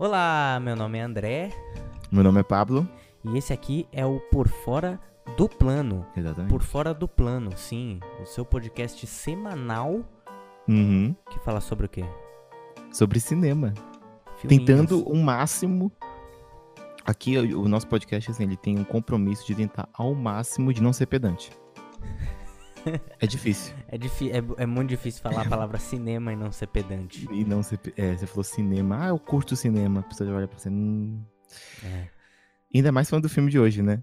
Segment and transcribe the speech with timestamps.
[0.00, 1.50] Olá, meu nome é André
[2.10, 2.88] Meu nome é Pablo.
[3.22, 4.98] e esse aqui é o Por Fora
[5.36, 6.06] do Plano.
[6.16, 6.50] Exatamente.
[6.50, 10.00] Por Fora do Plano, sim, o seu podcast semanal
[10.66, 11.14] Uhum.
[11.30, 12.04] que fala sobre o quê?
[12.92, 13.74] Sobre cinema.
[14.36, 14.66] Filminhos.
[14.66, 15.92] Tentando o máximo.
[17.04, 20.82] Aqui, o o nosso podcast, assim, ele tem um compromisso de tentar ao máximo de
[20.82, 21.50] não ser pedante.
[23.18, 23.74] É difícil.
[23.88, 27.26] É, é, é muito difícil falar a palavra cinema e não ser pedante.
[27.32, 27.78] E não ser.
[27.96, 29.04] É, você falou cinema.
[29.04, 30.00] Ah, eu curto cinema.
[30.00, 30.68] A pessoa já olha pra você.
[30.70, 31.22] Hum.
[31.84, 32.08] É.
[32.74, 34.02] Ainda mais falando do filme de hoje, né?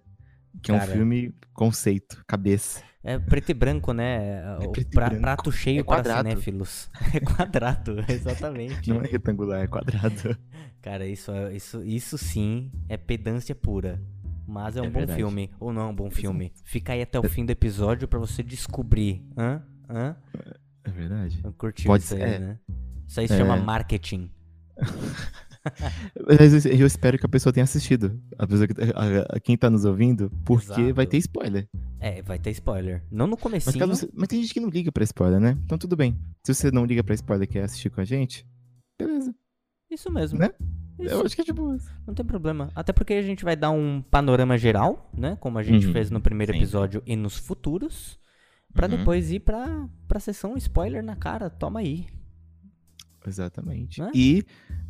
[0.61, 0.89] Que é Cara.
[0.91, 2.81] um filme conceito, cabeça.
[3.03, 4.57] É preto e branco, né?
[4.59, 5.21] o preto pra- branco.
[5.21, 6.29] prato cheio É para quadrado.
[6.29, 6.89] cinéfilos.
[7.13, 8.89] É quadrado, exatamente.
[8.89, 10.37] Não é retangular, é quadrado.
[10.81, 14.01] Cara, isso, é- isso, isso sim é pedância pura.
[14.47, 15.17] Mas é um É bom verdade.
[15.19, 15.51] filme.
[15.59, 16.53] Ou não é um bom filme.
[16.63, 19.21] Fica aí até o fim do episódio pra você descobrir.
[19.37, 19.61] Hã?
[19.89, 20.15] Hã?
[20.85, 21.39] É verdade.
[21.43, 22.39] Eu curti Pode isso aí, é.
[22.39, 22.59] né?
[23.05, 23.37] Isso aí se É.
[23.37, 24.31] chama marketing.
[26.39, 28.17] Mas eu- espero que a pessoa tenha assistido.
[28.37, 30.93] A pessoa que, a- a- quem tá nos ouvindo, porque Exato.
[30.93, 31.67] vai ter spoiler.
[31.99, 33.03] É, vai ter spoiler.
[33.11, 33.79] Não no Mas, comecinho.
[33.79, 35.57] caso você- mas tem gente que não liga pra spoiler, né?
[35.65, 36.17] Então tudo bem.
[36.45, 38.47] Se você não liga pra spoiler e quer assistir com a gente,
[38.97, 39.33] beleza.
[39.91, 40.39] Isso mesmo.
[40.39, 40.51] Né?
[40.99, 41.77] Isso, Eu acho que é de boa.
[42.07, 42.71] não tem problema.
[42.75, 45.35] Até porque a gente vai dar um panorama geral, né?
[45.39, 46.63] Como a gente Uhum, fez no primeiro sempre.
[46.63, 48.19] episódio e nos futuros.
[48.73, 48.97] Pra Uhum.
[48.97, 51.49] depois ir pra, pra sessão spoiler na cara.
[51.49, 52.07] Toma aí.
[53.25, 53.99] Exatamente.
[54.01, 54.11] Né?
[54.13, 54.43] E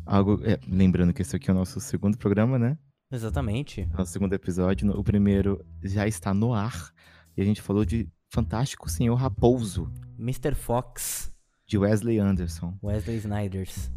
[0.06, 0.40] algo.
[0.44, 2.78] é, lembrando que esse aqui é o nosso segundo programa, né?
[3.10, 3.86] Exatamente.
[3.96, 4.90] Nosso segundo episódio.
[4.90, 6.92] O primeiro já está no ar.
[7.36, 10.54] E a gente falou de Fantástico Senhor Raposo, Mr.
[10.54, 11.32] Fox,
[11.66, 12.76] de Wesley Anderson.
[12.82, 13.90] Wesley Snyders.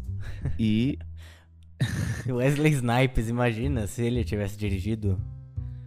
[0.58, 0.98] E
[2.26, 5.20] Wesley Snipes, imagina se ele tivesse dirigido.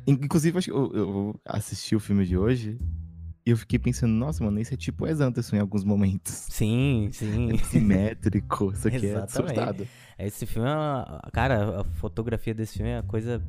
[0.08, 2.80] Inclusive, eu, eu assisti o filme de hoje
[3.46, 6.34] e eu fiquei pensando, nossa, mano, esse é tipo Wes Anderson em alguns momentos.
[6.50, 7.54] Sim, sim.
[7.54, 9.88] É simétrico, isso aqui é surtado.
[10.18, 11.22] Esse filme é uma...
[11.32, 13.42] Cara, a fotografia desse filme é uma coisa.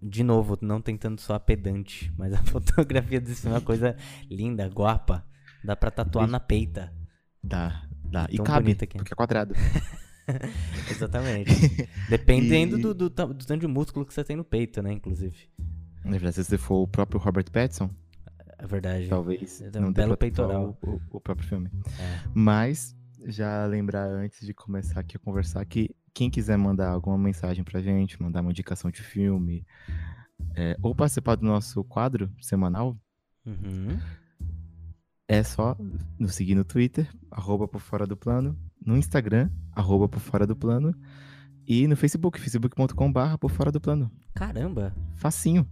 [0.00, 3.96] De novo, não tentando soar pedante, mas a fotografia desse filme é uma coisa
[4.30, 5.24] linda, guapa.
[5.64, 6.92] Dá pra tatuar na peita.
[7.42, 8.26] Dá, dá.
[8.30, 8.98] E Tão cabe, aqui.
[8.98, 9.54] porque é quadrado.
[10.90, 11.50] Exatamente.
[12.08, 14.92] Dependendo E- do, do, do tanto de músculo que você tem no peito, né?
[14.92, 15.36] Inclusive.
[16.04, 17.90] Na verdade, se você for o próprio Robert Pattinson,
[18.58, 19.08] É verdade.
[19.08, 20.78] talvez tem um não belo peitoral.
[20.82, 21.70] O, o- o próprio filme.
[21.98, 22.28] É.
[22.34, 22.96] Mas,
[23.26, 27.80] já lembrar antes de começar aqui a conversar que quem quiser mandar alguma mensagem pra
[27.80, 29.64] gente, mandar uma indicação de filme,
[30.54, 32.96] é, ou participar do nosso quadro semanal,
[33.46, 33.98] Uhum.
[35.26, 35.76] é só
[36.18, 40.56] nos seguir no Twitter, arroba por fora do plano, no Instagram, arroba por fora do
[40.56, 40.94] plano,
[41.66, 44.10] e no Facebook, facebook.com.br por fora do plano.
[44.34, 45.66] Caramba, Facinho.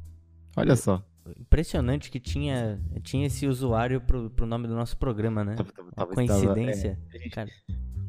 [0.56, 1.04] Olha só.
[1.40, 5.54] impressionante que tinha, tinha esse usuário pro, pro nome do nosso programa, né?
[5.54, 6.98] Tava- tava- tava- coincidência.
[7.12, 7.50] é, Cara,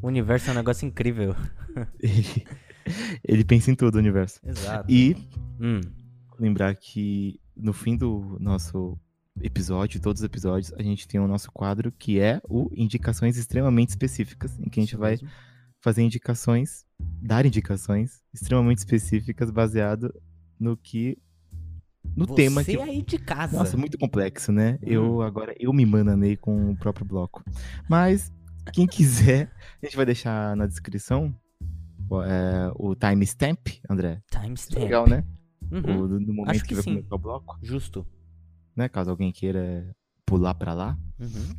[0.01, 1.35] o universo é um negócio incrível.
[1.99, 2.45] ele,
[3.23, 4.39] ele pensa em tudo, o universo.
[4.43, 4.91] Exato.
[4.91, 5.15] E
[5.59, 5.81] Hum,
[6.39, 8.97] lembrar que no fim do nosso
[9.41, 13.89] episódio, todos os episódios, a gente tem o nosso quadro que é o Indicações Extremamente
[13.89, 15.17] Específicas, em que a gente vai
[15.81, 20.13] fazer indicações, dar indicações extremamente específicas baseado
[20.59, 21.17] no que.
[22.15, 22.79] No Você tema que.
[22.79, 23.57] aí de casa.
[23.57, 24.79] Nossa, muito complexo, né?
[24.81, 24.85] Hum.
[24.87, 27.43] Eu agora eu me bananei com o próprio bloco.
[27.89, 28.31] Mas
[28.73, 31.35] quem quiser, a gente vai deixar na descrição
[32.25, 34.21] é, o timestamp, André.
[34.31, 34.81] Timestamp.
[34.81, 35.23] Legal, né?
[35.69, 36.95] Uhum, O, do, do momento Acho que, que vai sim.
[36.95, 38.07] começar o bloco, Justo.
[38.77, 38.88] Né?
[38.88, 39.93] Caso alguém queira
[40.25, 40.97] pular pra lá.
[41.19, 41.55] Uhum.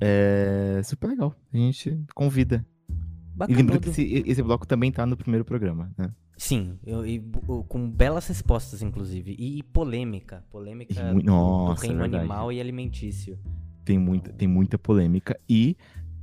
[0.00, 1.34] É super legal.
[1.52, 2.64] A gente convida.
[2.88, 3.56] E Bacana.
[3.58, 6.12] lembrando que esse, esse bloco também tá no primeiro programa, né?
[6.36, 7.20] Sim, eu- e
[7.68, 9.34] com belas respostas, inclusive.
[9.38, 10.44] E, polêmica.
[10.50, 12.20] Polêmica E mui- do- Nossa, reino verdade.
[12.20, 13.38] animal e alimentício.
[13.84, 15.38] Tem muita, tem muita polêmica.
[15.48, 15.76] E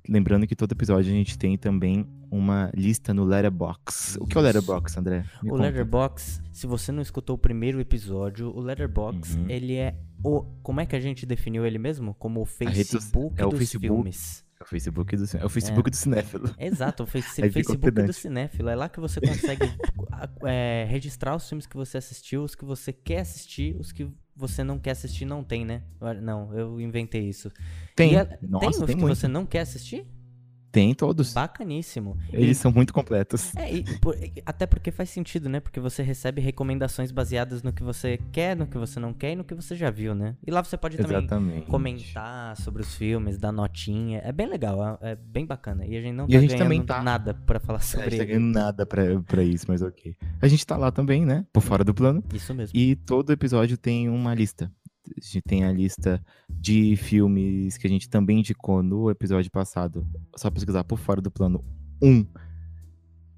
[0.08, 4.18] lembrando que todo episódio a gente tem também uma lista no Letterbox.
[4.20, 4.44] O que é o.
[4.44, 5.26] Letterbox, André?
[5.42, 5.64] Me O conta.
[5.64, 9.50] Letterbox, se você não escutou o primeiro episódio, o Letterbox, Uhum.
[9.50, 10.42] ele é o.
[10.62, 12.14] Como é que a gente definiu ele mesmo?
[12.14, 13.88] Como o Facebook é o dos Facebook.
[13.88, 14.45] filmes.
[14.60, 16.56] É o Facebook do, é o Facebook do cinéfilo.
[16.58, 18.70] Exato, o face- Aí Facebook do cinéfilo.
[18.70, 19.64] É lá que você consegue
[20.46, 24.64] é, registrar os filmes que você assistiu, os que você quer assistir, os que você
[24.64, 25.84] não quer assistir não tem, né?
[26.22, 27.52] Não, eu inventei isso.
[27.96, 28.14] Tem.
[28.14, 29.16] E é- Nossa, tem os tem que muito.
[29.16, 30.06] você não quer assistir?
[30.76, 31.32] Tem todos.
[31.34, 32.18] Bacaníssimo.
[32.34, 33.56] Eles E- são muito completos.
[33.56, 34.14] É, e por-
[34.46, 35.62] até porque faz sentido, né?
[35.62, 39.36] Porque você recebe recomendações baseadas no que você quer, no que você não quer e
[39.38, 40.36] no que você já viu, né?
[40.46, 41.66] E lá você pode também Exatamente.
[41.68, 44.20] comentar sobre os filmes, dar notinha.
[44.26, 45.86] É bem legal, é, é bem bacana.
[45.86, 47.82] E a gente não E tá a gente ganhando também tá- nada pra falar A
[47.82, 50.14] gente sobre tá ganhando nada pra, pra isso, mas ok.
[50.42, 51.46] A gente tá lá também, né?
[51.54, 52.22] Por fora do plano.
[52.34, 52.78] Isso mesmo.
[52.78, 54.70] E todo episódio tem uma lista.
[55.18, 60.08] A gente tem a lista de filmes que a gente também indicou no episódio passado.
[60.36, 61.64] Só pesquisar por fora do plano
[62.02, 62.26] um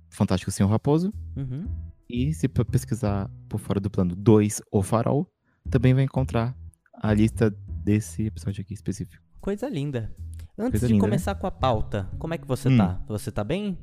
[0.10, 1.14] Fantástico Senhor Raposo.
[1.36, 1.68] Uhum.
[2.10, 5.28] E se pe- pesquisar por fora do plano 2, O Farol,
[5.69, 6.56] também vai encontrar
[6.94, 7.50] a lista
[7.84, 9.22] desse episódio aqui específico.
[9.42, 10.16] Coisa linda.
[10.58, 11.10] Antes Coisa de linda, né?
[11.10, 12.78] começar com a pauta, como é que você Hum.
[12.78, 13.04] tá?
[13.08, 13.78] Você tá bem?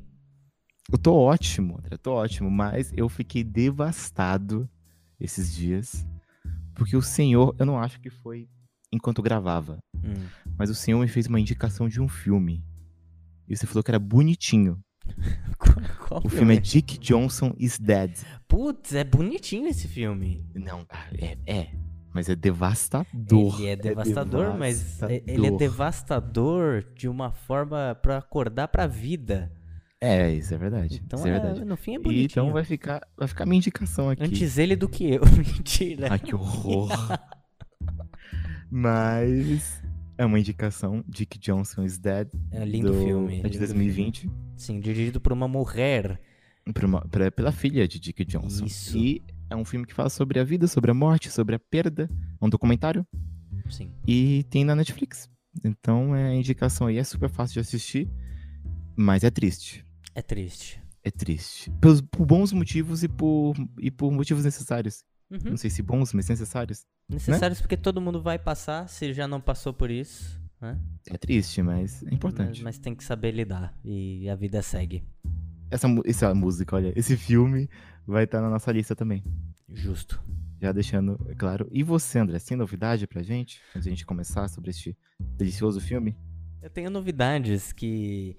[0.91, 4.69] Eu tô ótimo, André, tô ótimo, mas eu fiquei devastado
[5.19, 6.05] esses dias,
[6.75, 8.47] porque o senhor, eu não acho que foi
[8.91, 10.13] enquanto gravava, Hum.
[10.57, 12.63] mas o senhor me fez uma indicação de um filme.
[13.47, 14.79] E você falou que era bonitinho.
[15.59, 15.75] Qual,
[16.07, 18.11] qual O filme é Dick Johnson is Dead.
[18.47, 20.43] Putz, é bonitinho esse filme.
[20.55, 21.71] Não, ah, é, é,
[22.13, 23.59] mas é devastador.
[23.61, 25.57] Ele é devastador, mas é- ele é devastador.
[25.59, 29.51] devastador de uma forma pra acordar pra vida.
[30.01, 31.01] É, isso é verdade.
[31.05, 31.65] Então, isso é é- verdade.
[31.65, 32.25] no fim é bonitinho.
[32.25, 34.23] então vai ficar, vai ficar minha indicação aqui.
[34.23, 35.21] Antes ele do que eu.
[35.35, 36.07] Mentira.
[36.11, 36.89] Ai, que horror.
[38.69, 39.81] Mas
[40.17, 41.03] é uma indicação.
[41.07, 42.27] Dick Johnson is Dead.
[42.51, 43.39] É um lindo do- filme.
[43.39, 44.21] É de lindo 2020.
[44.21, 44.35] filme.
[44.57, 46.19] Sim, dirigido por uma mulher.
[46.73, 48.65] por uma- pra- pela filha de Dick Johnson.
[48.65, 48.97] Isso.
[48.97, 52.09] E é um filme que fala sobre a vida, sobre a morte, sobre a perda.
[52.41, 53.05] É um documentário.
[53.69, 53.91] Sim.
[54.07, 55.29] E tem na Netflix.
[55.63, 56.97] Então é a indicação aí.
[56.97, 58.09] É super fácil de assistir.
[58.95, 59.85] Mas é triste.
[60.13, 60.81] É triste.
[61.03, 61.71] É triste.
[61.81, 65.03] Pelos, por bons motivos e por, e por motivos necessários.
[65.29, 65.51] Uhum.
[65.51, 66.85] Não sei se bons, mas necessários.
[67.09, 70.39] Necessários porque todo mundo vai passar, se já não passou por isso.
[70.61, 70.79] Né?
[71.07, 72.63] É triste, mas é importante.
[72.63, 73.77] Mas, mas tem que saber lidar.
[73.83, 75.03] E a vida segue.
[75.69, 77.69] Essa, essa música, olha, esse filme
[78.07, 79.23] vai estar na nossa lista também.
[79.71, 80.21] Justo.
[80.61, 81.67] Já deixando claro.
[81.71, 83.61] E você, André, tem novidade pra gente?
[83.71, 86.15] Antes de a gente começar sobre este delicioso filme?
[86.61, 88.37] Eu tenho novidades que.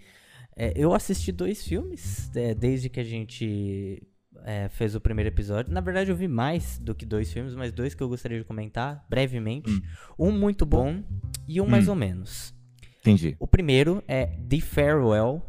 [0.56, 4.02] É, eu assisti dois filmes é, desde que a gente
[4.44, 5.72] é, fez o primeiro episódio.
[5.72, 8.44] Na verdade, eu vi mais do que dois filmes, mas dois que eu gostaria de
[8.44, 9.70] comentar brevemente.
[9.70, 9.82] Hum.
[10.18, 11.02] Um muito bom
[11.46, 11.90] e um mais Hum.
[11.90, 12.54] ou menos.
[13.00, 13.36] Entendi.
[13.38, 15.42] O primeiro é The Farewell.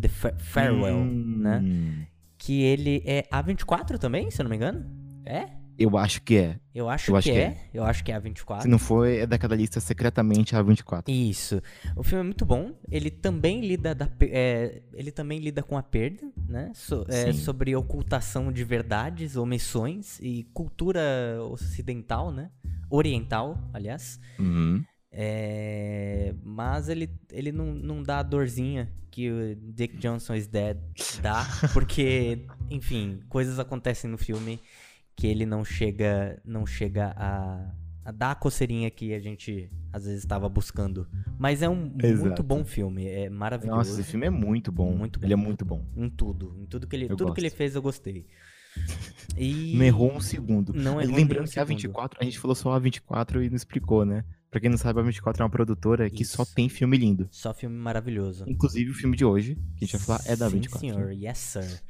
[0.00, 1.58] The Fa- Farewell, né?
[1.62, 2.04] Hum,
[2.38, 4.84] Que ele é A24 também, se eu não me engano.
[5.24, 5.48] É?
[5.78, 6.58] Eu acho que é.
[6.74, 7.68] Eu acho, Eu que, acho que é.
[7.72, 8.62] Eu acho que é A24.
[8.62, 11.04] Se não for, é daquela lista secretamente A24.
[11.08, 11.60] Isso.
[11.96, 12.72] O filme é muito bom.
[12.90, 16.70] Ele também lida da, é, ele também lida com a perda, né?
[16.74, 21.00] So- é, sobre ocultação de verdades, omissões e cultura
[21.50, 22.50] ocidental, né?
[22.90, 24.20] Oriental, aliás.
[24.38, 24.82] Uhum.
[25.10, 30.78] É, mas ele, ele não, não dá a dorzinha que o Dick Johnson is Dead
[31.20, 34.58] dá, porque, enfim, coisas acontecem no filme
[35.16, 37.74] que ele não chega, não chega a,
[38.04, 41.06] a dar a coceirinha que a gente às vezes estava buscando.
[41.38, 42.42] Mas é um muito Exato.
[42.42, 43.76] bom filme, é maravilhoso.
[43.78, 44.94] Nossa, esse filme é muito bom.
[44.96, 45.26] Muito bom.
[45.26, 45.86] Ele é muito bom.
[45.96, 47.56] Em tudo, em tudo que ele, Eu tudo que ele gosto.
[47.58, 48.26] fez eu gostei.
[49.36, 50.72] E Não errou um segundo.
[50.72, 51.68] Não errou Lembrando um que a segundo.
[51.76, 54.24] 24, a gente falou só a 24 e não explicou, né?
[54.50, 56.54] Pra quem não sabe, a 24 é uma produtora que só Isso.
[56.54, 57.28] tem filme lindo.
[57.30, 58.44] Só filme maravilhoso.
[58.46, 60.78] Inclusive o filme de hoje, que a gente vai falar, é da Sim, 24.
[60.80, 61.12] senhor.
[61.12, 61.82] Yes, sir.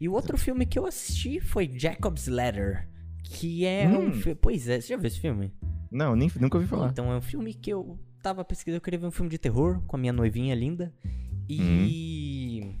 [0.00, 2.88] E o outro filme que eu assisti foi Jacob's Ladder,
[3.22, 4.12] que é um Hum.
[4.12, 4.34] filme...
[4.40, 5.52] Pois é, você já viu esse filme?
[5.90, 6.90] Não, nem, nunca ouvi falar.
[6.90, 9.80] Então, é um filme que eu tava pesquisando, eu queria ver um filme de terror
[9.86, 10.92] com a minha noivinha linda.
[11.48, 12.60] E...
[12.64, 12.74] Hum.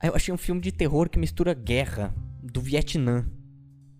[0.00, 3.26] Aí eu achei um filme de terror que mistura guerra do Vietnã,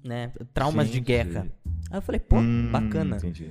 [0.02, 0.32] né?
[0.54, 1.04] Traumas de Gente.
[1.04, 1.52] guerra.
[1.90, 3.16] Aí eu falei, pô, Hum, bacana.
[3.19, 3.50] Entendi.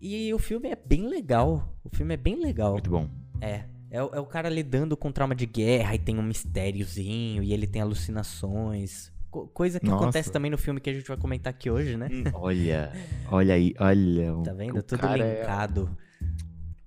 [0.00, 1.76] E o filme é bem legal.
[1.82, 2.72] O filme é bem legal.
[2.74, 3.10] Muito bom.
[3.40, 3.64] É.
[3.94, 7.52] É, o- é o cara lidando com trauma de guerra e tem um mistériozinho e
[7.52, 9.12] ele tem alucinações.
[9.30, 10.02] Co- coisa que Nossa.
[10.02, 12.08] acontece também no filme que a gente vai comentar aqui hoje, né?
[12.34, 12.92] Olha,
[13.30, 14.32] olha aí, olha.
[14.44, 14.78] Tá vendo?
[14.78, 15.96] o Tudo é- linkado.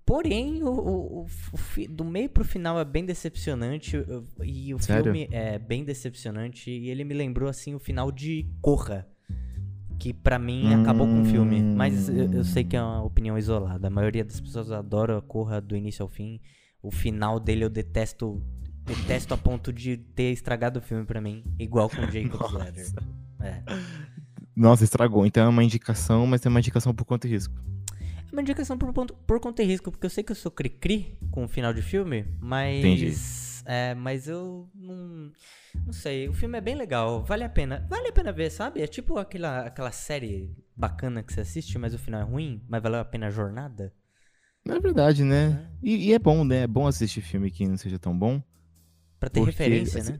[0.05, 3.97] Porém, o, o- o- o do meio pro final é bem decepcionante.
[4.43, 5.03] E o Sério?
[5.05, 6.69] filme é bem decepcionante.
[6.71, 9.05] E ele me lembrou, assim, o final de Corra.
[9.99, 11.61] Que pra mim acabou com o filme.
[11.61, 13.87] Mas eu, eu sei que é uma opinião isolada.
[13.87, 16.39] A maioria das pessoas adora Corra do início ao fim.
[16.87, 18.41] O final dele eu detesto.
[18.85, 21.43] Detesto a ponto de ter estragado o filme pra mim.
[21.59, 22.85] Igual com Jacob's Ladder.
[23.41, 23.61] É.
[24.55, 25.25] Nossa, estragou.
[25.25, 27.53] Então é uma indicação, mas é uma indicação por conta e risco.
[28.01, 30.49] É uma indicação por, ponto- por conta e risco, porque eu sei que eu sou
[30.49, 32.77] cri-cri com o final de filme, mas.
[32.79, 33.13] Entendi.
[33.65, 35.31] É, mas eu não.
[35.85, 37.85] Não sei, o filme é bem legal, vale a pena.
[37.89, 38.81] Vale a pena ver, sabe?
[38.81, 42.81] É tipo aquela, aquela série bacana que você assiste, mas o final é ruim, mas
[42.81, 43.93] valeu a pena a jornada.
[44.69, 45.67] É verdade, né?
[45.81, 46.63] E, e é bom, né?
[46.63, 48.41] É bom assistir filme que não seja tão bom.
[49.19, 50.19] Pra ter Porque, referência, assim, né?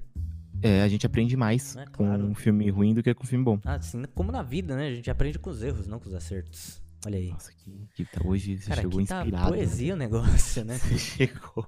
[0.62, 2.26] É, a gente aprende mais É, com claro.
[2.26, 3.60] um filme ruim do que com um filme bom.
[3.64, 4.88] Assim como na vida, né?
[4.88, 6.82] A gente aprende com os erros, não com os acertos.
[7.06, 7.30] Olha aí.
[7.30, 9.52] Nossa, que, que tá, hoje você Cara, chegou aqui tá inspirado.
[9.52, 9.58] né?
[9.58, 10.78] poesia o negócio, né?
[10.80, 11.68] Você chegou.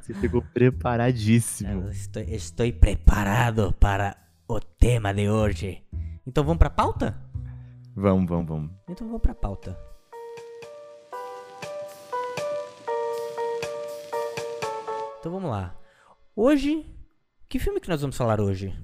[0.00, 1.70] você chegou preparadíssimo.
[1.70, 4.16] Eu estou, estou preparado para
[4.48, 5.82] o tema de hoje.
[6.26, 7.18] Então vamos pra pauta?
[7.94, 8.70] Vamos, vamos, vamos.
[8.88, 9.78] Então vamos pra pauta.
[15.18, 15.76] Então vamos lá.
[16.34, 16.86] Hoje
[17.48, 18.74] Que filme que nós vamos falar hoje?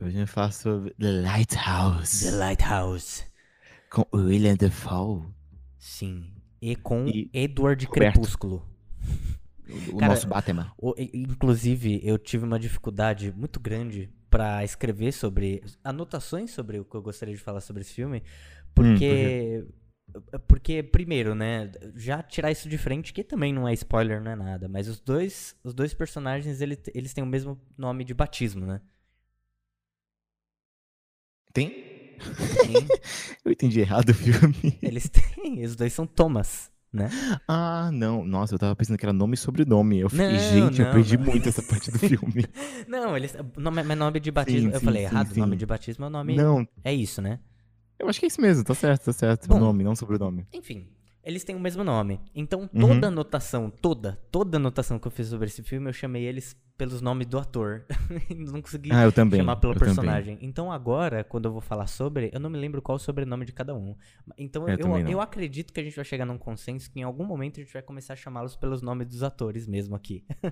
[0.00, 2.24] Hoje eu falar sobre The Lighthouse.
[2.24, 3.24] The Lighthouse.
[3.90, 5.22] Com William Defoe.
[5.78, 6.30] Sim.
[6.60, 8.12] E com E Edward Roberto.
[8.14, 8.68] Crepúsculo.
[9.92, 10.72] O Cara, nosso Batman.
[10.76, 16.94] O- Inclusive, eu tive uma dificuldade muito grande pra escrever sobre anotações sobre o que
[16.94, 18.22] eu gostaria de falar sobre esse filme,
[18.74, 19.64] porque
[20.46, 24.36] porque primeiro, né, já tirar isso de frente, que também não é spoiler, não é
[24.36, 28.64] nada, mas os dois os dois personagens ele- eles têm o mesmo nome de batismo,
[28.66, 28.80] né?
[31.52, 31.70] Tem?
[32.64, 32.88] Sim,
[33.44, 34.78] Eu entendi errado o filme.
[34.82, 37.10] eles têm, os dois são Thomas, né?
[37.46, 38.24] Ah, não.
[38.24, 40.00] Nossa, eu tava pensando que era nome e sobrenome.
[40.00, 41.24] Eu fiquei, Não, gente, eu não, perdi não.
[41.24, 42.44] muito essa parte do filme.
[42.88, 45.40] Não, eles nome, mas nome de batismo, eu sim, falei sim, errado, sim.
[45.40, 47.40] nome de batismo é o nome Não, é isso, né?
[47.98, 48.64] Eu acho que é isso mesmo.
[48.64, 49.48] Tá certo, tá certo.
[49.48, 49.56] Bom.
[49.56, 50.46] o nome, não sobrenome.
[50.52, 50.86] Enfim,
[51.22, 52.20] eles têm o mesmo nome.
[52.34, 52.80] Então, Uhum.
[52.88, 57.00] toda anotação, toda, toda anotação que eu fiz sobre esse filme, eu chamei eles pelos
[57.00, 57.84] nomes do ator.
[58.36, 59.40] não consegui Ah, eu também.
[59.40, 59.94] chamar pelo eu também.
[59.94, 60.38] personagem.
[60.40, 63.44] Então, agora, quando eu vou falar sobre, eu não me lembro qual é o sobrenome
[63.44, 63.96] de cada um.
[64.36, 65.10] Então, Eu eu, também não.
[65.12, 67.72] eu acredito que a gente vai chegar num consenso que em algum momento a gente
[67.72, 70.24] vai começar a chamá-los pelos nomes dos atores mesmo aqui.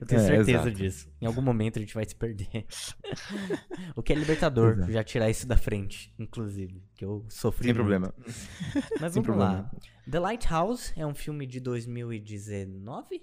[0.00, 1.08] eu tenho É, certeza disso.
[1.20, 2.66] Em algum momento a gente vai se perder.
[3.94, 4.92] o que é libertador, Exato.
[4.92, 6.82] já tirar isso da frente, inclusive.
[6.94, 7.86] Que eu sofri Sem muito.
[7.86, 8.14] problema.
[9.00, 9.46] Mas Sem vamos lá.
[9.64, 9.70] problema.
[10.10, 13.22] The Lighthouse é um filme de 2019,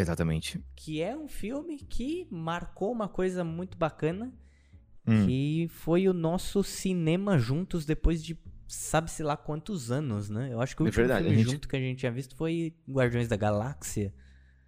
[0.00, 0.62] Exatamente.
[0.76, 4.32] que é um filme que marcou uma coisa muito bacana,
[5.06, 5.24] Hum.
[5.26, 10.52] que foi o nosso cinema juntos depois de sabe-se lá quantos anos, né?
[10.52, 12.36] Eu acho que o É último verdade, filme gente- junto que a gente tinha visto
[12.36, 14.12] foi Guardiões da Galáxia,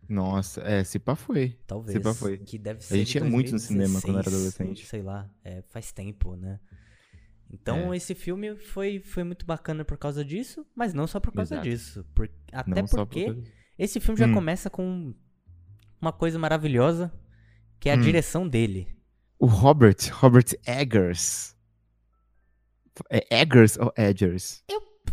[0.08, 1.58] Nossa, é, se pá foi.
[1.66, 1.92] talvez.
[1.92, 2.38] Se pá foi.
[2.38, 4.86] Que deve ser A gente ia muito no cinema quando era 2016, adolescente.
[4.86, 6.58] Sei lá, é, faz tempo, né?
[7.52, 7.96] Então É.
[7.96, 11.68] esse filme foi, foi muito bacana por causa disso, mas não só por causa Exato.
[11.68, 12.06] disso.
[12.14, 13.42] por- até não porque por...
[13.82, 14.34] esse filme já Hum.
[14.34, 15.14] começa com
[16.00, 17.12] uma coisa maravilhosa,
[17.78, 18.00] que é a Hum.
[18.00, 18.88] direção dele.
[19.38, 21.56] O Robert, Robert Eggers.
[23.10, 24.62] É Eggers ou Eggers?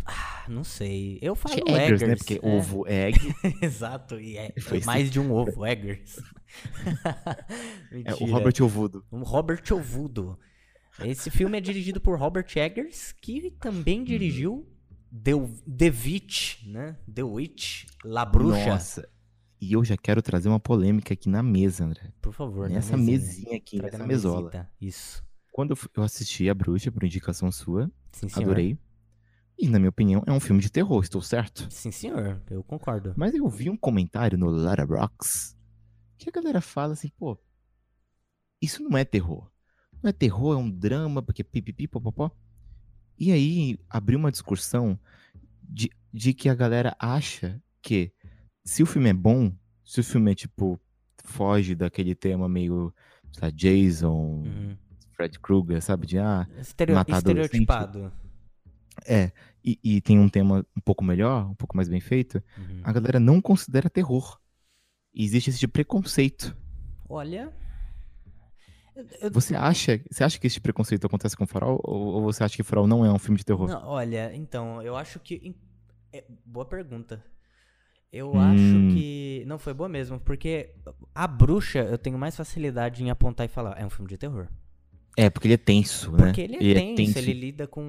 [0.04, 1.18] Ah, não sei.
[1.22, 2.08] Eu falo que é Eggers, Eggers.
[2.10, 2.16] né?
[2.16, 2.46] Porque é.
[2.56, 3.18] ovo, egg.
[3.62, 6.16] Exato, e é, Foi é mais de um ovo, Eggers.
[8.04, 9.04] É o Robert Ovudo.
[9.12, 10.38] Um Robert Ovudo.
[11.04, 14.66] Esse filme é dirigido por Robert Eggers, que também dirigiu
[15.10, 16.96] Witch, né?
[17.12, 18.66] The Witch, La Bruxa.
[18.66, 19.08] Nossa.
[19.60, 22.12] E eu já quero trazer uma polêmica aqui na mesa, André.
[22.20, 23.56] Por favor, Nessa mesinha.
[23.56, 24.42] aqui, nessa na mesola.
[24.42, 24.70] mesita.
[24.80, 25.24] Isso.
[25.52, 28.78] Quando eu assisti A Bruxa, por indicação sua, Sim, adorei.
[29.58, 31.66] E, na minha opinião, é um filme de terror, estou certo?
[31.68, 32.40] Sim, senhor.
[32.48, 33.12] Eu concordo.
[33.16, 35.56] Mas eu vi um comentário no Letterboxd
[36.16, 37.36] que a galera fala assim, pô,
[38.62, 39.50] isso não é terror.
[40.00, 42.30] Não é terror, é um drama, porque pipipi, popopó.
[43.18, 44.98] E aí abriu uma discussão
[45.62, 48.12] de, de que a galera acha que
[48.64, 49.52] se o filme é bom,
[49.84, 50.80] se o filme é tipo,
[51.24, 52.94] foge daquele tema meio,
[53.32, 54.76] sei lá, Jason, Uhum.
[55.12, 56.06] Fred Krueger, sabe?
[56.06, 58.12] De ah, Estereo- estereotipado.
[59.06, 59.32] é.
[59.64, 62.42] E, e tem um tema um pouco melhor, um pouco mais bem feito.
[62.56, 62.80] Uhum.
[62.84, 64.38] a galera não considera terror.
[65.12, 66.56] E existe esse tipo de preconceito.
[67.08, 67.52] Olha.
[69.20, 71.80] Eu- Você acha, você acha que esse preconceito acontece com Farol?
[71.84, 73.68] Ou, você acha que Farol não é um filme de terror?
[73.68, 75.54] Não, olha, então, eu acho que.
[76.12, 77.22] é, boa pergunta.
[78.12, 78.38] Eu Hum.
[78.40, 79.44] acho que.
[79.46, 80.70] Não, foi boa mesmo, porque
[81.14, 83.78] a bruxa eu tenho mais facilidade em apontar e falar.
[83.78, 84.48] É um filme de terror.
[85.16, 86.16] É, porque ele é tenso, né?
[86.18, 87.82] Porque ele é tenso, ele lida com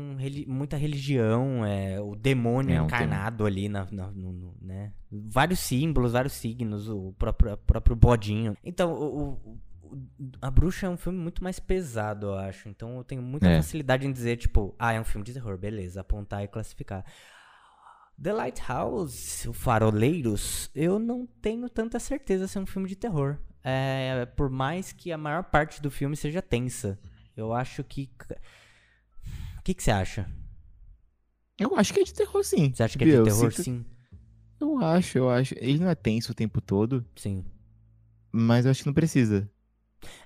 [0.47, 4.91] muita religião, é, o demônio É um encarnado ali, na, na- no- no- né?
[5.11, 8.57] Vários símbolos, vários signos, o próprio, o próprio bodinho.
[8.63, 9.59] Então, o- o-
[10.41, 12.67] a bruxa é um filme muito mais pesado, eu acho.
[12.69, 13.57] Então, eu tenho muita É.
[13.57, 17.03] facilidade em dizer, tipo, ah, é um filme de terror, beleza, apontar e classificar.
[18.21, 23.37] The Lighthouse, o Faroleiros, eu não tenho tanta certeza se é um filme de terror.
[23.63, 26.99] É, por mais que a maior parte do filme seja tensa.
[27.35, 28.09] Eu acho que.
[29.57, 30.29] O que, que você acha?
[31.57, 32.73] Eu acho que é de terror, sim.
[32.73, 33.13] Você acha que é de?
[33.13, 33.51] Eu terror?
[33.51, 33.85] sinto- Sim.
[34.59, 35.53] Eu acho, eu acho.
[35.57, 37.45] Ele não é tenso o tempo todo, Sim.
[38.31, 39.49] mas eu acho que não precisa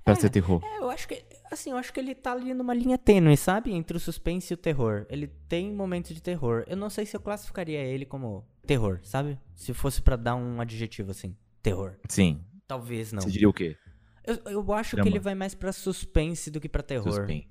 [0.04, 0.16] pra É.
[0.16, 0.62] ser terror.
[0.64, 1.24] É, eu acho que.
[1.52, 3.72] Assim, eu acho que ele tá ali numa linha tênue, sabe?
[3.74, 5.06] Entre o suspense e o terror.
[5.10, 6.64] Ele tem momentos de terror.
[6.68, 9.38] Eu não sei se eu classificaria ele como terror, sabe?
[9.56, 11.36] Se fosse pra dar um adjetivo assim.
[11.62, 11.94] Terror.
[12.10, 12.44] Sim.
[12.68, 13.22] Talvez não.
[13.22, 13.78] Você diria o quê?
[14.26, 15.04] Eu, eu acho Drama.
[15.10, 17.12] que ele vai mais pra suspense do que pra terror.
[17.14, 17.48] Suspense.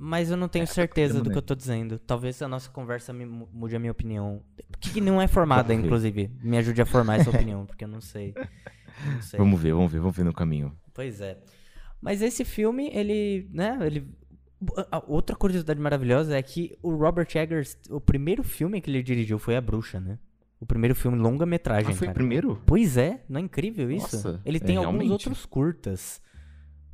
[0.00, 1.98] Mas eu não tenho É, certeza do que eu tô dizendo.
[1.98, 4.44] Talvez a nossa conversa me mu- mude a minha opinião.
[4.78, 6.30] Que, que não é formada, inclusive.
[6.40, 8.32] Me ajude a formar essa opinião, porque eu não sei.
[9.04, 9.38] Não sei.
[9.38, 10.76] Vamos ver, vamos ver, vamos ver no caminho.
[10.98, 11.38] Pois é.
[12.00, 14.04] Mas esse filme, ele, né, ele...
[15.06, 19.54] Outra curiosidade maravilhosa é que o Robert Eggers, o primeiro filme que ele dirigiu foi
[19.54, 20.18] A Bruxa, né?
[20.58, 22.14] O primeiro filme longa-metragem, Ah, foi o cara.
[22.18, 22.60] primeiro?
[22.66, 24.16] Pois é, não é incrível isso?
[24.16, 25.12] Nossa, ele é, tem alguns realmente.
[25.12, 26.20] outros curtas.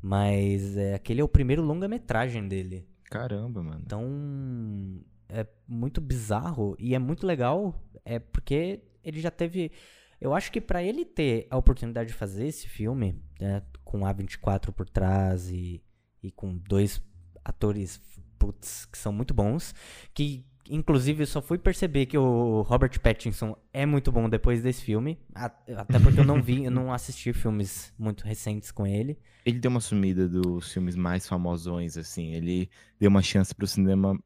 [0.03, 2.87] Mas é, aquele é o primeiro longa-metragem dele.
[3.05, 3.81] Caramba, mano.
[3.87, 9.73] Então, é muito bizarro e é muito legal, é porque ele já teve.
[10.21, 14.73] Eu acho que pra ele ter a oportunidade de fazer esse filme, né, com A24
[14.73, 15.83] por trás e,
[16.23, 17.03] e com dois
[17.45, 18.01] atores
[18.39, 19.75] putz, que são muito bons,
[20.13, 24.83] que inclusive eu só fui perceber que o Robert Pattinson é muito bom depois desse
[24.83, 29.19] filme, até porque eu não vi, eu não assisti filmes muito recentes com ele.
[29.45, 32.33] Ele deu uma sumida dos filmes mais famosões, assim.
[32.33, 34.19] Ele deu uma chance pro cinema.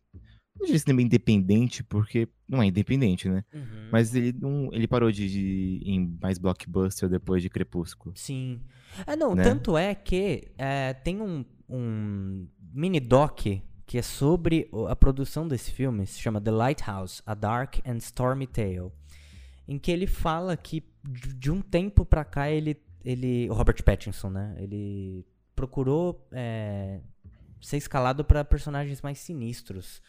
[0.59, 3.45] Não diria cinema independente, porque não é independente, né?
[3.93, 4.71] Mas ele não.
[4.73, 8.12] Ele parou de, de ir em mais blockbuster depois de Crepúsculo.
[8.17, 8.61] Sim.
[9.07, 9.45] Ah, não, Né?
[9.45, 13.41] tanto é que é, tem um, um mini doc
[13.87, 18.47] que é sobre a produção desse filme, se chama The Lighthouse, A Dark and Stormy
[18.47, 18.91] Tale,
[19.67, 24.29] em que ele fala que de um tempo pra cá ele, ele o Robert Pattinson,
[24.29, 25.25] né, ele
[25.57, 27.00] procurou é,
[27.62, 30.03] ser escalado pra personagens mais sinistros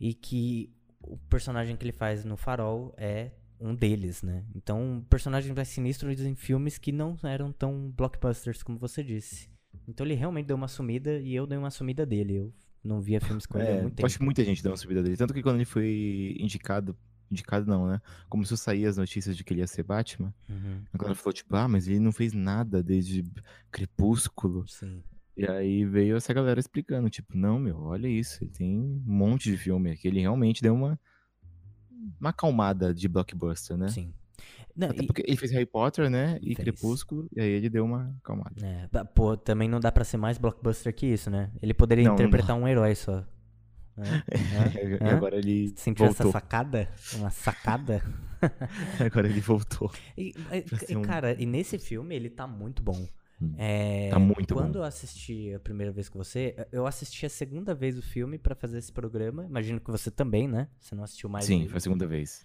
[0.00, 4.44] e que o personagem que ele faz no Farol é um deles, né?
[4.54, 9.48] Então, personagens mais sinistros em filmes que não eram tão blockbusters como você disse.
[9.88, 12.34] Então ele realmente deu uma sumida e eu dei uma sumida dele.
[12.34, 14.06] Eu não via filmes com ele há É, muito eu tempo.
[14.06, 15.16] acho que muita gente deu uma subida dele.
[15.16, 16.96] Tanto que quando ele foi indicado.
[17.30, 18.00] Indicado não, né?
[18.28, 20.32] Começou a sair as notícias de que ele ia ser Batman.
[20.48, 23.24] Uhum, A galera falou, tipo, ah, mas ele não fez nada desde
[23.70, 24.66] Crepúsculo.
[24.68, 25.02] sim.
[25.36, 29.50] E aí veio essa galera explicando, tipo, não, meu, olha isso, ele tem um monte
[29.50, 30.08] de filme aqui.
[30.08, 30.98] Ele realmente deu uma,
[32.18, 33.88] uma acalmada de blockbuster, né?
[33.88, 34.12] Sim.
[34.74, 36.38] Não, Até e- porque ele fez Harry Potter, né?
[36.42, 36.68] E Fez.
[36.68, 38.54] Crepúsculo, e aí ele deu uma acalmada.
[38.66, 41.50] é, pô, também não dá pra ser mais blockbuster que isso, né?
[41.60, 43.24] Ele poderia Não, não interpretar um herói só.
[43.98, 44.22] Hã?
[45.00, 45.16] E Hã?
[45.16, 46.32] agora ele Sentiu essa voltou.
[46.32, 46.88] sacada?
[47.14, 48.02] Uma sacada?
[49.00, 49.90] Agora ele voltou.
[50.16, 50.34] E,
[50.88, 53.06] e- cara, e nesse filme ele tá muito bom.
[53.40, 53.52] Hum.
[53.58, 54.78] É, Tá muito quando bom.
[54.78, 58.54] eu assisti a primeira vez com você, eu assisti a segunda vez o filme pra
[58.54, 59.44] fazer esse programa.
[59.44, 60.68] Imagino que você também, né?
[60.80, 62.42] Você não assistiu mais Sim, foi a segunda vez.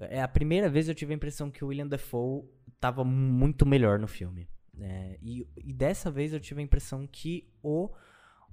[0.00, 2.42] É a primeira vez eu tive a impressão que o William Dafoe
[2.80, 4.48] tava muito melhor no filme.
[4.74, 5.16] né?
[5.22, 7.88] e, e dessa vez eu tive a impressão que o,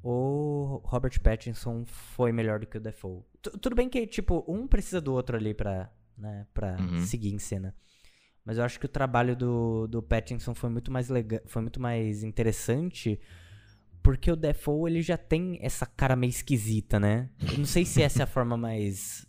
[0.03, 3.23] o Robert Pattinson foi melhor do que o Dafoe.
[3.41, 6.99] Tu- tudo bem que, tipo, um precisa do outro ali pra, né, pra Uhum.
[7.01, 7.73] seguir em cena.
[8.49, 11.79] Mas eu acho que o trabalho do, do Pattinson foi muito mais legal, foi muito
[11.79, 13.19] mais interessante.
[14.01, 17.29] Porque o Dafoe, ele já tem essa cara meio esquisita, né?
[17.51, 19.23] Eu não sei se essa é a forma mais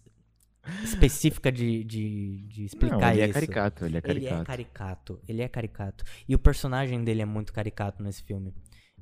[0.83, 3.35] específica de, de, de explicar Não, ele é isso.
[3.35, 4.41] caricato, ele é Ele caricato.
[4.41, 6.05] é caricato, ele é caricato.
[6.27, 8.55] E o personagem dele é muito caricato nesse filme.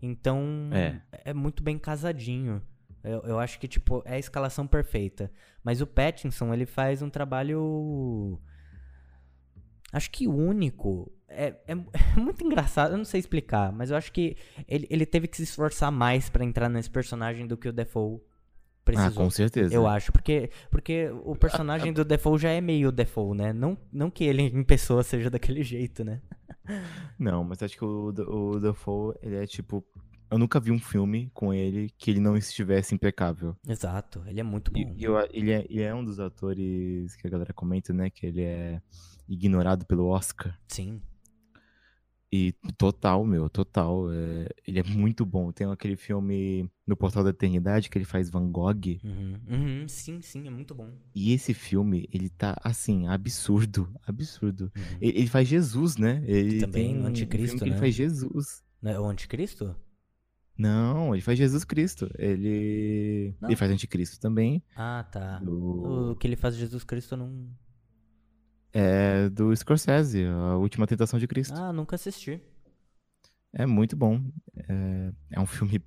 [0.03, 1.01] Então, É.
[1.27, 2.61] é muito bem casadinho.
[3.05, 5.31] Eu, eu acho que, tipo, é a escalação perfeita.
[5.63, 8.41] Mas o Pattinson, ele faz um trabalho.
[9.93, 11.11] Acho que único.
[11.29, 11.73] É, é,
[12.17, 15.37] é muito engraçado, eu não sei explicar, mas eu acho que ele, ele teve que
[15.37, 19.25] se esforçar mais pra entrar nesse personagem do que o Defoe Ah, precisou.
[19.25, 19.75] com certeza.
[19.75, 23.53] Eu acho, porque, porque o personagem do Defoe já é meio Defoe, né?
[23.53, 26.21] Não, não que ele em pessoa seja daquele jeito, né?
[27.19, 29.85] Não, mas acho que o, o Dafoe, ele é tipo.
[30.31, 33.57] Eu nunca vi um filme com ele que ele não estivesse impecável.
[33.67, 34.79] Exato, ele é muito bom.
[34.95, 38.11] E eu- ele, é, ele é um dos atores que a galera comenta, né?
[38.11, 38.83] Que ele é
[39.29, 40.59] ignorado pelo Oscar.
[40.69, 41.01] Sim.
[42.31, 44.13] E total, meu, total.
[44.13, 45.51] é, ele é muito bom.
[45.51, 48.99] Tem aquele filme no Portal da Eternidade que ele faz Van Gogh.
[49.03, 50.91] Uhum, uhum, sim, sim, é muito bom.
[51.15, 53.91] E esse filme, ele tá, assim, absurdo.
[54.07, 54.71] Absurdo.
[54.77, 54.99] Uhum.
[55.01, 56.23] Ele, ele faz Jesus, né?
[56.27, 57.77] Ele Também tem no um Anticristo, filme que né?
[57.77, 58.63] ele faz Jesus.
[58.83, 59.75] Não é o Anticristo?
[60.59, 62.11] Não, ele faz Jesus Cristo.
[62.19, 63.35] Ele.
[63.41, 63.49] Não.
[63.49, 64.63] Ele faz Anticristo também.
[64.77, 65.39] Ah, tá.
[65.39, 67.49] Do, O que ele faz Jesus Cristo não.
[68.73, 71.55] É do Scorsese, A Última Tentação de Cristo.
[71.59, 72.41] Ah, nunca assisti.
[73.53, 74.23] É muito bom.
[74.69, 75.81] É, é um filme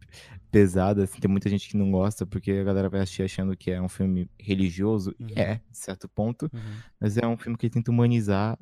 [0.52, 3.70] pesado, assim, tem muita gente que não gosta, porque a galera vai assistir achando que
[3.72, 5.14] é um filme religioso.
[5.20, 5.30] E Uhum.
[5.36, 6.50] é, de certo ponto.
[6.52, 6.60] Uhum.
[7.00, 8.58] Mas é um filme que tenta humanizar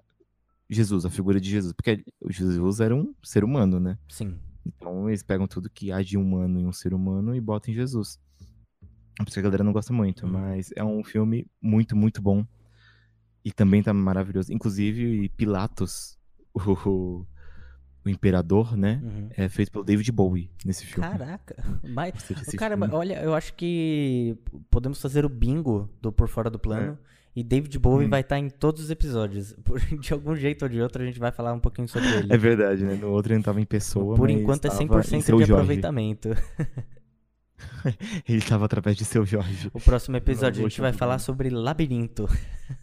[0.70, 1.72] Jesus, a figura de Jesus.
[1.74, 3.98] Porque Jesus era um ser humano, né?
[4.10, 4.38] Sim.
[4.66, 7.76] Então eles pegam tudo que há de humano em um ser humano e botam em
[7.76, 8.20] Jesus.
[9.18, 10.34] Por isso que a galera não gosta muito, Uhum.
[10.34, 12.46] mas é um filme muito, muito bom.
[13.50, 14.54] E também tá maravilhoso.
[14.54, 16.16] Inclusive, Pilatos,
[16.54, 17.26] o,
[18.06, 19.02] o imperador, né?
[19.04, 19.30] Uhum.
[19.36, 21.10] É feito pelo David Bowie nesse filme.
[21.10, 21.56] Caraca.
[21.84, 22.14] Mas,
[22.56, 22.94] cara, filme.
[22.94, 24.38] olha, eu acho que
[24.70, 26.96] podemos fazer o bingo do Por Fora do Plano.
[27.36, 28.10] E David Bowie Hum.
[28.12, 29.56] vai estar em todos os episódios.
[30.00, 32.32] De algum jeito ou de outro, a gente vai falar um pouquinho sobre ele.
[32.34, 32.94] É verdade, né?
[32.96, 35.46] No outro ele não tava em pessoa, Por enquanto é tava em 100% Seu de
[35.46, 35.54] Jorge.
[35.54, 36.30] aproveitamento.
[38.28, 39.70] Ele tava através de seu Jorge.
[39.74, 42.26] O próximo episódio a gente vai falar sobre Labirinto.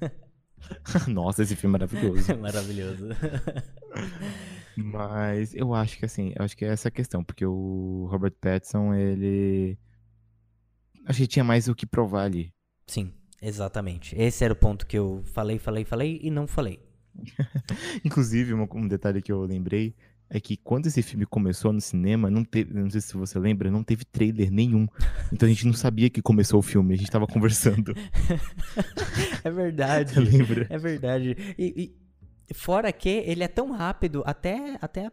[1.09, 2.37] Nossa, esse filme é maravilhoso.
[2.38, 3.09] Maravilhoso.
[4.76, 8.35] Mas eu acho que assim, eu acho que é essa a questão, porque o Robert
[8.40, 9.79] Pattinson, ele.
[11.07, 12.52] Acho que tinha mais o que provar ali.
[12.87, 14.14] Sim, exatamente.
[14.18, 16.81] Esse era o ponto que eu falei, falei, falei e não falei.
[18.05, 19.94] Inclusive, um, um detalhe que eu lembrei
[20.28, 23.70] é que quando esse filme começou no cinema, não teve, não sei se você lembra,
[23.70, 24.86] não teve trailer nenhum.
[25.32, 27.94] Então a gente não sabia que começou o filme, a gente tava conversando.
[29.44, 30.18] é verdade.
[30.20, 30.66] Lembra?
[30.68, 31.36] É verdade.
[31.58, 32.06] E, e,
[32.54, 35.10] Fora que ele é tão rápido, até, até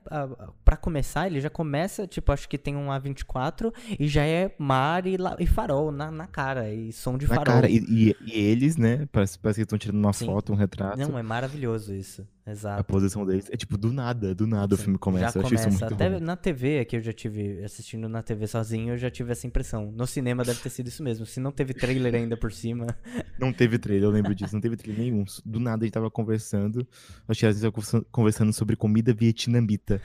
[0.63, 5.07] para começar, ele já começa, tipo, acho que tem um A24 e já é mar
[5.07, 7.55] e, e farol na, na cara, e som de na farol.
[7.55, 10.27] Cara, e, e, eles, né, parece, parece que estão tirando uma Sim.
[10.27, 10.99] foto, um retrato.
[10.99, 12.81] Não, é maravilhoso isso, exato.
[12.81, 14.81] A posição deles é tipo, do nada, do nada Sim.
[14.81, 15.33] o filme começa.
[15.33, 15.69] Já eu começa.
[15.69, 16.19] isso muito até bom.
[16.19, 19.91] na TV, aqui eu já tive, assistindo na TV sozinho, eu já tive essa impressão.
[19.91, 22.87] No cinema deve ter sido isso mesmo, se não teve trailer ainda por cima.
[23.39, 25.25] Não teve trailer, eu lembro disso, não teve trailer nenhum.
[25.43, 26.87] Do nada a gente tava conversando,
[27.27, 30.01] acho que a gente tava conversando sobre comida vietnamita.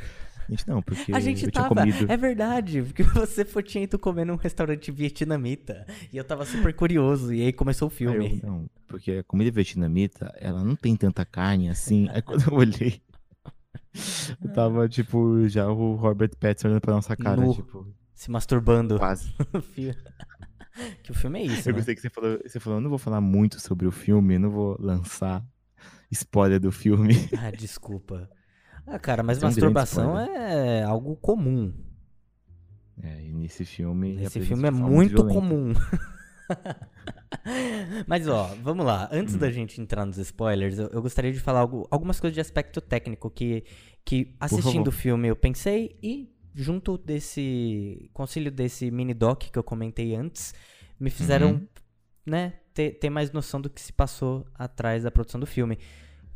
[0.49, 2.11] A gente não, porque a gente eu tava, tinha comido.
[2.11, 5.87] É verdade, porque você foi, tinha ido comer num restaurante vietnamita.
[6.11, 8.41] E eu tava super curioso, e aí começou o filme.
[8.43, 12.09] Eu, não, porque a comida vietnamita, ela não tem tanta carne assim.
[12.11, 13.03] aí quando eu olhei,
[14.43, 17.87] eu tava, tipo, já o Robert Pattinson olhando pra nossa cara, Nu, tipo.
[18.15, 18.99] Se masturbando.
[18.99, 19.33] Quase.
[21.05, 21.69] que o filme é isso.
[21.69, 21.79] Eu né?
[21.79, 24.51] gostei que você falou, você falou, eu não vou falar muito sobre o filme, não
[24.51, 25.45] vou lançar
[26.11, 27.15] spoiler do filme.
[27.39, 28.29] Ah, desculpa.
[28.90, 31.72] Ah, cara, mas masturbação é algo comum.
[33.03, 34.20] É, e nesse filme.
[34.22, 35.35] Esse filme é muito violenta.
[35.35, 35.72] comum.
[38.07, 39.09] Mas ó, vamos lá.
[39.12, 39.38] Antes Hum.
[39.38, 42.81] da gente entrar nos spoilers, eu, eu gostaria de falar algo- algumas coisas de aspecto
[42.81, 43.64] técnico que,
[44.05, 49.62] que assistindo o filme eu pensei e junto desse concílio desse mini doc que eu
[49.62, 50.55] comentei antes,
[50.98, 51.66] me fizeram, Uhum.
[52.27, 55.79] né, ter, ter mais noção do que se passou atrás da produção do filme.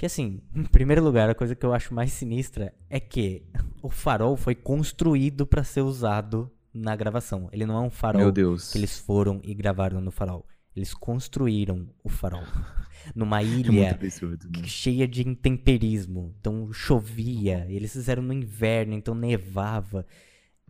[0.02, 3.44] Que assim, em primeiro lugar, a coisa que eu acho mais sinistra é que
[3.80, 7.48] o farol foi construído para ser usado na gravação.
[7.52, 10.44] Ele não é um farol que eles foram e gravaram no farol.
[10.74, 12.42] Eles construíram o farol.
[13.14, 14.48] Numa É ilha absurdo.
[14.50, 14.64] Né?
[14.64, 16.34] cheia de intemperismo.
[16.40, 20.04] Então chovia, e eles fizeram no inverno, então nevava.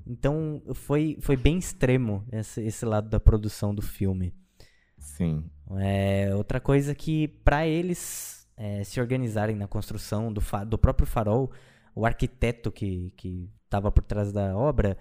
[0.07, 4.35] Então foi, foi bem extremo esse, esse lado da produção do filme.
[4.99, 5.43] Sim.
[5.79, 11.51] É, outra coisa que, para eles é, se organizarem na construção do, do próprio farol,
[11.95, 13.13] o arquiteto que
[13.65, 14.97] estava por trás da obra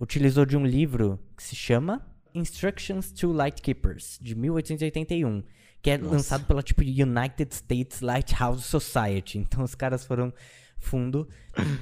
[0.00, 2.04] utilizou de um livro que se chama
[2.34, 5.42] Instructions to Lightkeepers, de 1881,
[5.82, 6.14] que é Nossa.
[6.14, 9.38] lançado pela tipo United States Lighthouse Society.
[9.38, 10.32] Então os caras foram
[10.82, 11.28] fundo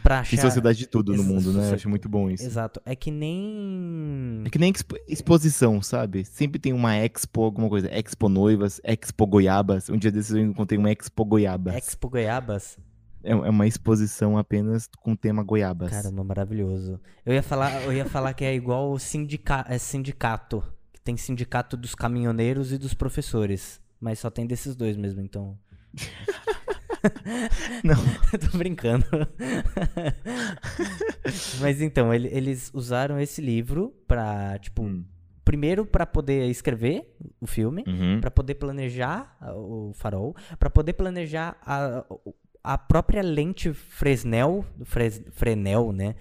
[0.02, 0.30] pra achar...
[0.30, 1.70] Que sociedade de tudo no mundo, né?
[1.70, 2.44] Eu acho muito bom isso.
[2.44, 2.80] Exato.
[2.84, 4.42] É que nem...
[4.44, 6.24] É que nem expo- exposição, sabe?
[6.24, 7.88] Sempre tem uma expo, alguma coisa.
[7.92, 9.88] Expo noivas, expo goiabas.
[9.90, 11.74] Um dia desses eu encontrei uma expo goiabas.
[11.74, 12.78] Expo Goiabas.
[13.22, 15.90] É, é uma exposição apenas com tema goiabas.
[15.90, 16.98] Caramba, maravilhoso.
[17.24, 20.62] Eu ia falar, eu ia falar que é igual o sindica é sindicato.
[20.92, 23.80] Que tem sindicato dos caminhoneiros e dos professores.
[24.00, 25.58] Mas só tem desses dois mesmo, então.
[27.84, 27.96] Não.
[28.50, 29.04] Tô brincando.
[31.60, 35.04] Mas então, ele- eles usaram esse livro pra, tipo, Hum.
[35.44, 38.20] primeiro pra poder escrever o filme, Uhum.
[38.20, 42.04] Pra poder planejar o farol, pra poder planejar a,
[42.62, 46.14] a própria lente Fresnel, Fres, Fresnel, né,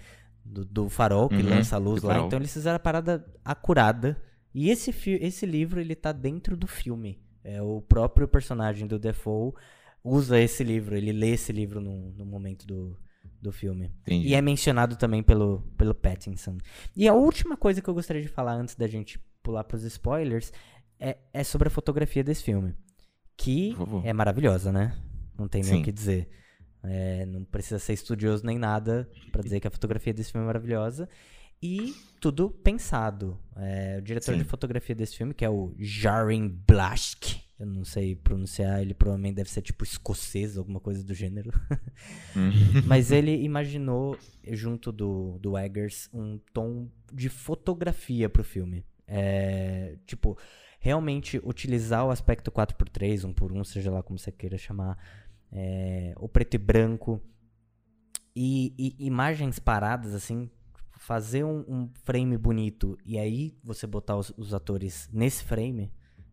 [0.44, 2.14] do, do farol que Uhum, lança a luz do lá.
[2.14, 2.26] farol.
[2.26, 4.20] Então eles fizeram a parada acurada.
[4.52, 4.90] E esse,
[5.20, 7.20] esse livro ele tá dentro do filme.
[7.44, 9.52] É o próprio personagem do Defoe
[10.02, 12.96] usa esse livro, ele lê esse livro no, no momento do,
[13.40, 13.92] do filme.
[14.02, 14.28] Entendi.
[14.28, 16.58] E é mencionado também pelo, pelo Pattinson.
[16.96, 20.52] E a última coisa que eu gostaria de falar antes da gente pular pros spoilers
[20.98, 22.74] é, é sobre a fotografia desse filme.
[23.36, 24.94] Que é maravilhosa, né?
[25.38, 26.28] Não tem nem o que dizer.
[26.82, 30.46] É, não precisa ser estudioso nem nada pra dizer que a fotografia desse filme é
[30.46, 31.08] maravilhosa.
[31.62, 33.38] E tudo pensado.
[33.56, 34.38] É, o diretor Sim.
[34.38, 39.34] de fotografia desse filme, que é o Jarin Blask, eu não sei pronunciar, ele provavelmente
[39.34, 41.52] deve ser tipo escocês, alguma coisa do gênero.
[42.34, 42.50] Hum.
[42.88, 44.16] Mas ele imaginou,
[44.50, 48.82] junto do, do Eggers, um tom de fotografia pro filme.
[49.06, 50.38] É, tipo,
[50.78, 54.96] realmente utilizar o aspecto 4x3, 1x1, seja lá como você queira chamar,
[55.52, 57.20] é, o preto e branco,
[58.34, 60.48] e, e imagens paradas, assim,
[60.92, 65.92] fazer um, um frame bonito e aí você botar os, os atores nesse frame,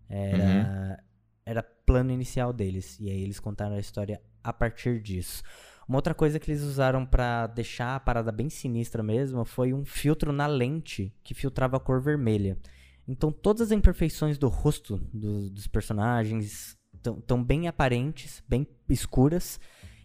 [0.10, 1.04] era,
[1.48, 2.98] era plano inicial deles.
[3.00, 5.42] E aí eles contaram a história a partir disso.
[5.88, 9.86] Uma outra coisa que eles usaram pra deixar a parada bem sinistra mesmo foi um
[9.86, 12.58] filtro na lente que filtrava a cor vermelha.
[13.08, 19.60] Então todas as imperfeições do rosto do- dos personagens estão bem aparentes, bem escuras.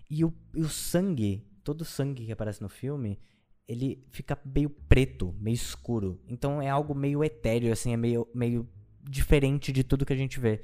[0.09, 3.19] E o, e o sangue todo o sangue que aparece no filme,
[3.67, 6.21] ele fica meio preto, meio escuro.
[6.29, 8.69] Então é algo meio etéreo, assim, é meio, meio
[9.03, 10.63] diferente de tudo que a gente vê.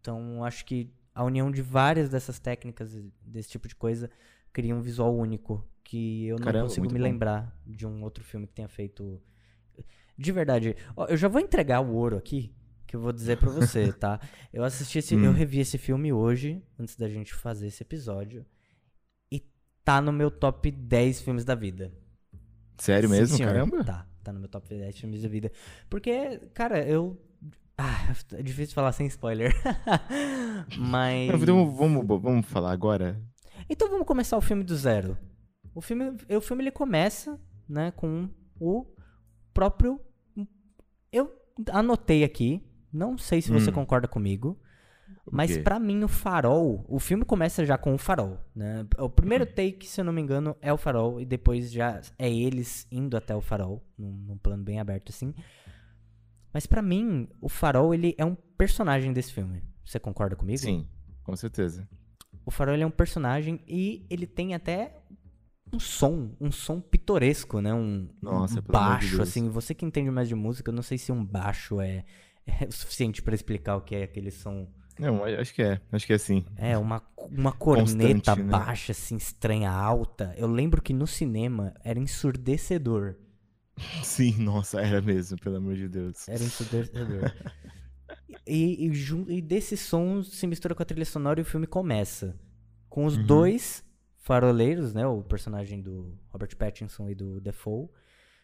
[0.00, 4.10] Então acho que a união de várias dessas técnicas, desse tipo de coisa,
[4.52, 5.64] cria um visual único.
[5.82, 7.04] Que eu não Caramba, consigo me bom.
[7.04, 9.20] lembrar de um outro filme que tenha feito.
[10.16, 12.54] De verdade, ó, eu já vou entregar o ouro aqui,
[12.86, 14.20] que eu vou dizer pra você, tá?
[14.52, 15.32] Eu assisti esse, eu Hum.
[15.32, 18.44] revi esse filme hoje, antes da gente fazer esse episódio,
[19.32, 19.42] e
[19.84, 21.92] tá no meu top 10 filmes da vida.
[22.78, 23.36] Sério Sim, mesmo?
[23.36, 23.52] senhor.
[23.52, 23.84] Caramba.
[23.84, 25.50] Tá, tá no meu top 10 filmes da vida.
[25.88, 27.18] Porque, cara, eu.
[27.82, 29.54] Ah, é difícil falar sem spoiler.
[30.78, 31.28] Mas.
[31.28, 33.18] Não, então vamos, vamos falar agora.
[33.70, 35.16] Então vamos começar o filme do zero.
[35.74, 38.28] O filme, o filme ele começa, né, com
[38.60, 38.84] o
[39.54, 39.98] próprio.
[41.10, 41.32] Eu
[41.70, 42.62] anotei aqui,
[42.92, 43.74] não sei se você Hum.
[43.74, 44.58] concorda comigo,
[45.30, 48.86] mas pra mim o farol, o filme começa já com o farol, né?
[48.98, 52.30] O primeiro take, se eu não me engano, é o farol e depois já é
[52.30, 55.34] eles indo até o farol, num, num plano bem aberto assim.
[56.52, 59.62] Mas pra mim, o farol ele é um personagem desse filme.
[59.84, 60.58] Você concorda comigo?
[60.58, 60.86] Sim,
[61.22, 61.88] com certeza.
[62.44, 64.96] O Farol é um personagem e ele tem até
[65.72, 67.72] um som, um som pitoresco, né?
[67.72, 69.28] Um, Nossa, um de baixo, Deus.
[69.28, 69.48] assim.
[69.48, 72.04] Você que entende mais de música, eu não sei se um baixo é,
[72.46, 74.68] é o suficiente pra explicar o que é aquele som.
[74.98, 75.80] Não, acho que é.
[75.92, 76.44] Acho que é sim.
[76.56, 78.50] É, uma, uma corneta Constante, né?
[78.50, 80.34] baixa, assim, estranha, alta.
[80.36, 83.16] Eu lembro que no cinema era ensurdecedor.
[84.02, 86.28] Sim, nossa, era mesmo, pelo amor de Deus.
[86.28, 87.32] Era ensurdecedor.
[88.46, 92.38] e, e, e desse som se mistura com a trilha sonora e o filme começa.
[92.88, 93.24] Com os Uhum.
[93.26, 93.84] dois
[94.16, 95.06] faroleiros, né?
[95.06, 97.88] O personagem do Robert Pattinson e do Defoe.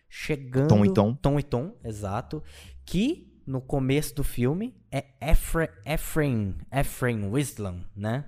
[0.09, 0.69] Chegando.
[0.69, 1.15] Tom e Tom.
[1.15, 2.43] Tom e Tom, exato.
[2.85, 8.25] Que no começo do filme é Efra, Ephraim, Ephraim Wislam, né?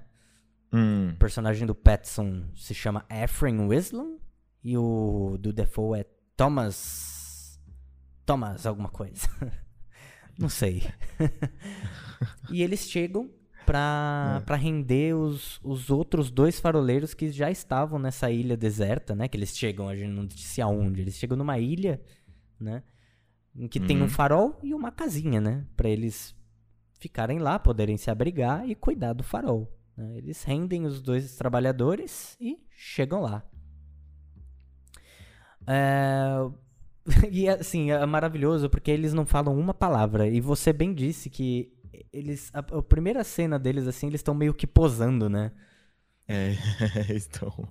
[0.72, 4.18] Hum, O personagem do Pattinson se chama Ephraim Wislam.
[4.62, 6.06] E o do Defoe é
[6.38, 7.60] Thomas.
[8.24, 9.28] Thomas, alguma coisa.
[10.38, 10.84] Não sei.
[12.48, 13.28] e eles chegam
[13.66, 14.44] pra, É.
[14.44, 19.26] pra render os, os outros dois faroleiros que já estavam nessa ilha deserta, né?
[19.26, 21.00] Que eles chegam, a gente não disse aonde.
[21.00, 22.00] Eles chegam numa ilha,
[22.60, 22.84] né?
[23.56, 24.08] Em que tem um Uhum.
[24.08, 25.66] farol e uma casinha, né?
[25.76, 26.36] Pra eles
[27.00, 29.76] ficarem lá, poderem se abrigar e cuidar do farol.
[29.96, 30.16] né?
[30.18, 33.42] Eles rendem os dois trabalhadores e chegam lá.
[35.68, 36.50] É,
[37.30, 40.26] E assim, é maravilhoso porque eles não falam uma palavra.
[40.26, 41.72] E você bem disse que
[42.12, 42.50] eles.
[42.54, 45.52] A, a primeira cena deles, assim, eles estão meio que posando, né?
[46.28, 46.54] é,
[47.14, 47.68] estão.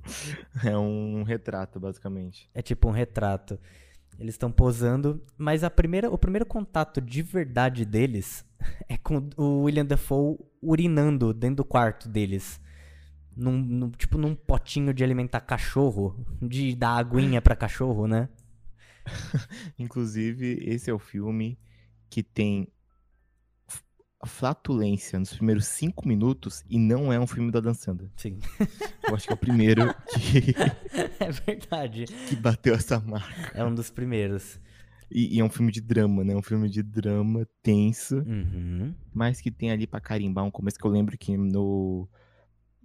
[0.65, 2.49] É um retrato, basicamente.
[2.53, 3.59] É tipo um retrato.
[4.19, 8.43] Eles estão posando, mas a primeira, o primeiro contato de verdade deles
[8.89, 12.59] é com o William Dafoe urinando dentro do quarto deles.
[13.37, 18.27] Num, num- tipo num potinho de alimentar cachorro, de dar aguinha pra cachorro, né?
[19.77, 21.57] Inclusive, esse é o filme
[22.09, 22.67] que tem
[24.25, 28.09] flatulência nos primeiros cinco minutos e não é um filme da Dan Sandler.
[28.17, 28.39] Sim.
[29.07, 30.55] Eu acho que é o primeiro que,
[31.23, 32.05] é verdade.
[32.27, 33.51] que bateu essa marca.
[33.57, 34.59] É um dos primeiros.
[35.09, 36.35] E, e é um filme de drama, né?
[36.35, 38.93] Um filme de drama tenso, Uhum.
[39.13, 42.09] mas que tem ali pra carimbar um começo que eu lembro que no,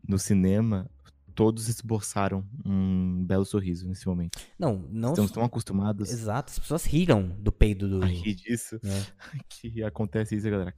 [0.06, 0.90] no cinema
[1.34, 4.38] todos esboçaram um belo sorriso nesse momento.
[4.58, 5.10] Não, não.
[5.10, 8.02] Estamos tão acostumados Exato, as pessoas riram do peido do.
[8.02, 9.06] a rir disso né?
[9.48, 10.74] que acontece isso, a galera.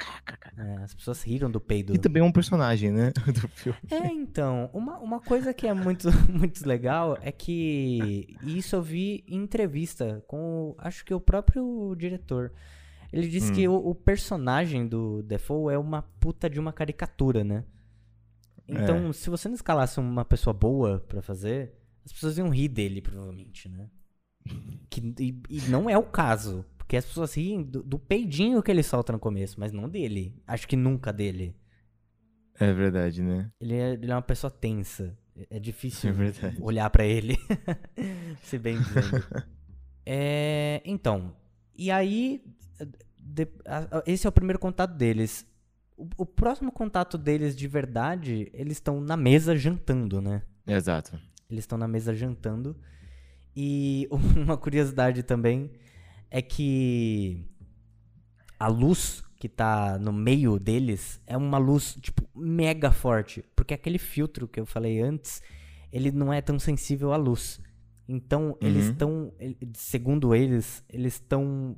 [0.57, 1.95] É, as pessoas riram do peido.
[1.95, 3.13] E também é um personagem, né?
[3.27, 3.79] Do filme.
[3.91, 9.25] É, então, uma, uma coisa que é muito, muito legal é que isso eu vi
[9.27, 12.53] em entrevista com, acho que o próprio diretor.
[13.13, 13.55] Ele disse Hum.
[13.55, 17.65] que o, o personagem do Defoe é uma puta de uma caricatura, né?
[18.67, 21.75] Então, se você não escalasse uma pessoa boa pra fazer,
[22.05, 23.89] as pessoas iam rir dele, provavelmente, né?
[24.91, 28.71] Que, e, e não é o caso, porque as pessoas riem do, do peidinho que
[28.71, 30.41] ele solta no começo, mas não dele.
[30.47, 31.57] Acho que nunca dele.
[32.59, 33.51] É verdade, né?
[33.61, 35.17] Ele é, ele é uma pessoa tensa.
[35.51, 36.11] É difícil
[36.43, 37.37] É olhar pra ele.
[38.45, 39.25] Se bem dizendo.
[40.07, 41.35] É, então,
[41.77, 42.45] e aí,
[43.19, 45.47] de- a- a- esse é o primeiro contato deles.
[45.97, 50.43] O, o próximo contato deles de verdade, eles estão na mesa jantando, né?
[50.67, 51.19] Exato.
[51.49, 52.77] Eles estão na mesa jantando.
[53.55, 55.71] E uma curiosidade também
[56.31, 57.45] é que
[58.59, 63.45] a luz que tá no meio deles é uma luz, tipo, mega forte.
[63.55, 65.43] Porque aquele filtro que eu falei antes,
[65.93, 67.61] ele não é tão sensível à luz.
[68.09, 68.91] Então, eles Uhum.
[68.93, 69.33] estão,
[69.75, 71.77] segundo eles, eles estão,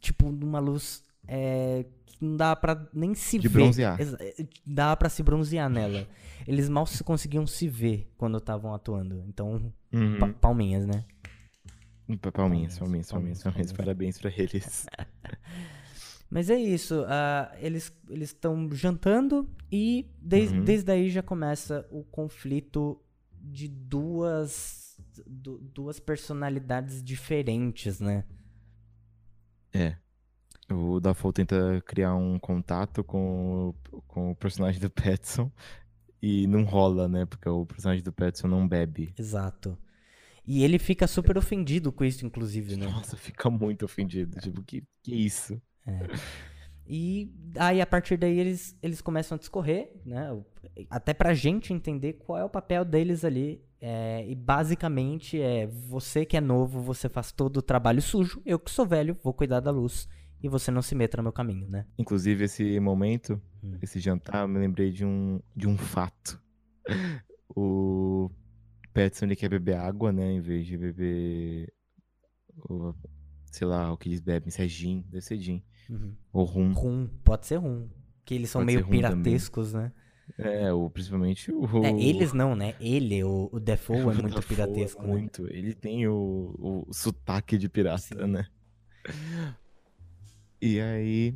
[0.00, 3.60] tipo, numa luz é, que não dava pra nem se De ver.
[3.60, 3.98] bronzear.
[4.00, 6.06] Eh, Dava pra se bronzear nela.
[6.46, 9.22] Eles mal se conseguiam se ver quando estavam atuando.
[9.28, 10.18] Então, Uhum.
[10.18, 11.04] pa- palminhas, né?
[12.20, 13.72] Pa- Palminhas, Palminhas, palminhas, palminhas, palminhas, palminhas.
[13.72, 14.86] Parabéns pra eles.
[16.28, 17.04] Mas é isso.
[17.08, 20.64] ah, eles estão jantando e des- Uhum.
[20.64, 23.00] desde aí já começa o conflito
[23.40, 28.24] de duas, du- duas personalidades diferentes, né?
[29.72, 29.96] É.
[30.70, 35.50] O Dafoe tenta criar um contato com, o- com o personagem do Petson
[36.20, 37.26] e não rola, né?
[37.26, 39.12] Porque o personagem do Petson não bebe.
[39.18, 39.76] Exato.
[40.46, 42.86] E ele fica super ofendido com isso, inclusive, né?
[42.86, 44.40] Nossa, fica muito ofendido.
[44.40, 45.60] Tipo, que, que isso?
[46.86, 50.28] E aí, a partir daí, eles, eles começam a discorrer, né?
[50.90, 53.62] Até pra gente entender qual é o papel deles ali.
[53.80, 58.40] É, e basicamente é você que é novo, você faz todo o trabalho sujo.
[58.46, 60.08] Eu que sou velho, vou cuidar da luz.
[60.42, 61.86] E você não se meta no meu caminho, né?
[61.98, 63.78] Inclusive, esse momento, Hum.
[63.80, 66.40] esse jantar, eu me lembrei de um, de um fato.
[67.54, 68.30] O
[68.94, 70.32] Petson, ele quer beber água, né?
[70.32, 71.70] Em vez de beber,
[72.68, 72.94] o-
[73.50, 75.62] sei lá, o que eles bebem, se é gin, deve ser gin.
[75.90, 76.14] Uhum.
[76.32, 76.72] Ou rum.
[76.72, 77.90] Rum, pode ser rum.
[78.24, 79.22] Que eles são Pode meio rum também.
[79.22, 79.92] piratescos, né?
[80.38, 81.84] É, ou principalmente o...
[81.84, 82.74] É, eles não, né?
[82.80, 85.08] Ele, o, o Defoe, é o muito Dafoe piratesco, né?
[85.08, 85.46] Muito.
[85.48, 86.54] Ele tem o,
[86.88, 88.26] o sotaque de pirata, Sim.
[88.28, 88.46] né?
[90.62, 91.34] E aí,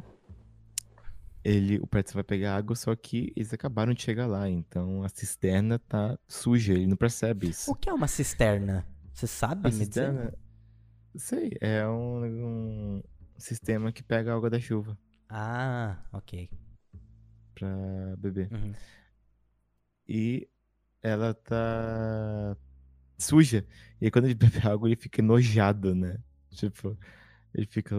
[1.42, 5.08] ele, o Petson vai pegar água, só que eles acabaram de chegar lá, então a
[5.08, 7.70] cisterna tá suja, ele não percebe isso.
[7.70, 8.86] O que é uma cisterna?
[9.12, 10.32] Você sabe A cisterna,
[11.16, 12.24] sei, é um,
[12.98, 13.02] um
[13.36, 14.96] sistema que pega a água da chuva
[15.28, 16.48] Ah, ok.
[17.54, 17.68] pra
[18.18, 18.48] beber.
[18.52, 18.74] Uhum.
[20.08, 20.48] E
[21.02, 22.56] ela tá
[23.18, 23.66] suja.
[24.00, 26.18] E aí quando ele bebe água, ele fica enojado, né?
[26.50, 26.96] Tipo,
[27.54, 27.96] ele fica.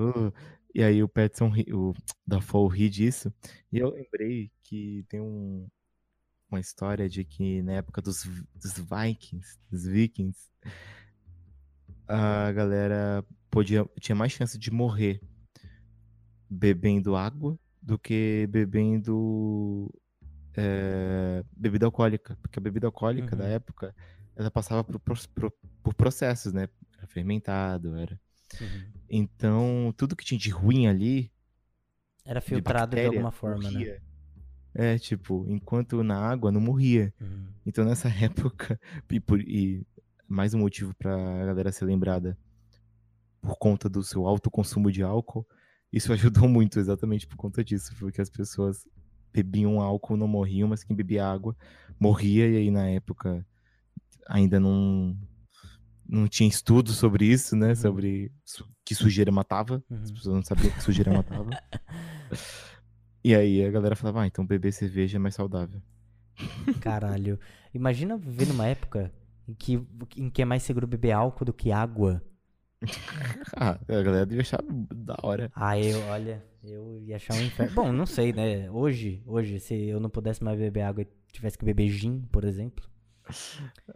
[0.77, 1.93] E aí o Petson, o
[2.27, 3.33] Dafoe ri disso.
[3.73, 5.67] E eu lembrei que tem um,
[6.49, 8.23] uma história de que na época dos,
[8.55, 10.39] dos Vikings, dos Vikings,
[12.07, 15.21] a galera podia, tinha mais chance de morrer
[16.49, 19.93] bebendo água do que bebendo
[20.55, 22.37] é, bebida alcoólica.
[22.41, 23.47] Porque a bebida alcoólica da Uhum.
[23.47, 23.95] época,
[24.35, 26.69] ela passava por, pro- por processos, né?
[26.97, 28.19] Era fermentado, era.
[28.59, 28.83] Uhum.
[29.09, 31.31] Então, tudo que tinha de ruim ali,
[32.25, 33.71] Era de filtrado de, bactéria, alguma forma, né?
[33.71, 34.01] morria.
[34.73, 37.13] É, tipo, enquanto na água não morria.
[37.19, 37.47] Uhum.
[37.65, 38.79] Então, nessa época,
[39.09, 39.85] e, por- e
[40.27, 42.37] mais um motivo pra galera ser lembrada
[43.41, 45.47] por conta do seu alto consumo de álcool,
[45.91, 48.85] isso ajudou muito exatamente por conta disso, porque as pessoas
[49.33, 51.55] bebiam álcool, não morriam, mas quem bebia água
[51.99, 53.45] morria, e aí na época
[54.27, 55.15] ainda não,
[56.09, 57.69] não tinha estudo sobre isso, né?
[57.69, 57.75] Uhum.
[57.75, 58.31] Sobre
[58.85, 60.15] que sujeira matava, as Uhum.
[60.15, 61.49] pessoas não sabiam que sujeira matava.
[63.23, 65.81] E aí a galera falava, ah, então beber cerveja é mais saudável.
[66.79, 67.37] Caralho.
[67.73, 69.11] Imagina viver numa época
[69.47, 72.21] em que, em que é mais seguro beber álcool do que água.
[73.55, 74.59] Ah, a galera devia achar
[74.93, 75.51] da hora.
[75.55, 77.73] Ah, eu, olha, eu ia achar um inferno.
[77.73, 78.69] Bom, não sei, né?
[78.69, 82.43] Hoje, hoje, se eu não pudesse mais beber água e tivesse que beber gin, por
[82.43, 82.85] exemplo.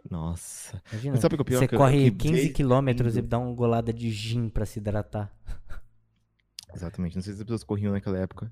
[0.10, 0.82] Nossa.
[0.91, 1.60] Imagina, Mas sabe o que é pior?
[1.60, 4.80] você Que- corre que 15 desde quilômetros e dá uma golada de gin pra se
[4.80, 5.32] hidratar.
[6.74, 8.52] Exatamente, não sei se as pessoas corriam naquela época.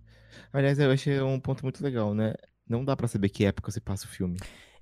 [0.52, 2.34] Aliás, eu achei um ponto muito legal, né?
[2.68, 4.38] Não dá pra saber que época se passa o filme.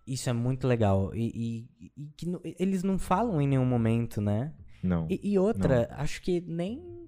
[0.06, 1.14] Isso é muito legal.
[1.14, 2.28] E, e- e que
[2.60, 4.54] eles não falam em nenhum momento, né?
[4.82, 5.08] Não.
[5.10, 7.08] E, e outra, acho que nem.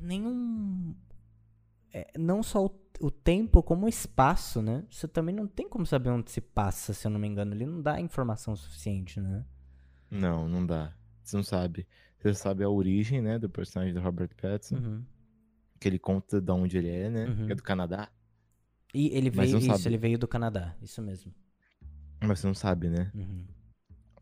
[0.00, 0.94] Nenhum.
[1.92, 4.84] É, não só o, o tempo, como o espaço, né?
[4.90, 7.54] Você também não tem como saber onde se passa, se eu não me engano.
[7.54, 9.44] Ele não dá informação suficiente, né?
[10.10, 10.92] Não, não dá.
[11.22, 11.86] Você não sabe.
[12.18, 15.04] Você sabe a origem, né, do personagem do Robert Pattinson, Uhum.
[15.78, 17.26] que ele conta de onde ele é, né?
[17.26, 17.50] Uhum.
[17.50, 18.10] É do Canadá.
[18.92, 19.58] E ele veio.
[19.58, 19.86] Isso, sabe.
[19.86, 20.76] ele veio do Canadá.
[20.82, 21.32] Isso mesmo.
[22.20, 23.10] Mas você não sabe, né?
[23.14, 23.46] Uhum.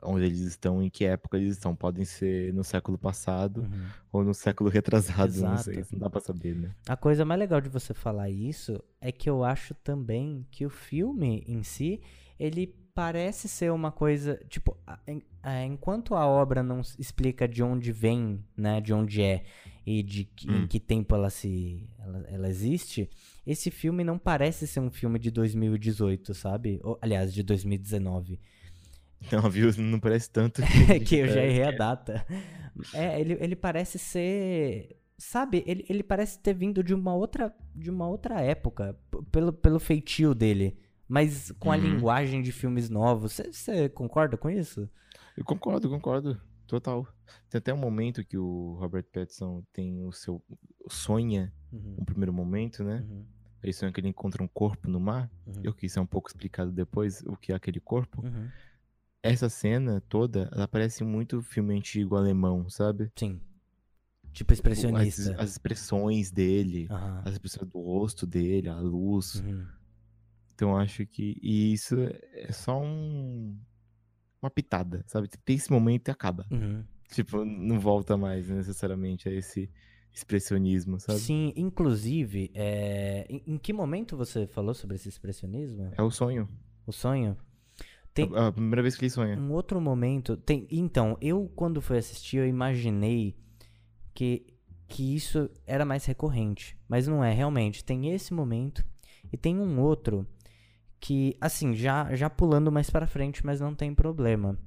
[0.02, 1.74] Onde eles estão, em que época eles estão.
[1.74, 3.86] Podem ser no século passado Uhum.
[4.12, 5.74] ou no século retrasado, não sei.
[5.78, 5.88] Exato.
[5.92, 6.70] Não dá pra saber, né?
[6.88, 10.70] A coisa mais legal de você falar isso é que eu acho também que o
[10.70, 12.00] filme em si,
[12.38, 14.76] ele parece ser uma coisa, tipo,
[15.66, 19.44] enquanto a obra não explica de onde vem, né, de onde é
[19.86, 20.66] e de que, em Hum.
[20.66, 23.08] que tempo ela se ela, ela existe,
[23.46, 26.80] esse filme não parece ser um filme de 2018, sabe?
[26.82, 28.40] Ou, aliás, de 2019.
[29.32, 29.70] Não, viu?
[29.78, 30.62] Não parece tanto.
[31.06, 32.24] que eu já é, errei a data.
[32.94, 34.96] É, ele, ele parece ser.
[35.16, 38.96] Sabe, ele, ele parece ter vindo de uma outra, de uma outra época,
[39.32, 40.78] pelo, pelo feitio dele.
[41.08, 41.82] Mas com a Uhum.
[41.82, 43.40] linguagem de filmes novos.
[43.50, 44.88] Você concorda com isso?
[45.36, 46.40] Eu concordo, concordo.
[46.66, 47.06] Total.
[47.48, 50.42] Tem até um momento que o Robert Pattinson tem o seu.
[50.88, 53.04] sonha Uhum, um primeiro momento, né?
[53.08, 53.26] uhum,
[53.62, 55.30] Ele sonha que ele encontra um corpo no mar.
[55.46, 55.60] Uhum.
[55.64, 58.22] Eu que isso é um pouco explicado depois, o que é aquele corpo.
[58.24, 58.48] Uhum.
[59.22, 63.10] Essa cena toda, ela parece muito filme antigo alemão, sabe?
[63.16, 63.40] Sim.
[64.32, 65.34] Tipo As, expressionista.
[65.42, 67.22] as expressões dele, Aham.
[67.24, 69.36] as expressões do rosto dele, a luz.
[69.36, 69.66] Uhum.
[70.54, 71.96] Então eu acho que e isso
[72.32, 73.58] é só um
[74.40, 75.28] uma pitada, sabe?
[75.44, 76.46] Tem esse momento e acaba.
[76.50, 76.84] Uhum.
[77.10, 79.68] Tipo, não volta mais necessariamente a esse
[80.12, 81.18] expressionismo, sabe?
[81.18, 85.90] Sim, inclusive, é, em, em que momento você falou sobre esse expressionismo?
[85.96, 86.48] É o sonho.
[86.86, 87.36] O sonho?
[88.26, 89.38] Tem É a primeira vez que ele sonha.
[89.38, 90.36] um outro momento.
[90.36, 93.36] Tem, então, eu quando fui assistir, eu imaginei
[94.14, 94.46] que,
[94.86, 96.76] que isso era mais recorrente.
[96.88, 97.84] Mas não é, realmente.
[97.84, 98.84] Tem esse momento
[99.32, 100.26] e tem um outro
[101.00, 104.58] que, assim, já, já pulando mais pra frente, mas não tem problema.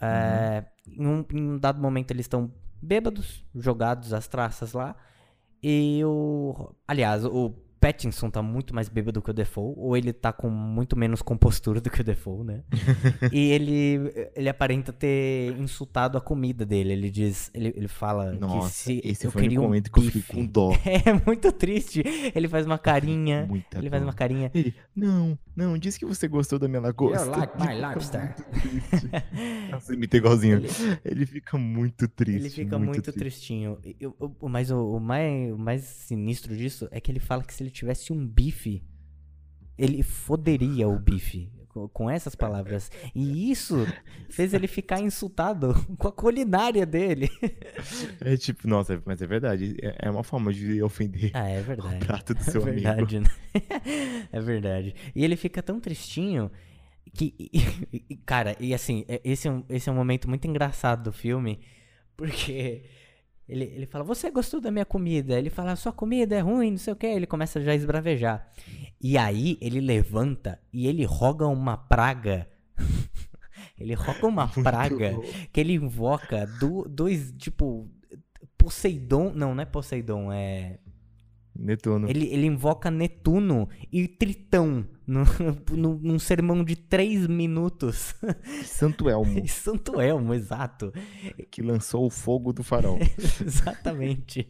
[0.00, 4.96] É, em, um, em um dado momento eles estão bêbados, jogados as traças lá.
[5.62, 6.74] E o.
[6.88, 10.96] Aliás, o Pattinson tá muito mais bêbado que o Defoe, ou ele tá com muito
[10.96, 12.62] menos compostura do que o Defoe, né?
[13.32, 16.92] e ele, ele aparenta ter insultado a comida dele.
[16.92, 19.90] Ele diz, ele, ele fala Nossa, que se esse eu foi o queria um momento
[19.90, 20.70] que eu fiquei com dó.
[21.04, 22.04] É muito triste.
[22.32, 23.46] Ele faz uma carinha.
[23.48, 24.48] Muita ele faz uma carinha.
[24.54, 27.24] Ele, não, não, disse que você gostou da minha lagosta.
[27.26, 28.20] You like my Ele fica lobster.
[28.20, 29.10] muito triste.
[29.72, 30.58] Nossa, imita igualzinho.
[30.58, 30.68] Ele-
[31.04, 32.36] Ele, fica muito triste.
[32.40, 33.18] Ele fica muito, triste.
[33.18, 33.78] tristinho.
[33.98, 37.52] Eu- eu- mas o, o mais, o mais sinistro disso é que ele fala que
[37.52, 38.82] se ele tivesse um bife,
[39.76, 41.50] ele foderia o bife.
[41.68, 42.90] co- Com essas palavras.
[43.14, 43.86] E isso
[44.28, 47.30] fez ele ficar insultado com a culinária dele.
[48.20, 49.76] É tipo, nossa, mas é verdade.
[49.80, 52.04] É é uma forma de ofender Ah, é o verdade.
[52.06, 52.80] prato do É seu amigo.
[52.82, 53.26] verdade, né?
[54.30, 54.94] É verdade.
[55.14, 56.50] E ele fica tão tristinho
[57.14, 57.34] que.
[57.38, 61.04] e- e- cara, e assim, é- esse é, um, esse é um momento muito engraçado
[61.04, 61.58] do filme,
[62.16, 62.84] porque
[63.52, 65.38] ele, ele fala: Você gostou da minha comida?
[65.38, 67.06] Ele fala: Sua comida é ruim, não sei o que.
[67.06, 68.50] Ele começa já a esbravejar.
[68.98, 72.48] E aí ele levanta e ele roga uma praga.
[73.78, 75.22] ele roga uma Muito praga bom.
[75.52, 77.88] que ele invoca do, dois, tipo.
[78.56, 79.32] Poseidon.
[79.34, 80.78] Não, não é Poseidon, é.
[81.54, 82.08] Netuno.
[82.08, 85.22] Ele, ele invoca Netuno e Tritão no,
[85.76, 88.14] no- num sermão de três minutos.
[88.64, 90.92] Santo Elmo, Santo Elmo, exato.
[91.50, 92.98] que lançou o fogo do farol.
[93.44, 94.48] Exatamente.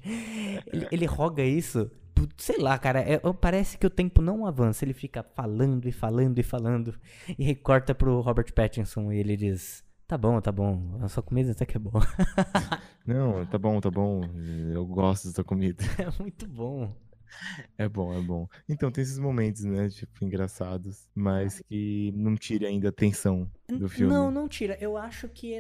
[0.73, 1.91] Ele, ele roga isso.
[2.37, 4.85] Sei lá, cara, é- parece que o tempo não avança.
[4.85, 6.95] Ele fica falando e falando e falando.
[7.39, 9.83] E aí corta pro Robert Pattinson e ele diz:
[10.13, 10.99] Tá bom, tá bom.
[11.01, 12.03] A sua comida até que é boa.
[13.07, 14.21] Não, tá bom, tá bom.
[14.71, 15.83] Eu gosto dessa comida.
[15.99, 16.95] É muito bom.
[17.79, 18.47] É bom, é bom.
[18.69, 19.89] Então tem esses momentos, né?
[19.89, 24.13] Tipo, engraçados, mas que não tira ainda a tensão do filme.
[24.13, 24.77] Não, não tira.
[24.83, 25.55] Eu acho que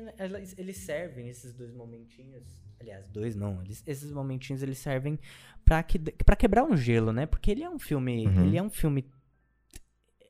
[0.58, 2.44] eles servem, esses dois momentinhos.
[2.78, 3.62] Aliás, dois não.
[3.62, 5.18] eles- esses momentinhos eles servem
[5.64, 7.24] pra, que, pra quebrar um gelo, né?
[7.24, 8.26] Porque ele é um filme.
[8.26, 8.44] Uhum.
[8.44, 9.06] Ele é um filme.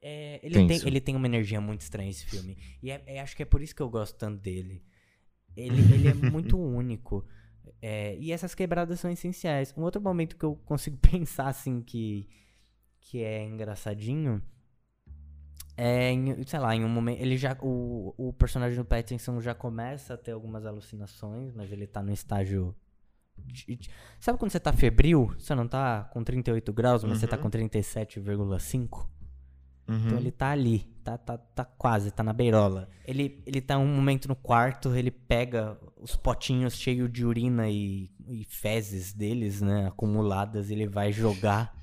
[0.02, 0.80] É, ele, Tenso.
[0.82, 2.58] tem, ele tem uma energia muito estranha, esse filme.
[2.82, 4.82] E é- é- acho que é por isso que eu gosto tanto dele.
[5.56, 7.24] Ele, ele é muito único.
[7.80, 9.72] É, e essas quebradas são essenciais.
[9.76, 12.28] Um outro momento que eu consigo pensar, assim, que,
[13.00, 14.42] que é engraçadinho
[15.76, 17.20] é, em, sei lá, em um momento.
[17.20, 17.56] Ele já.
[17.62, 22.12] O, o personagem do Pattinson já começa a ter algumas alucinações, mas ele tá no
[22.12, 22.74] estágio.
[24.20, 25.32] sabe quando você tá febril?
[25.38, 27.42] Você não tá com 38 graus, mas você tá Uhum.
[27.42, 29.08] com 37,5?
[29.88, 30.06] Uhum.
[30.06, 32.88] Então ele tá ali, tá, tá, tá quase, tá na beirola.
[33.04, 38.10] Ele, ele tá um momento no quarto, ele pega os potinhos cheios de urina e,
[38.28, 41.76] e fezes deles, né, acumuladas, ele vai jogar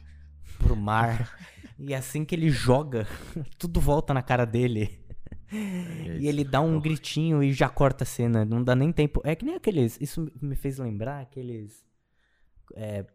[0.57, 1.37] pro mar.
[1.77, 3.07] e assim que ele joga,
[3.57, 4.99] tudo volta na cara dele.
[5.51, 9.21] É E ele dá um gritinho e já corta a cena, não dá nem tempo.
[9.23, 11.83] É que nem aqueles, isso me fez lembrar aqueles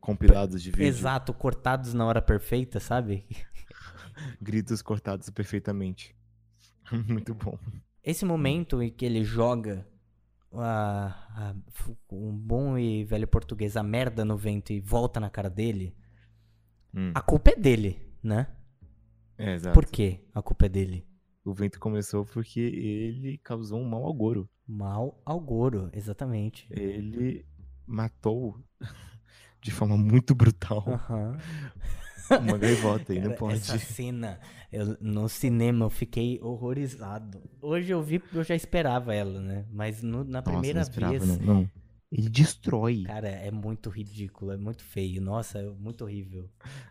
[0.00, 0.86] Compilados de vídeo.
[0.86, 3.24] exato cortados na hora perfeita, sabe?
[4.40, 6.14] Gritos cortados perfeitamente.
[7.08, 7.58] Muito bom.
[8.02, 9.86] Esse momento em que ele joga
[10.52, 11.54] a, a-
[12.12, 15.94] um bom e velho português, a merda no vento e volta na cara dele,
[16.94, 18.46] Hum, a culpa é dele, né?
[19.36, 19.74] é, exato.
[19.74, 21.06] Por quê a culpa é dele?
[21.44, 24.48] O vento começou porque ele causou um mal ao Goro.
[24.66, 26.66] Mal ao Goro, exatamente.
[26.70, 27.44] Ele
[27.86, 28.58] matou
[29.60, 31.36] de forma muito brutal Aham.
[32.30, 33.54] Uma gaivota e não pode.
[33.56, 34.38] Essa cena,
[34.72, 37.42] eu- no cinema eu fiquei horrorizado.
[37.60, 39.66] Hoje eu vi, eu já esperava ela, né?
[39.70, 41.54] Mas no- na Nossa, primeira não esperava, vez, não.
[41.62, 41.70] não.
[42.12, 43.02] Ele destrói.
[43.02, 45.20] cara, é muito ridículo, é muito feio.
[45.20, 46.48] Nossa, é muito horrível.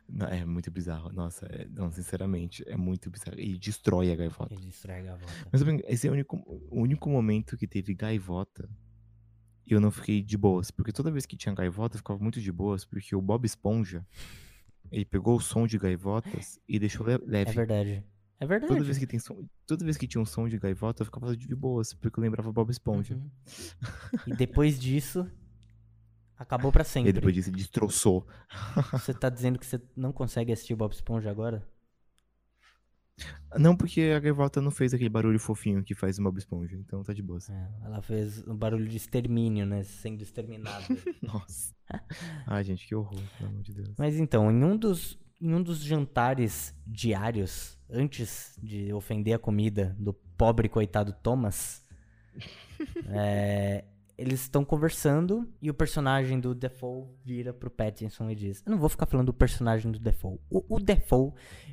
[0.09, 1.13] Não, É muito bizarro.
[1.13, 3.39] Nossa, é- não, sinceramente, é muito bizarro.
[3.39, 4.53] Ele destrói a gaivota.
[4.53, 5.33] Ele estraga a volta.
[5.49, 6.35] Mas esse é o único,
[6.69, 8.69] o único momento que teve gaivota
[9.65, 10.69] e eu não fiquei de boas.
[10.71, 14.05] Porque toda vez que tinha gaivota, eu ficava muito de boas, porque o Bob Esponja,
[14.93, 17.51] Ele pegou o som de gaivotas e deixou É leve.
[17.51, 18.03] verdade.
[18.39, 18.71] É verdade.
[18.73, 21.35] toda vez que tem som, toda vez que tinha um som de gaivota, eu ficava
[21.35, 23.15] de boas, porque eu lembrava Bob Esponja.
[23.15, 23.29] Uhum.
[24.27, 25.25] E depois disso,
[26.37, 27.09] acabou pra E sempre.
[27.09, 28.27] aí depois disso ele destroçou.
[28.91, 31.67] Você tá dizendo que você não consegue assistir Bob Esponja agora?
[33.57, 37.03] Não, porque a gaivota não fez aquele barulho fofinho que faz o Bob Esponja, então
[37.03, 37.49] tá de boas.
[37.49, 39.83] É, ela fez um barulho de extermínio, né?
[39.83, 40.83] Sendo exterminada.
[41.21, 41.73] Nossa.
[42.47, 43.93] Ai, gente, que horror, pelo amor de Deus.
[43.97, 49.95] Mas então, em um dos, em um dos jantares diários, antes de ofender a comida
[49.99, 51.85] do pobre coitado Thomas,
[53.09, 53.85] é,
[54.17, 58.77] eles estão conversando e o personagem do Defoe vira pro Pattinson e diz: Eu não
[58.79, 60.39] vou ficar falando do personagem do Defoe.
[60.49, 61.31] O, o Defoe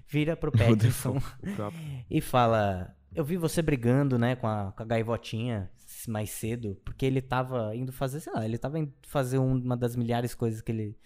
[0.08, 1.18] vira pro Pattinson
[2.10, 5.70] e fala: Eu vi você brigando, né, com a, com a gaivotinha
[6.08, 9.76] mais cedo, porque ele tava indo fazer, sei lá, ele tava indo fazer um- uma
[9.76, 10.96] das milhares de coisas que ele.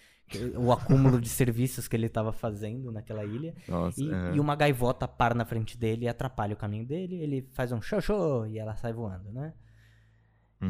[0.57, 3.55] o acúmulo de serviços que ele tava fazendo naquela ilha.
[3.68, 4.37] Nossa, E, aham.
[4.37, 7.16] e uma gaivota para na frente dele e atrapalha o caminho dele.
[7.16, 9.53] Ele faz um show show e ela sai voando, né?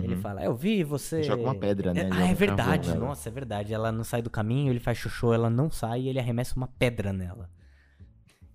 [0.03, 0.21] Ele Uhum.
[0.21, 1.23] fala: Eu vi você.
[1.23, 2.03] Joga uma pedra, né?
[2.03, 2.89] É- ah, é verdade.
[2.91, 3.01] nela.
[3.07, 3.73] Nossa, é verdade.
[3.75, 6.67] Ela não sai do caminho, ele faz chuchu, ela não sai e ele arremessa uma
[6.67, 7.49] pedra nela.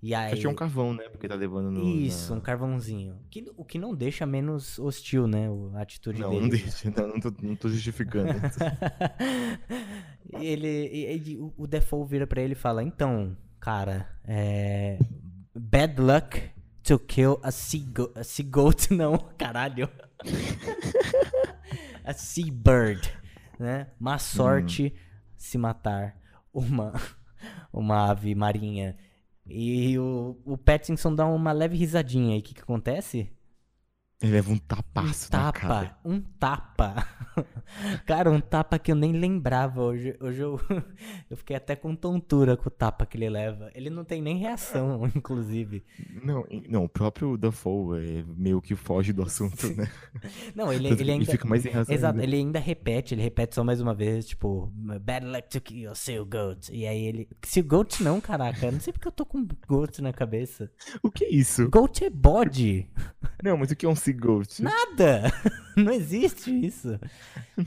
[0.02, 0.42] E aí.
[0.42, 1.04] É um carvão, né?
[1.10, 1.86] Porque tá levando no.
[1.86, 3.18] Isso, na- um carvãozinho.
[3.30, 5.48] Que- o que não deixa menos hostil, né?
[5.74, 6.40] A atitude Não, dele.
[6.42, 8.32] não deixa, não, não, tô, não tô justificando.
[10.40, 14.98] E ele, e- e o- Defoe vira pra ele e fala: Então, cara, é.
[15.54, 16.42] Bad luck
[16.82, 19.88] to kill a sea, go- a sea goat, não, caralho.
[22.04, 23.12] A seabird,
[23.58, 23.88] né?
[23.98, 24.94] Má sorte
[25.36, 26.16] se matar
[26.52, 26.92] uma,
[27.72, 28.96] uma ave marinha.
[29.46, 32.36] E o, o Pattinson dá uma leve risadinha.
[32.36, 33.30] E o que, que acontece?
[34.22, 35.86] Ele leva um Um tapaço na cara.
[35.86, 37.06] tapa, um tapa.
[38.04, 39.80] Cara, um tapa que eu nem lembrava.
[39.82, 40.60] Hoje, hoje eu,
[41.30, 43.70] eu fiquei até com tontura com o tapa que ele leva.
[43.74, 45.82] Ele não tem nem reação, inclusive.
[46.22, 49.88] Não, não, o próprio Dafoe é meio que foge do assunto, né?
[50.54, 51.30] Não, ele, ele ainda.
[51.30, 52.24] fica mais em razão Exato, ainda.
[52.24, 56.26] ele ainda repete, ele repete só mais uma vez, tipo, bad luck to kill Seal
[56.26, 56.70] Goat.
[56.72, 57.28] E aí ele.
[57.42, 58.66] Seal Goat não, caraca.
[58.66, 60.70] Eu não sei porque eu tô com Goat na cabeça.
[61.02, 61.70] O que é isso?
[61.70, 62.90] Goat é bode.
[63.42, 64.62] Não, mas o que é um Seagoat?
[64.62, 65.22] Nada!
[65.76, 66.98] Não existe isso.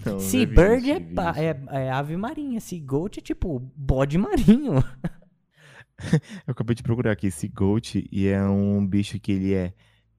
[0.06, 2.60] Não, Seabird é, deve pa- é, é ave marinha.
[2.60, 4.74] Seagoat é tipo bode marinho.
[6.46, 9.74] Eu acabei de procurar aqui Seagoat e é um bicho que ele é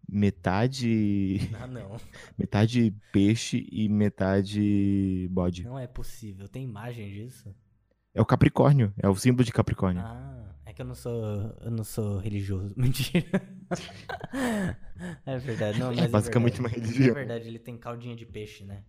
[0.08, 1.96] metade Ah, não.
[2.38, 5.64] metade peixe e metade bode.
[5.64, 6.48] Não é possível.
[6.48, 7.54] Tem imagem disso?
[8.14, 10.00] É o Capricórnio, é o símbolo de Capricórnio.
[10.02, 11.20] Ah, é que eu não sou.
[11.60, 12.72] Eu não sou religioso.
[12.78, 13.26] Mentira.
[15.26, 15.80] é verdade.
[15.80, 16.90] Não, mas é basicamente é uma verdade.
[16.90, 17.14] É religião.
[17.14, 18.84] verdade, ele tem caldinha de peixe, né?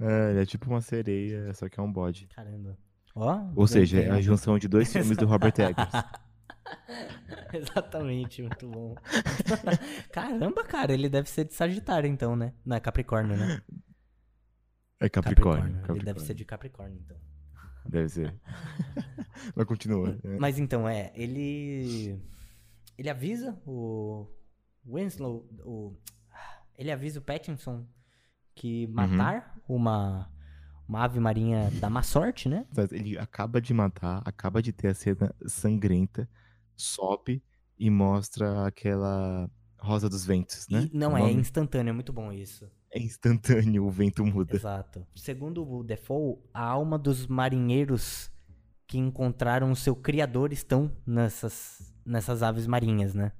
[0.00, 2.26] É, ele é tipo uma sereia, só que é um bode.
[2.34, 2.76] Caramba.
[3.14, 3.40] Ó.
[3.54, 5.92] Ou seja, é a junção de dois filmes do Robert Eggers.
[7.54, 8.96] Exatamente, muito bom.
[10.10, 12.52] Caramba, cara, ele deve ser de Sagitário, então, né?
[12.64, 13.62] Não, é Capricórnio, né?
[14.98, 15.66] É Capricórnio.
[15.66, 16.04] Ele Capricórnio.
[16.04, 17.16] deve ser de Capricórnio, então.
[17.88, 18.34] Deve ser.
[19.54, 20.18] Mas continua.
[20.22, 20.36] né?
[20.38, 22.18] Mas então, é, ele.
[22.96, 24.26] Ele avisa o
[24.86, 25.48] Winslow.
[25.64, 25.96] O,
[26.76, 27.86] ele avisa o Pattinson
[28.54, 30.30] que matar uma,
[30.88, 32.66] uma ave marinha dá má sorte, né?
[32.92, 36.28] Ele acaba de matar, acaba de ter a cena sangrenta,
[36.76, 37.42] sobe
[37.78, 40.88] e mostra aquela Rosa dos Ventos, né?
[40.92, 41.34] E, não, é nome?
[41.34, 42.70] instantâneo, é muito bom isso.
[42.96, 44.54] É instantâneo, o vento muda.
[44.54, 45.04] Exato.
[45.16, 48.30] Segundo o Defoe, a alma dos marinheiros
[48.86, 53.32] que encontraram o seu criador estão nessas, nessas aves marinhas, né?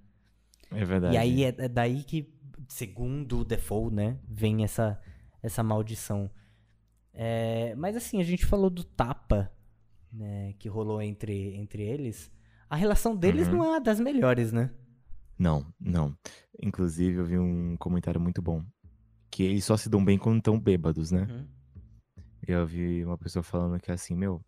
[0.73, 1.15] É verdade.
[1.15, 2.35] E aí é, é daí que,
[2.69, 5.01] segundo o Defoe, né, vem essa,
[5.41, 6.29] essa maldição.
[7.13, 9.53] É, mas assim, a gente falou do tapa,
[10.13, 12.29] né, que rolou entre, entre eles.
[12.69, 13.59] A relação deles Uhum.
[13.59, 14.69] não é das melhores, né?
[15.39, 16.17] Não, não.
[16.61, 18.65] Inclusive, eu vi um comentário muito bom.
[19.35, 21.27] Que eles só se dão bem quando estão bêbados, né?
[21.29, 21.49] Uhum.
[22.47, 24.41] Eu vi uma pessoa falando que assim, meu.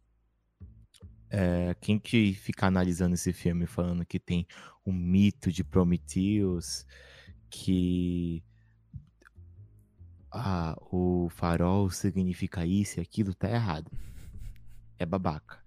[1.29, 4.47] é, quem que fica analisando esse filme falando que tem
[4.85, 6.87] o mito de Prometheus,
[7.51, 8.45] que
[10.31, 13.91] ah, o farol significa isso e aquilo, tá errado.
[14.99, 15.59] É babaca.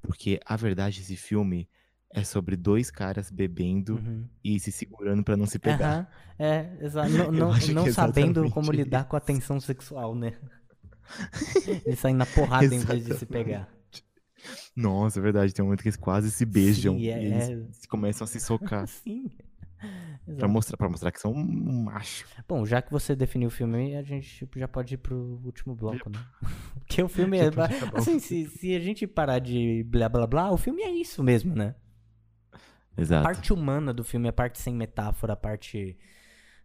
[0.00, 1.68] Porque a verdade desse filme
[2.14, 4.24] é sobre dois caras bebendo Uhum.
[4.44, 5.92] e se segurando pra não se pegar.
[5.94, 6.06] Aham,
[6.38, 7.08] é, exato.
[7.10, 10.34] Não, não, não é sabendo como lidar com a tensão sexual, né?
[11.86, 13.68] Eles saem na porrada em vez de se pegar.
[14.74, 15.52] Nossa, é verdade.
[15.54, 17.48] Tem um momento que eles quase se beijam Sim, é- e eles
[17.84, 18.86] é- começam a se socar.
[18.88, 19.30] Sim.
[20.38, 22.24] pra, mostrar, pra mostrar que são um macho.
[22.48, 26.08] Bom, já que você definiu o filme, a gente já pode ir pro último bloco,
[26.10, 26.18] né?
[26.74, 27.50] Porque o filme é.
[27.94, 31.54] Assim, se, se a gente parar de blá blá blá, o filme é isso mesmo,
[31.54, 31.74] né?
[32.96, 33.22] A Exato.
[33.24, 35.96] parte humana do filme, a parte sem metáfora, a parte.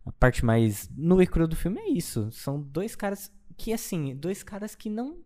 [0.06, 2.32] A parte mais nua e crua do filme é isso.
[2.32, 5.18] São dois caras que, assim, dois caras que não,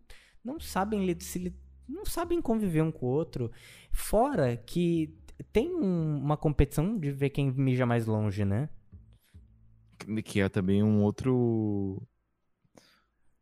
[0.43, 1.53] não sabem se
[1.87, 3.51] não sabem conviver um com o outro.
[3.91, 5.13] Fora que
[5.51, 8.69] tem um- uma competição de ver quem mija mais longe, né?
[10.23, 12.01] Que é também um outro.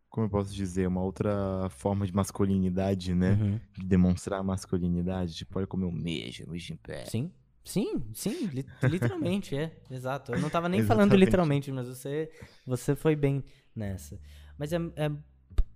[0.09, 0.87] Como eu posso dizer?
[0.87, 3.33] Uma outra forma de masculinidade, né?
[3.33, 3.59] Uhum.
[3.77, 5.35] De demonstrar masculinidade.
[5.35, 7.05] Tipo, olha como eu mejo, eu mejo em pé.
[7.05, 7.31] Sim.
[7.63, 9.75] Sim, sim, li- literalmente, é.
[9.91, 10.33] Exato.
[10.33, 12.31] Eu não tava nem falando literalmente, mas você,
[12.65, 13.43] você foi bem
[13.75, 14.19] nessa.
[14.57, 15.11] Mas é, é,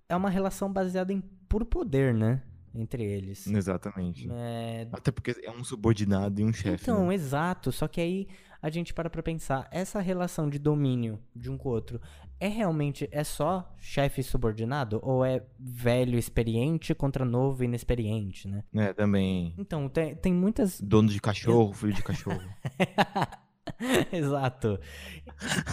[0.08, 2.42] é uma relação baseada em puro poder, né?
[2.74, 3.46] Entre eles.
[3.46, 4.28] Exatamente.
[4.32, 6.82] É, Até porque é um subordinado e um chefe.
[6.82, 7.14] então, né?
[7.14, 7.70] exato.
[7.70, 8.26] Só que aí
[8.60, 12.00] a gente para pra pensar, essa relação de domínio de um com o outro
[12.40, 18.64] é realmente é só chefe subordinado ou é velho experiente contra novo inexperiente, né?
[18.74, 19.54] É, também.
[19.56, 22.40] Então, tem, tem muitas Dono de cachorro, filho de cachorro.
[24.12, 24.78] Exato.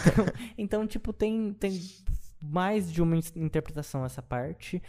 [0.06, 0.26] Então,
[0.58, 1.80] então, tipo, tem, tem
[2.42, 4.82] mais de uma in- interpretação essa parte.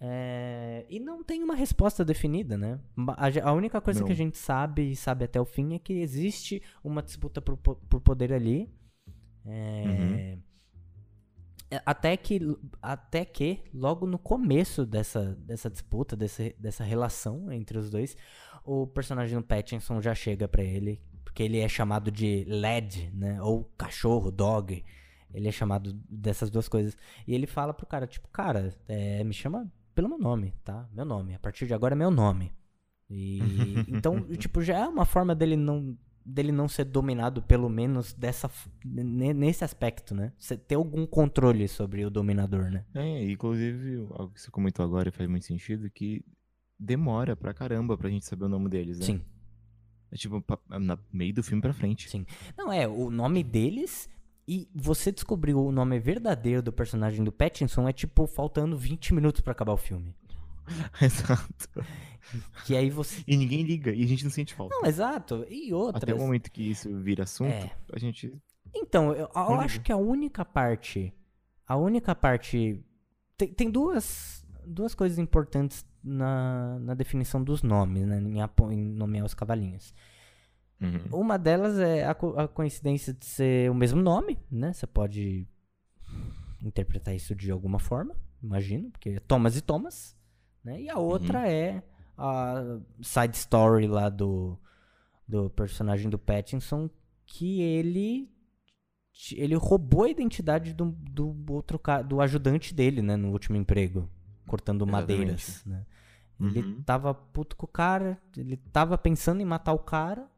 [0.00, 2.78] é, e não tem uma resposta definida, né?
[3.42, 4.16] A, única coisa que a Não.
[4.16, 8.00] gente sabe e sabe até o fim é que existe uma disputa por, po- por
[8.00, 8.70] poder ali.
[9.46, 9.84] É,
[10.36, 10.42] Uhum.
[11.84, 12.40] Até que,
[12.80, 18.16] até que, logo no começo dessa, dessa disputa, desse, dessa relação entre os dois,
[18.64, 23.42] o personagem do Pattinson já chega pra ele, porque ele é chamado de lad, né?
[23.42, 24.84] Ou cachorro, dog.
[25.32, 26.96] Ele é chamado dessas duas coisas.
[27.26, 30.88] E ele fala pro cara, tipo, cara, é, me chama pelo meu nome, tá?
[30.92, 31.34] Meu nome.
[31.34, 32.54] A partir de agora é meu nome.
[33.10, 33.40] E
[33.88, 38.50] então, tipo, já é uma forma dele não dele não ser dominado pelo menos dessa
[38.84, 40.32] nesse aspecto, né?
[40.38, 42.84] Você ter algum controle sobre o dominador, né?
[42.94, 46.24] É, inclusive, algo que você comentou agora e faz muito sentido, que
[46.78, 49.06] demora pra caramba pra gente saber o nome deles, né?
[49.06, 49.22] Sim.
[50.10, 52.08] É tipo, pa- na meio do filme pra frente.
[52.08, 52.24] Sim.
[52.56, 54.08] Não, é, o nome deles
[54.46, 59.40] e você descobriu o nome verdadeiro do personagem do Pattinson é tipo faltando 20 minutos
[59.40, 60.14] pra acabar o filme.
[61.00, 61.68] Exato.
[62.64, 63.22] Que aí você.
[63.26, 64.74] E ninguém liga, e a gente não sente falta.
[64.74, 65.46] Não, exato.
[65.48, 66.02] E outras.
[66.02, 67.70] Até o momento que isso vira assunto, É.
[67.92, 68.32] a gente.
[68.74, 71.12] Então, eu, eu acho que a única parte.
[71.66, 72.82] A única parte.
[73.36, 78.18] Tem, tem duas, duas coisas importantes na, na definição dos nomes, né?
[78.18, 78.38] Em,
[78.72, 79.94] em nomear os cavalinhos.
[80.80, 81.20] Uhum.
[81.20, 84.72] Uma delas é a, co- a coincidência de ser o mesmo nome, né?
[84.72, 85.46] Você pode
[86.62, 90.16] interpretar isso de alguma forma, imagino, porque é Thomas e Thomas,
[90.64, 90.80] né?
[90.80, 91.82] E a outra é
[92.16, 94.58] a side story lá do,
[95.26, 96.88] do personagem do Pattinson,
[97.26, 98.30] que ele
[99.36, 104.10] ele roubou a identidade do, do outro do ajudante dele, né, no último emprego,
[104.46, 105.86] cortando madeiras, né?
[106.40, 106.82] Ele Uhum.
[106.82, 110.28] tava puto com o cara, ele tava pensando em matar o cara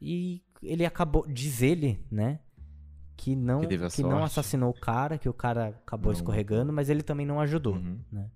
[0.00, 2.38] e ele acabou, diz ele, né,
[3.16, 6.88] que não Que que não assassinou o cara, que o cara acabou Não escorregando, mas
[6.88, 7.98] ele também não ajudou, Uhum.
[8.12, 8.30] né?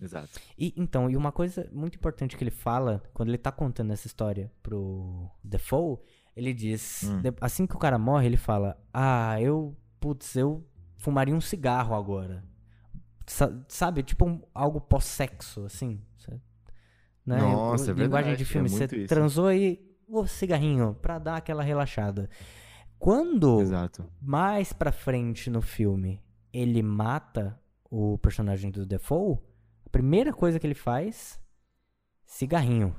[0.00, 0.28] Exato.
[0.58, 4.06] E então, e uma coisa muito importante que ele fala quando ele tá contando essa
[4.06, 5.98] história pro Defoe,
[6.36, 7.22] ele diz, Hum.
[7.40, 10.62] assim que o cara morre, ele fala: "Ah, eu, putz, eu
[10.98, 12.44] fumaria um cigarro agora".
[13.26, 16.00] Sa- sabe, tipo um- algo pós-sexo, assim?
[17.24, 17.38] Né?
[17.38, 19.08] Nossa, é Linguagem verdade, de é filme, você muito isso.
[19.08, 22.30] transou e o cigarrinho pra dar aquela relaxada.
[22.98, 24.08] Quando Exato.
[24.22, 26.22] mais pra frente no filme
[26.52, 27.58] ele mata
[27.90, 29.38] o personagem do Defoe,
[29.96, 31.40] primeira coisa que ele faz,
[32.26, 32.96] cigarrinho.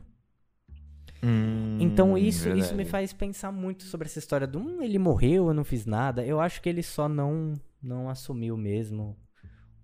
[1.80, 5.48] Então Hum, isso, isso me faz pensar muito sobre essa história do hum, ele morreu,
[5.48, 6.26] eu não fiz nada.
[6.26, 9.16] Eu acho que ele só não não assumiu mesmo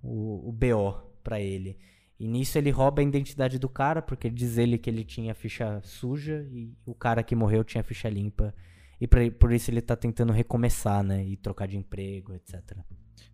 [0.04, 0.94] o, o BO
[1.24, 1.78] pra ele.
[2.20, 5.82] E nisso ele rouba a identidade do cara, porque diz ele que ele tinha ficha
[5.84, 8.54] suja e o cara que morreu tinha ficha limpa.
[9.02, 11.26] E pra- por isso ele tá tentando recomeçar, né?
[11.26, 12.86] E trocar de emprego, etc.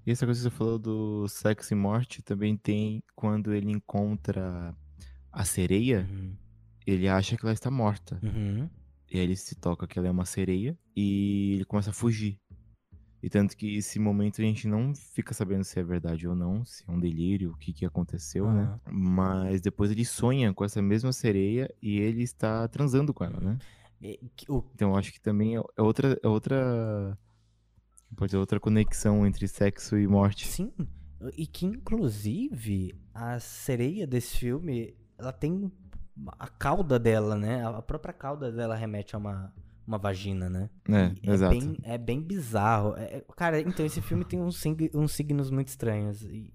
[0.09, 4.75] E essa coisa que você falou do sexo e morte também tem quando ele encontra
[5.31, 6.33] a sereia, Uhum.
[6.87, 8.19] ele acha que ela está morta.
[8.23, 8.67] Uhum.
[9.11, 12.39] E aí ele se toca que ela é uma sereia e ele começa a fugir.
[13.21, 16.65] E tanto que esse momento a gente não fica sabendo se é verdade ou não,
[16.65, 18.63] se é um delírio, o que que aconteceu, né?
[18.63, 18.79] Aham.
[18.91, 23.59] Mas depois ele sonha com essa mesma sereia e ele está transando com ela, né?
[24.47, 27.15] O- Então eu acho que também é é outra, é outra,
[28.15, 30.47] pode ser outra conexão entre sexo e morte.
[30.47, 30.71] Sim,
[31.37, 35.71] e que inclusive a sereia desse filme, ela tem
[36.37, 37.65] a cauda dela, né?
[37.65, 39.53] A própria cauda dela remete a uma,
[39.87, 40.69] uma vagina, né?
[40.89, 41.51] É, E exato.
[41.57, 42.95] Bem, é bem bizarro.
[42.97, 44.61] É- é- cara, então esse filme tem uns,
[44.93, 46.21] uns signos muito estranhos.
[46.23, 46.53] E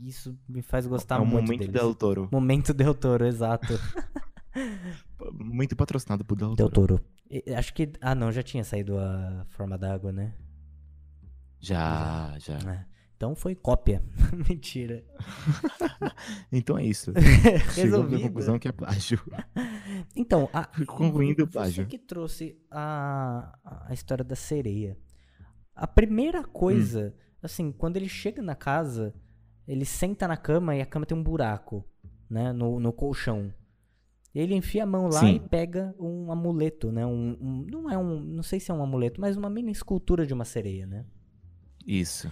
[0.00, 1.72] isso me faz gostar é o muito momento deles.
[1.74, 2.28] Del Toro.
[2.32, 3.66] Momento Del Toro, exato.
[5.32, 6.98] Muito patrocinado por Del Del Toro.
[6.98, 7.04] Toro.
[7.30, 7.92] E- Acho que.
[8.00, 10.34] Ah, não, já tinha saído a forma d'água, né?
[11.60, 12.58] Já, já.
[12.72, 12.86] É.
[13.16, 14.02] Então foi cópia.
[14.48, 15.04] Mentira.
[16.52, 17.12] Então é isso.
[17.74, 19.20] Chegamos à conclusão que é plágio.
[20.16, 21.86] Então, a, Concluindo o você plágio.
[21.86, 24.96] que trouxe a, a história da sereia.
[25.74, 27.20] A primeira coisa, Hum.
[27.42, 29.14] assim, quando ele chega na casa,
[29.66, 31.84] ele senta na cama e a cama tem um buraco,
[32.28, 33.52] né, no, no colchão.
[34.34, 35.34] Ele enfia a mão lá Sim.
[35.36, 38.82] e pega um amuleto, né, um, um- não é um, não sei se é um
[38.82, 41.04] amuleto, mas uma mini escultura de uma sereia, né.
[41.88, 42.30] Isso.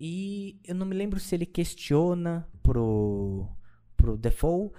[0.00, 3.46] E eu não me lembro se ele questiona pro,
[3.96, 4.70] pro Defoe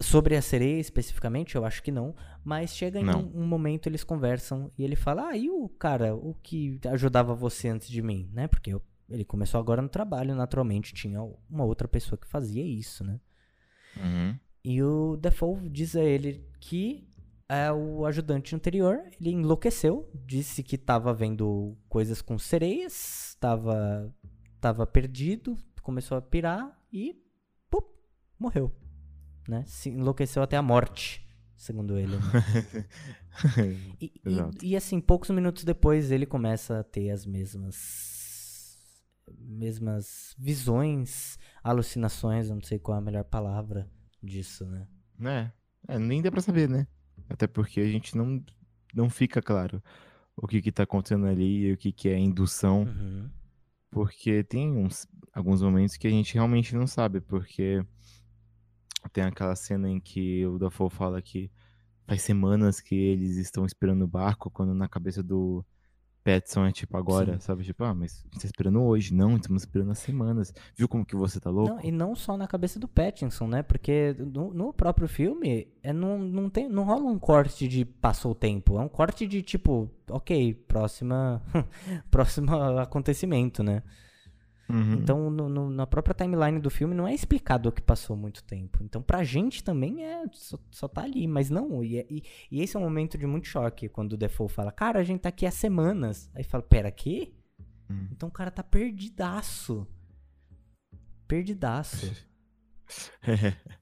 [0.00, 2.14] sobre a sereia especificamente, eu acho que não.
[2.44, 3.20] Mas chega em Não.
[3.34, 7.34] um, um momento, eles conversam e ele fala: Ah, e o cara, o que ajudava
[7.34, 8.46] você antes de mim, né?
[8.48, 13.04] Porque eu- ele começou agora no trabalho, naturalmente tinha uma outra pessoa que fazia isso,
[13.04, 13.20] né?
[13.96, 14.36] Uhum.
[14.64, 17.06] E o Defoe diz a ele que
[17.48, 24.12] é o ajudante anterior, ele enlouqueceu, disse que estava vendo coisas com sereias, estava
[24.60, 27.14] tava perdido, começou a pirar e
[28.38, 28.74] morreu,
[29.48, 29.64] né?
[29.66, 31.26] Se enlouqueceu até a morte,
[31.56, 32.16] segundo ele.
[32.16, 32.22] né?
[34.00, 38.78] E, e- e, assim, poucos minutos depois ele começa a ter as mesmas
[39.38, 43.90] mesmas visões, alucinações, não sei qual é a melhor palavra
[44.22, 44.86] disso, né?
[45.18, 45.52] né?
[45.86, 46.86] É, nem dá pra saber, né?
[47.28, 48.42] Até porque a gente não,
[48.94, 49.82] não fica claro
[50.36, 52.82] o que que tá acontecendo ali e o que que é indução.
[52.82, 53.30] Uhum.
[53.90, 57.82] Porque tem uns, alguns momentos que a gente realmente não sabe, porque
[59.12, 61.50] tem aquela cena em que o Dafoe fala que
[62.06, 65.64] faz semanas que eles estão esperando o barco, quando na cabeça do
[66.26, 67.38] Petson é tipo agora, Sim.
[67.38, 67.62] sabe?
[67.62, 69.14] Tipo, ah, mas a gente tá esperando hoje.
[69.14, 70.52] Não, estamos esperando há semanas.
[70.74, 71.76] Viu como que você tá louco?
[71.76, 73.62] Não, e não só na cabeça do Pattinson, né?
[73.62, 78.32] Porque no, no próprio filme é, não, não, tem, não rola um corte de passou
[78.32, 78.76] o tempo.
[78.76, 81.40] É um corte de tipo, ok, próxima,
[82.10, 83.84] próximo acontecimento, né?
[84.68, 84.94] Uhum.
[84.94, 88.82] Então no- no- na própria timeline do filme não é explicado que passou muito tempo.
[88.82, 91.82] Então pra gente também é só, só tá ali, mas não.
[91.84, 94.72] E, é- e- e esse é um momento de muito choque quando o Defoe fala,
[94.72, 96.30] cara, a gente tá aqui há semanas.
[96.34, 97.32] Aí fala, pera, quê?
[97.90, 98.08] Hum.
[98.10, 99.86] Então o cara tá perdidaço.
[101.28, 102.12] Perdidaço.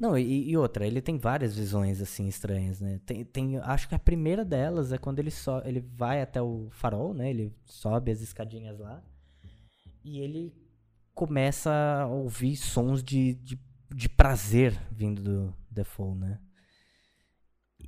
[0.00, 3.00] Não, e, e outra, ele tem várias visões assim estranhas, né?
[3.04, 6.68] Tem, tem, acho que a primeira delas é quando ele só ele vai até o
[6.70, 7.30] farol, né?
[7.30, 9.02] Ele sobe as escadinhas lá
[10.08, 10.54] e ele
[11.14, 11.70] começa
[12.02, 13.60] a ouvir sons de, de,
[13.94, 16.40] de prazer vindo do Defoe, né?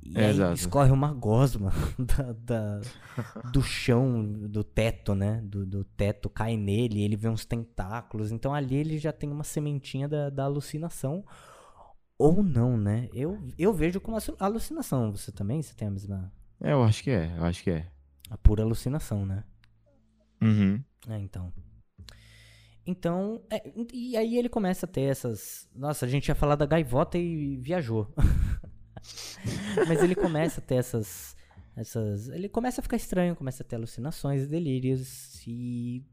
[0.03, 0.51] E É, aí exato.
[0.53, 2.81] escorre uma gosma da, da-
[3.43, 5.41] do chão, do teto, né?
[5.43, 8.31] Do, do teto cai nele, ele vê uns tentáculos.
[8.31, 11.23] Então ali ele já tem uma sementinha da, da alucinação.
[12.17, 13.09] Ou não, né?
[13.13, 15.11] Eu, eu vejo como alu- alucinação.
[15.11, 15.61] Você também?
[15.61, 16.31] Você tem a mesma.
[16.61, 17.91] É, eu acho que é, eu acho que é.
[18.31, 19.43] A pura alucinação, né?
[20.41, 20.83] Uhum.
[21.07, 21.51] É, então.
[22.85, 23.61] Então, é,
[23.93, 25.69] e aí ele começa a ter essas.
[25.75, 28.11] Nossa, a gente ia falar da gaivota e viajou.
[29.87, 31.35] Mas ele começa a ter essas.
[31.75, 32.27] essas.
[32.29, 36.05] Ele começa a ficar estranho, começa a ter alucinações, delírios e.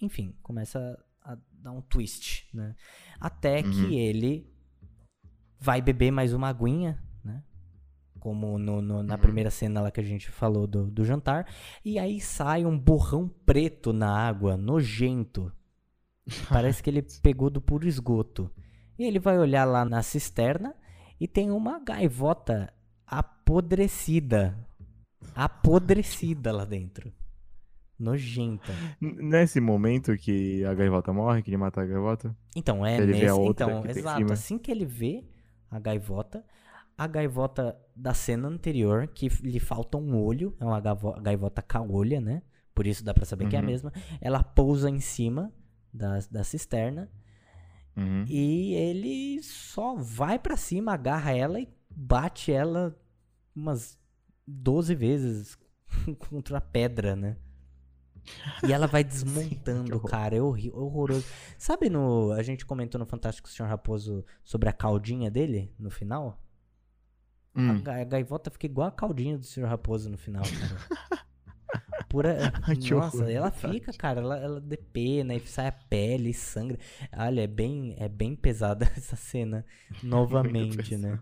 [0.00, 2.74] Enfim, começa a dar um twist, né?
[3.18, 3.70] Até Uhum.
[3.70, 4.52] que ele
[5.58, 7.42] vai beber mais uma aguinha, né?
[8.20, 9.20] Como no, no- na Uhum.
[9.20, 11.46] primeira cena lá que a gente falou do, do jantar.
[11.84, 15.50] E aí sai um borrão preto na água, nojento.
[16.48, 18.50] Parece que ele pegou do puro esgoto.
[18.98, 20.74] E ele vai olhar lá na cisterna
[21.20, 22.72] e tem uma gaivota
[23.06, 24.56] apodrecida.
[25.34, 27.12] Apodrecida lá dentro.
[27.98, 28.72] Nojenta.
[29.00, 32.36] Nesse momento que a gaivota morre, que ele mata a gaivota?
[32.54, 33.28] Então, é Ele vê nesse.
[33.28, 34.32] a outra Então, exato.
[34.32, 35.24] Assim que ele vê
[35.70, 36.44] a gaivota,
[36.98, 40.80] a gaivota da cena anterior, que lhe falta um olho, é uma
[41.20, 42.42] gaivota caolha, né?
[42.74, 43.68] Por isso dá pra saber que é a Uhum.
[43.68, 43.92] mesma.
[44.20, 45.52] Ela pousa em cima
[45.94, 47.08] da, da cisterna
[47.96, 48.24] Uhum.
[48.28, 52.98] e ele só vai pra cima, agarra ela e bate ela
[53.54, 53.96] umas
[54.44, 55.56] 12 vezes
[56.28, 57.36] contra a pedra, né?
[58.66, 60.10] E ela vai desmontando, horror.
[60.10, 61.24] cara, é horroroso.
[61.56, 62.32] Sabe no.
[62.32, 66.42] A gente comentou no Fantástico Senhor Raposo sobre a caldinha dele no final?
[67.54, 67.80] A, Hum.
[67.82, 71.20] ga- a gaivota fica igual a caldinha do Senhor Raposo no final, cara.
[72.14, 72.38] Pura.
[72.62, 73.74] Ai, Nossa, horror, ela verdade.
[73.74, 76.78] fica, cara, ela, ela depena e sai a pele, sangra.
[77.12, 79.66] Olha, é bem, é bem pesada essa cena
[80.00, 81.18] novamente, né?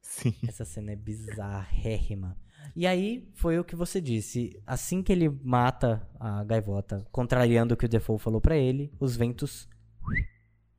[0.00, 0.32] Sim.
[0.46, 2.36] Essa cena é bizarrérrima.
[2.76, 4.62] E aí, foi o que você disse.
[4.64, 9.16] Assim que ele mata a gaivota, contrariando o que o Defoe falou pra ele, os
[9.16, 9.68] ventos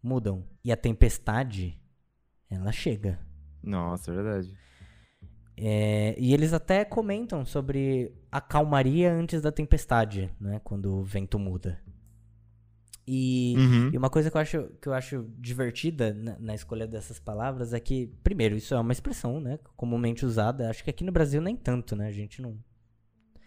[0.01, 0.47] mudam.
[0.63, 1.77] E a tempestade,
[2.49, 3.19] ela chega.
[3.61, 4.57] Nossa, é verdade.
[5.61, 10.61] É, e eles até comentam sobre a calmaria antes da tempestade, né?
[10.63, 11.79] Quando o vento muda.
[13.11, 13.89] E, Uhum.
[13.91, 17.73] e uma coisa que eu acho, que eu acho divertida na, na escolha dessas palavras
[17.73, 19.57] é que, primeiro, isso é uma expressão, né?
[19.75, 20.69] Comumente usada.
[20.69, 22.07] Acho que aqui no Brasil nem tanto, né?
[22.07, 22.57] A gente não,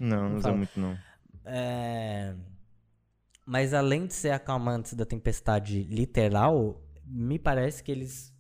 [0.01, 0.99] Não, não usa muito, não.
[1.45, 2.35] É,
[3.47, 8.32] Mas além de ser a calma antes da tempestade literal, me parece que eles,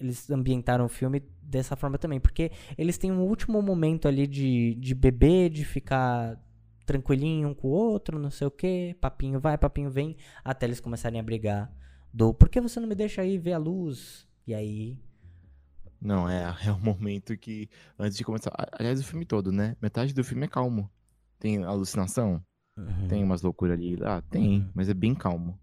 [0.00, 2.18] eles ambientaram o filme dessa forma também.
[2.18, 6.40] Porque eles têm um último momento ali de, de beber, de ficar
[6.86, 10.80] tranquilinho um com o outro, não sei o que, papinho vai, papinho vem, até eles
[10.80, 11.72] começarem a brigar.
[12.12, 14.26] Do por que você não me deixa aí ver a luz?
[14.44, 14.98] E aí.
[16.00, 18.52] Não, é, é o momento que, antes de começar.
[18.72, 19.76] Aliás, o filme todo, né?
[19.80, 20.90] Metade do filme é calmo.
[21.38, 22.44] Tem alucinação,
[22.76, 23.08] Uhum.
[23.08, 23.98] tem umas loucuras ali.
[24.02, 24.70] Ah, tem, Uhum.
[24.74, 25.58] mas é bem calmo.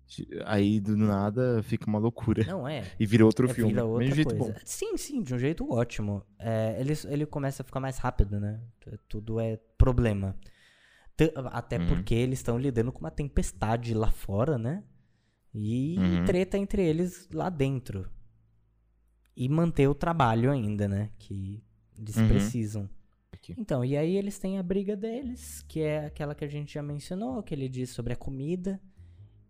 [0.45, 2.43] Aí do nada fica uma loucura.
[2.45, 2.83] Não é.
[2.99, 3.71] E vira outro É, filme.
[3.71, 4.53] vira outra Mesmo jeito coisa.
[4.53, 4.59] bom.
[4.63, 6.23] Sim, sim, de um jeito ótimo.
[6.37, 8.61] É, ele, ele começa a ficar mais rápido, né?
[9.07, 10.35] Tudo é problema.
[11.15, 11.87] T- Até Uhum.
[11.87, 14.83] porque eles estão lidando com uma tempestade lá fora, né?
[15.53, 16.25] E Uhum.
[16.25, 18.07] treta entre eles lá dentro.
[19.35, 21.09] E manter o trabalho ainda, né?
[21.17, 21.63] Que
[21.97, 22.27] eles Uhum.
[22.27, 22.89] precisam.
[23.51, 23.61] Aqui.
[23.61, 26.83] Então, e aí eles têm a briga deles, que é aquela que a gente já
[26.83, 28.79] mencionou, que ele diz sobre a comida.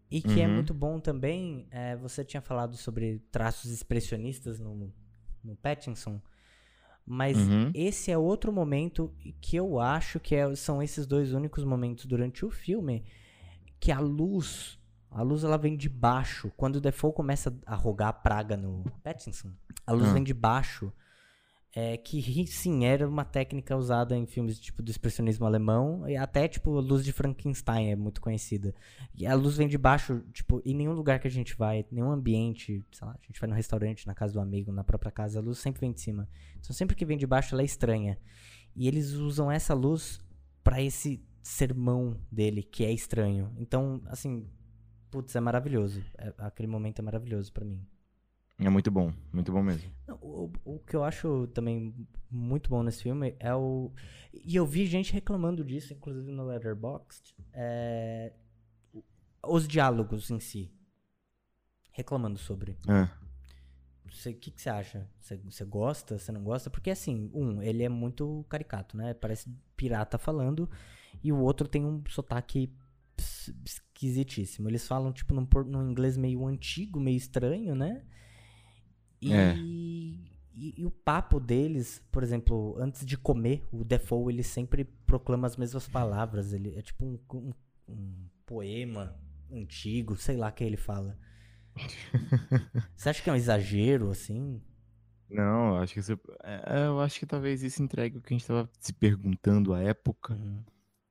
[0.09, 0.53] E que é Uhum.
[0.55, 4.89] muito bom também, é, você tinha falado sobre traços expressionistas no,
[5.43, 6.21] no Pattinson,
[7.05, 7.71] mas Uhum.
[7.73, 12.45] esse é outro momento que eu acho que é- são esses dois únicos momentos durante
[12.45, 13.03] o filme
[13.81, 14.79] que a luz,
[15.11, 16.51] a luz ela vem de baixo.
[16.55, 19.51] Quando o Defoe começa a rogar a praga no Pattinson,
[19.85, 20.13] a luz Ah.
[20.13, 20.91] vem de baixo.
[21.79, 26.47] É, que sim, era uma técnica usada em filmes tipo do expressionismo alemão, e até
[26.47, 28.73] tipo a luz de Frankenstein é muito conhecida.
[29.13, 32.09] E a luz vem de baixo, tipo, em nenhum lugar que a gente vai, nenhum
[32.09, 35.37] ambiente, sei lá, a gente vai no restaurante, na casa do amigo, na própria casa,
[35.37, 36.27] a luz sempre vem de cima.
[36.59, 38.17] Então sempre que vem de baixo ela é estranha.
[38.75, 40.19] E eles usam essa luz
[40.63, 43.53] pra esse sermão dele, que é estranho.
[43.55, 44.49] Então, assim,
[45.11, 46.03] putz, é maravilhoso.
[46.17, 47.85] É- aquele momento é maravilhoso pra mim.
[48.59, 49.91] É muito bom, muito bom mesmo.
[50.19, 51.93] O, o que eu acho também
[52.29, 53.91] muito bom nesse filme é o.
[54.33, 57.35] E eu vi gente reclamando disso, inclusive no Letterboxd.
[57.53, 58.33] É,
[59.43, 60.71] os diálogos em si.
[61.91, 62.77] Reclamando sobre.
[64.05, 65.07] O que, que você acha?
[65.19, 66.17] Você, gosta?
[66.17, 66.69] Você não gosta?
[66.69, 69.13] Porque assim, um, ele é muito caricato, né?
[69.13, 70.69] Parece pirata falando.
[71.23, 72.73] E o outro tem um sotaque
[73.65, 74.69] esquisitíssimo.
[74.69, 78.03] Eles falam, tipo, num, num inglês meio antigo, meio estranho, né?
[79.21, 79.55] E, É.
[79.57, 85.47] e, e o papo deles, por exemplo, antes de comer, o Defoe, ele sempre proclama
[85.47, 86.53] as mesmas palavras.
[86.53, 87.53] Ele é tipo um, um-
[87.89, 89.15] um poema
[89.51, 91.17] antigo, sei lá que ele fala.
[92.95, 94.61] Você acha que é um exagero, assim?
[95.29, 96.13] não, acho que isso,
[96.43, 99.81] é, eu acho que talvez isso entregue o que a gente tava se perguntando à
[99.81, 100.33] época.
[100.33, 100.63] Uhum.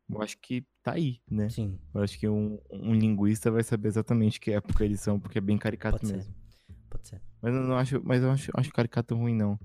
[0.09, 1.49] Eu acho que tá aí, né?
[1.51, 5.39] Sim, Eu acho que um, um linguista vai saber exatamente que época eles são, porque
[5.39, 6.27] é bem caricato pode ser.
[7.13, 7.21] Mesmo.
[7.21, 7.23] Pode ser.
[7.43, 9.59] Mas eu não acho, mas eu acho, acho caricato ruim, não.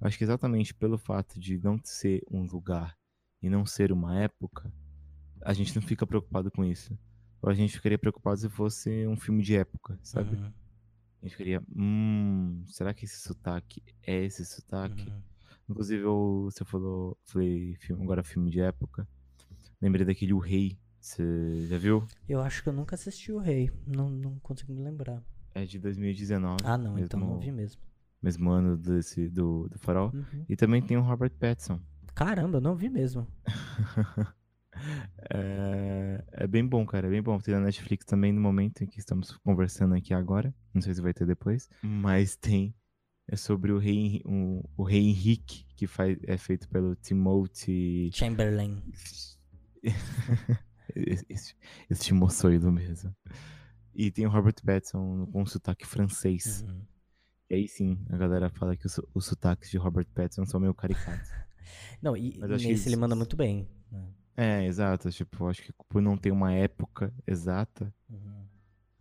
[0.00, 2.96] Eu acho que exatamente pelo fato de não ser um lugar
[3.42, 4.72] e não ser uma época,
[5.42, 6.98] a gente não fica preocupado com isso.
[7.40, 10.36] Ou a gente ficaria preocupado se fosse um filme de época, sabe?
[10.36, 10.52] Uhum,
[11.22, 15.08] A gente ficaria, hum, será que esse sotaque é esse sotaque?
[15.08, 15.22] uhum.
[15.68, 19.06] Inclusive, eu, você falou, falei filme, agora filme de época.
[19.80, 20.78] Lembrei daquele O Rei.
[21.00, 22.06] Você já viu?
[22.28, 23.70] Eu acho que eu nunca assisti o Rei.
[23.86, 25.22] Não, não consigo me lembrar.
[25.62, 26.56] É de 2019.
[26.64, 27.80] Ah, não, então mesmo, não vi mesmo.
[28.22, 30.10] Mesmo ano desse, do, do Farol.
[30.14, 30.44] Uhum.
[30.48, 31.80] E também tem o Robert Pattinson.
[32.14, 33.26] Caramba, não vi mesmo.
[35.30, 37.38] É, é bem bom, cara, é bem bom.
[37.40, 40.54] Tem na Netflix também no momento em que estamos conversando aqui agora.
[40.72, 41.68] Não sei se vai ter depois.
[41.82, 42.72] Mas tem.
[43.26, 48.10] É sobre o rei, Henri- o, rei Henrique, que faz, é feito pelo Timothy.
[48.14, 48.82] Chamberlain.
[50.94, 51.54] esse, esse,
[51.90, 53.14] esse moçoido mesmo.
[53.98, 56.62] E tem o Robert Pattinson com sotaque francês.
[56.62, 56.80] Uhum.
[57.50, 60.72] E aí sim, a galera fala que os, os sotaques de Robert Pattinson são meio
[60.72, 61.28] caricatos.
[62.00, 63.68] Não, e acho nesse que ele isso- manda muito bem.
[63.90, 64.08] né?
[64.36, 65.10] é, exato.
[65.10, 68.46] Tipo, acho que por não ter uma época exata, Uhum.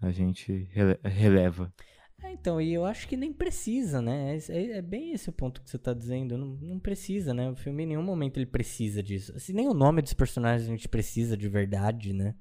[0.01, 1.71] a gente rele- releva.
[2.23, 4.35] É, então, e eu acho que nem precisa, né?
[4.35, 6.35] É, é- é bem esse o ponto que você tá dizendo.
[6.35, 7.51] Não, não precisa, né?
[7.51, 9.31] O filme em nenhum momento ele precisa disso.
[9.35, 12.33] Assim, nem o nome dos personagens a gente precisa de verdade, né?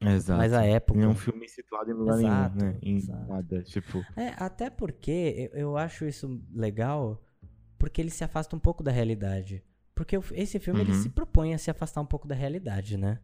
[0.00, 0.38] Exato.
[0.38, 1.00] Mas a época.
[1.00, 2.78] É um filme situado em lugar Exato, nenhum, né?
[2.82, 3.28] Em exato.
[3.28, 3.62] nada.
[3.62, 7.22] Tipo, É, até porque eu, eu acho isso legal,
[7.78, 9.64] porque ele se afasta um pouco da realidade.
[9.94, 11.02] Porque esse filme ele Uhum.
[11.02, 13.18] se propõe a se afastar um pouco da realidade, né?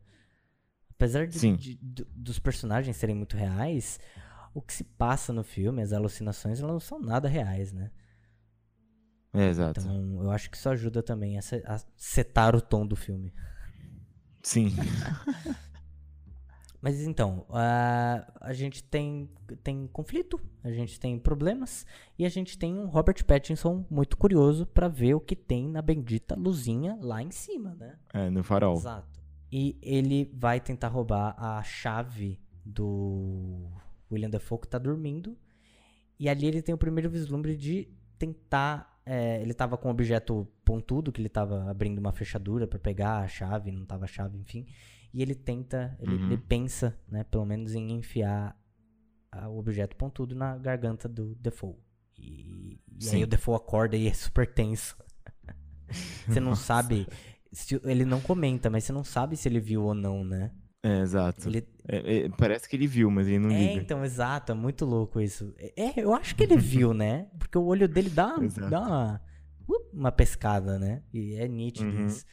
[0.90, 4.00] Apesar de, de- do- dos personagens serem muito reais,
[4.54, 7.90] o que se passa no filme, as alucinações, elas não são nada reais, né?
[9.34, 9.80] É, exato.
[9.80, 13.34] Então, eu acho que isso ajuda também a, a setar o tom do filme.
[14.42, 14.68] Sim.
[16.82, 19.30] Mas então, a, a gente tem,
[19.62, 21.86] tem conflito, a gente tem problemas
[22.18, 25.80] e a gente tem um Robert Pattinson muito curioso pra ver o que tem na
[25.80, 27.96] bendita luzinha lá em cima, né?
[28.12, 28.74] É, no farol.
[28.74, 29.22] Exato.
[29.52, 33.68] E ele vai tentar roubar a chave do
[34.10, 35.38] William Dafoe que tá dormindo.
[36.18, 39.00] E ali ele tem o primeiro vislumbre de tentar.
[39.06, 43.18] é, ele tava com um objeto pontudo, que ele tava abrindo uma fechadura pra pegar
[43.18, 44.66] a chave, não tava a chave, enfim.
[45.14, 46.26] E ele tenta, ele, Uhum.
[46.26, 48.56] ele pensa, né, pelo menos em enfiar
[49.48, 51.76] o objeto pontudo na garganta do Defoe.
[52.18, 54.96] E, e aí o Defoe acorda e é super tenso.
[56.28, 57.06] Você não sabe.
[57.52, 60.50] se- ele não comenta, mas você não sabe se ele viu ou não, né?
[60.82, 61.48] É, exato.
[61.48, 63.80] Ele, É, é, parece que ele viu, mas ele não é, liga.
[63.82, 65.54] então, exato, é muito louco isso.
[65.76, 67.28] É, eu acho que ele viu, né?
[67.38, 68.36] Porque o olho dele dá,
[68.70, 69.22] dá uma,
[69.68, 71.02] uh, uma pescada, né?
[71.12, 72.06] E é nítido Uhum.
[72.06, 72.24] isso.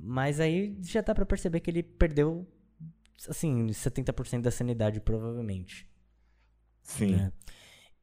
[0.00, 2.46] Mas aí já dá pra perceber que ele perdeu,
[3.28, 5.86] assim, 70% da sanidade, provavelmente.
[6.82, 7.16] Sim.
[7.16, 7.32] né?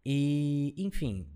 [0.05, 1.27] E, enfim,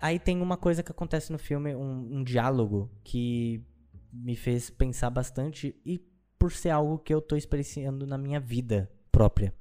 [0.00, 3.64] aí tem uma coisa que acontece no filme, um, um diálogo que
[4.12, 5.98] me fez pensar bastante e
[6.38, 9.52] por ser algo que eu tô experienciando na minha vida própria.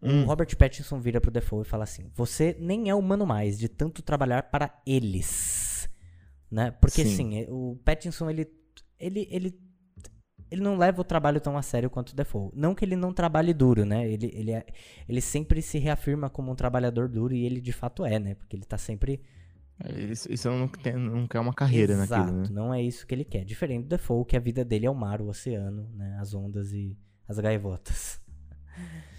[0.00, 0.24] O Hum.
[0.24, 4.02] Robert Pattinson vira pro Defoe e fala assim: Você nem é humano mais de tanto
[4.02, 5.88] trabalhar para eles.
[6.50, 6.70] Né?
[6.72, 7.12] Porque Sim.
[7.38, 8.44] assim, o Pattinson ele,
[9.02, 9.58] ele, ele,
[10.50, 12.50] ele não leva o trabalho tão a sério quanto o Defoe.
[12.54, 14.08] Não que ele não trabalhe duro, né?
[14.10, 14.66] Ele, ele, é-
[15.08, 18.34] ele sempre se reafirma como um trabalhador duro e ele de fato é, né?
[18.34, 19.20] Porque ele tá sempre
[20.10, 22.48] Isso, isso não, tem, não quer uma carreira Exato, naquilo, né?
[22.50, 23.44] não é isso que ele quer.
[23.44, 26.16] Diferente do Defoe, que a vida dele é o mar, o oceano, né?
[26.20, 26.96] As ondas e
[27.28, 28.20] as gaivotas.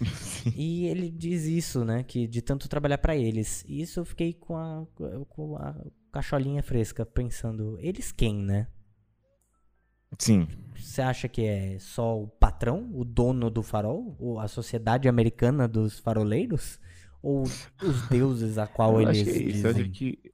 [0.54, 2.02] E ele diz isso, né?
[2.02, 3.64] Que de tanto trabalhar pra eles.
[3.68, 4.86] E isso eu fiquei com a,
[5.28, 5.74] com a
[6.12, 8.66] cacholinha fresca, pensando, eles quem, né?
[10.18, 10.46] Sim.
[10.76, 14.16] Você acha que é só o patrão, o dono do farol?
[14.18, 16.78] Ou a sociedade americana dos faroleiros?
[17.22, 19.32] Ou os deuses a qual eu eles que é.
[19.32, 19.90] Eu acho dizem?
[19.90, 20.32] que,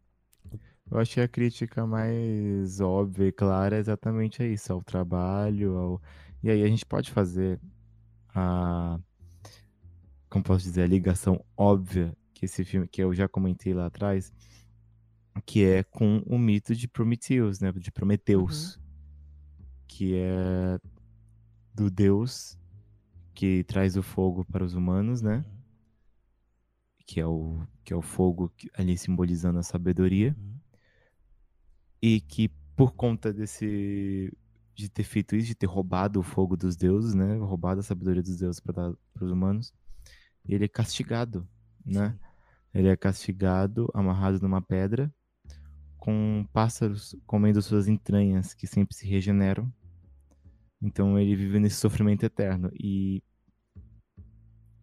[0.91, 6.03] eu que a crítica mais óbvia e clara é exatamente isso, ao trabalho, ao...
[6.43, 7.61] E aí a gente pode fazer
[8.35, 8.99] a...
[10.29, 10.83] Como posso dizer?
[10.83, 14.33] A ligação óbvia que esse filme, que eu já comentei lá atrás,
[15.47, 17.71] que é com o mito de Prometheus, né?
[17.73, 18.80] De Prometeus.
[19.93, 20.79] Que é
[21.75, 22.57] do deus
[23.35, 25.45] que traz o fogo para os humanos, né?
[27.07, 30.55] que é o, que é o fogo que- ali simbolizando a sabedoria, Uhum.
[32.01, 34.33] e que por conta desse
[34.77, 38.23] de ter feito isso, de ter roubado o fogo dos deuses, né, roubado a sabedoria
[38.23, 39.75] dos deuses para os humanos,
[40.49, 41.49] ele é castigado,
[41.85, 42.17] né?
[42.73, 45.13] Ele é castigado, amarrado numa pedra,
[45.99, 49.71] com pássaros comendo suas entranhas, que sempre se regeneram.
[50.83, 52.71] Então ele vive nesse sofrimento eterno.
[52.73, 53.23] E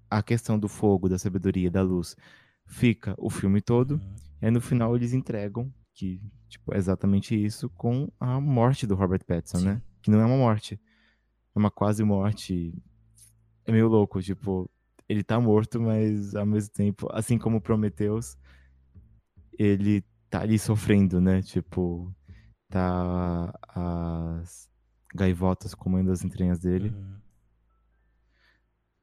[0.09, 2.15] a questão do fogo, da sabedoria, da luz,
[2.65, 3.95] fica o filme todo.
[3.95, 4.15] Uhum.
[4.41, 8.95] E aí no final eles entregam, que tipo, é exatamente isso, com a morte do
[8.95, 9.65] Robert Pattinson, Sim.
[9.65, 9.81] né?
[10.01, 10.79] Que não é uma morte.
[11.55, 12.73] É uma quase morte.
[13.65, 14.69] É meio louco, tipo,
[15.09, 18.37] ele tá morto, mas ao mesmo tempo, assim como Prometheus,
[19.57, 21.41] ele tá ali sofrendo, né?
[21.41, 22.13] Tipo,
[22.69, 24.69] tá as
[25.13, 26.89] gaivotas comendo as entranhas dele.
[26.89, 27.17] Uhum.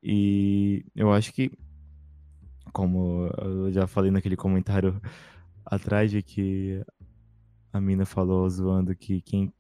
[0.03, 1.51] E eu acho que,
[2.73, 5.01] como eu já falei naquele comentário
[5.65, 6.85] atrás, de que
[7.73, 9.53] a mina falou zoando que quem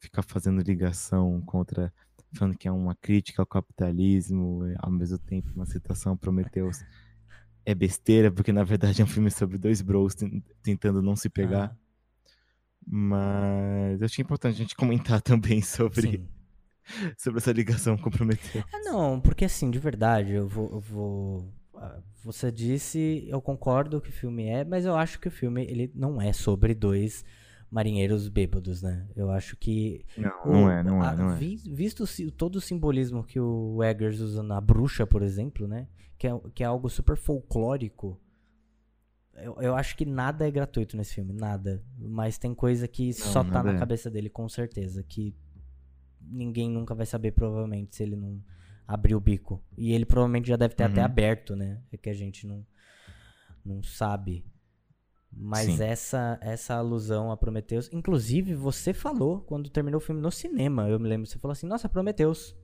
[0.00, 1.92] fica fazendo ligação contra,
[2.34, 6.84] falando que é uma crítica ao capitalismo, ao mesmo tempo uma citação a Prometheus,
[7.64, 11.28] é besteira, porque na verdade é um filme sobre dois bros ten- tentando não se
[11.28, 11.76] pegar.
[12.86, 16.28] Mas eu acho importante a gente comentar também sobre, sim.
[17.18, 18.10] sobre essa ligação com.
[18.10, 21.52] Ah, não, porque assim, de verdade, eu vou, eu vou.
[21.74, 25.64] ah, Você disse, eu concordo que o filme é, mas eu acho que o filme
[25.64, 27.24] ele não é sobre dois
[27.68, 29.08] marinheiros bêbados, né?
[29.16, 30.04] Eu acho que.
[30.16, 31.36] Não, o- não é, não a- é, não é.
[31.36, 35.88] vi- Visto todo o simbolismo que o Eggers usa na bruxa, por exemplo, né?
[36.16, 38.18] Que é, que é algo super folclórico.
[39.36, 41.82] Eu, eu acho que nada é gratuito nesse filme, nada.
[41.98, 43.78] Mas tem coisa que só tá na é.
[43.78, 45.02] cabeça dele, com certeza.
[45.02, 45.34] Que
[46.20, 48.42] ninguém nunca vai saber, provavelmente, se ele não
[48.86, 49.62] abrir o bico.
[49.76, 51.06] E ele provavelmente já deve ter até Uhum.
[51.06, 51.82] aberto, né?
[51.92, 52.64] É que a gente não,
[53.64, 54.44] não sabe.
[55.30, 55.82] Mas Sim.
[55.82, 57.90] essa essa alusão a Prometheus.
[57.92, 60.88] Inclusive, você falou quando terminou o filme no cinema.
[60.88, 62.56] Eu me lembro, você falou assim, nossa, Prometheus.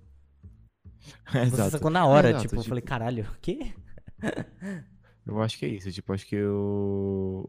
[1.32, 1.70] Você Exato.
[1.72, 3.74] sacou na hora, Exato, tipo, eu falei, caralho, o quê?
[5.26, 5.90] Eu acho que é isso.
[5.90, 7.48] Tipo, acho que eu...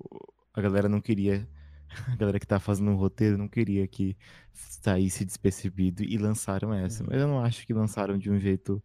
[0.54, 1.48] a galera não queria.
[2.12, 4.18] A galera que tá fazendo o roteiro não queria que
[4.52, 7.04] saísse despercebido e lançaram essa.
[7.04, 7.10] Uhum.
[7.12, 8.84] Mas eu não acho que lançaram de um jeito.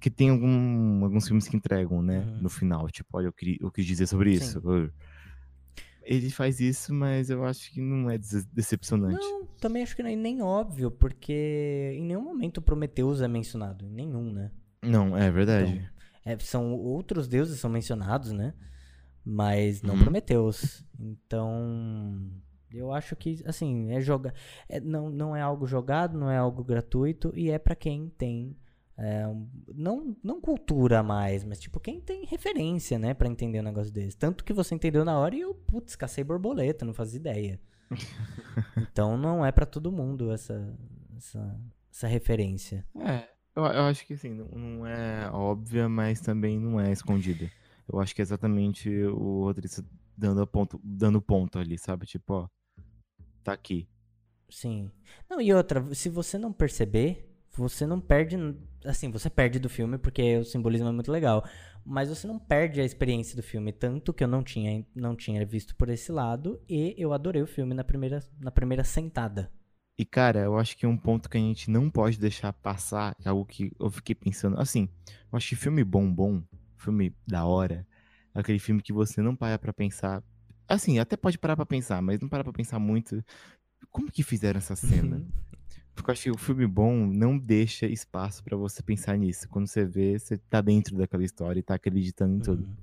[0.00, 2.20] Que tem algum, alguns filmes que entregam, né?
[2.20, 2.42] Uhum.
[2.42, 2.88] No final.
[2.88, 4.44] Tipo, olha, eu, queria, eu quis dizer sobre Sim.
[4.44, 4.62] isso.
[6.02, 8.16] Ele faz isso, mas eu acho que não é
[8.52, 9.20] decepcionante.
[9.20, 13.84] Não, também acho que nem, nem óbvio, porque em nenhum momento Prometheus é mencionado.
[13.84, 14.52] Em nenhum, né?
[14.82, 15.90] Não, é verdade.
[16.26, 18.52] É, são outros deuses são mencionados, né?
[19.24, 20.02] Mas não Uhum.
[20.02, 20.84] Prometeus.
[20.98, 22.28] Então,
[22.72, 24.34] eu acho que, assim, é joga
[24.68, 28.56] é, não, não é algo jogado, não é algo gratuito e é pra quem tem
[28.98, 29.24] é,
[29.74, 34.16] não, não cultura mais, mas tipo, quem tem referência, né, Pra entender um negócio desse.
[34.16, 37.60] Tanto que você entendeu na hora e eu, putz, cacei borboleta, não fazia ideia.
[38.90, 40.74] então não é pra todo mundo essa,
[41.16, 41.60] essa,
[41.92, 42.84] essa referência.
[43.00, 47.50] É, eu, eu acho que assim, não, não é óbvia, mas também não é escondida.
[47.90, 49.84] Eu acho que é exatamente o roteirista
[50.16, 52.06] dando ponto, dando ponto ali, sabe?
[52.06, 52.48] Tipo, ó,
[53.42, 53.88] tá aqui.
[54.48, 54.90] Sim.
[55.28, 58.36] Não, e outra, se você não perceber, você não perde.
[58.84, 61.44] Assim, você perde do filme porque o simbolismo é muito legal.
[61.84, 63.72] Mas você não perde a experiência do filme.
[63.72, 66.60] Tanto que eu não tinha, não tinha visto por esse lado.
[66.68, 69.50] E eu adorei o filme na primeira, na primeira sentada.
[69.98, 73.28] E, cara, eu acho que um ponto que a gente não pode deixar passar é
[73.30, 74.60] algo que eu fiquei pensando.
[74.60, 74.88] Assim,
[75.32, 76.42] eu acho que filme bom, bom,
[76.76, 77.86] filme da hora,
[78.34, 80.22] é aquele filme que você não para pra pensar.
[80.68, 83.24] Assim, até pode parar pra pensar, mas não para pra pensar muito.
[83.90, 85.24] Como que fizeram essa cena?
[85.94, 89.48] Porque eu acho que o filme bom não deixa espaço pra você pensar nisso.
[89.48, 92.64] Quando você vê, você tá dentro daquela história e tá acreditando em tudo.
[92.64, 92.76] Uhum.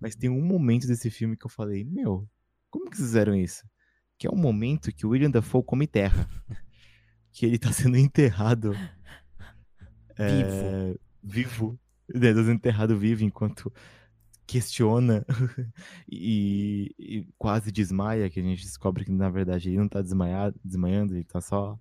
[0.00, 2.28] Mas tem um momento desse filme que eu falei, meu,
[2.68, 3.64] como que fizeram isso?
[4.18, 6.28] Que é o momento que o William Dafoe come terra.
[7.32, 8.74] que ele tá sendo enterrado
[10.18, 11.78] é, vivo.
[12.12, 13.72] Né, tá sendo enterrado vivo enquanto
[14.46, 15.24] questiona
[16.10, 20.58] e, e quase desmaia, que a gente descobre que na verdade ele não tá desmaiado,
[20.64, 21.78] desmaiando, ele tá só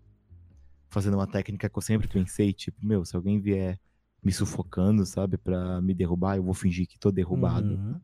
[0.90, 3.80] fazendo uma técnica que eu sempre pensei, tipo, meu, se alguém vier
[4.22, 8.02] me sufocando, sabe, pra me derrubar, eu vou fingir que tô derrubado Uhum.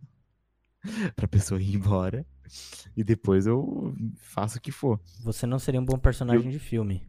[1.15, 2.25] pra pessoa ir embora.
[2.95, 4.99] E depois eu faço o que for.
[5.23, 7.07] Você não seria um bom personagem de filme.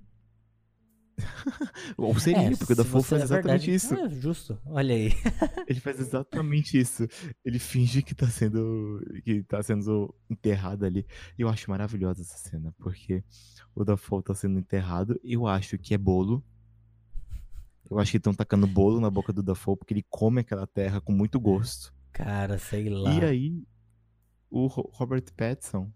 [1.97, 3.75] Ou seria, É, porque o Dafoe faz é exatamente verdade.
[3.75, 3.95] isso.
[3.95, 4.59] Ah, justo.
[4.67, 5.13] Olha aí.
[5.69, 7.07] Ele faz exatamente isso.
[7.45, 9.01] Ele finge que tá sendo.
[9.25, 11.07] que tá sendo enterrado ali.
[11.39, 13.23] E eu acho maravilhosa essa cena, porque
[13.75, 15.19] o Dafoe tá sendo enterrado.
[15.23, 16.43] Eu acho que é bolo.
[17.89, 21.01] Eu acho que estão tacando bolo na boca do Dafoe, porque ele come aquela terra
[21.01, 21.95] com muito gosto.
[22.13, 23.13] Cara, sei lá.
[23.13, 23.63] E aí,
[24.57, 25.91] o Ro- Robert Pattinson,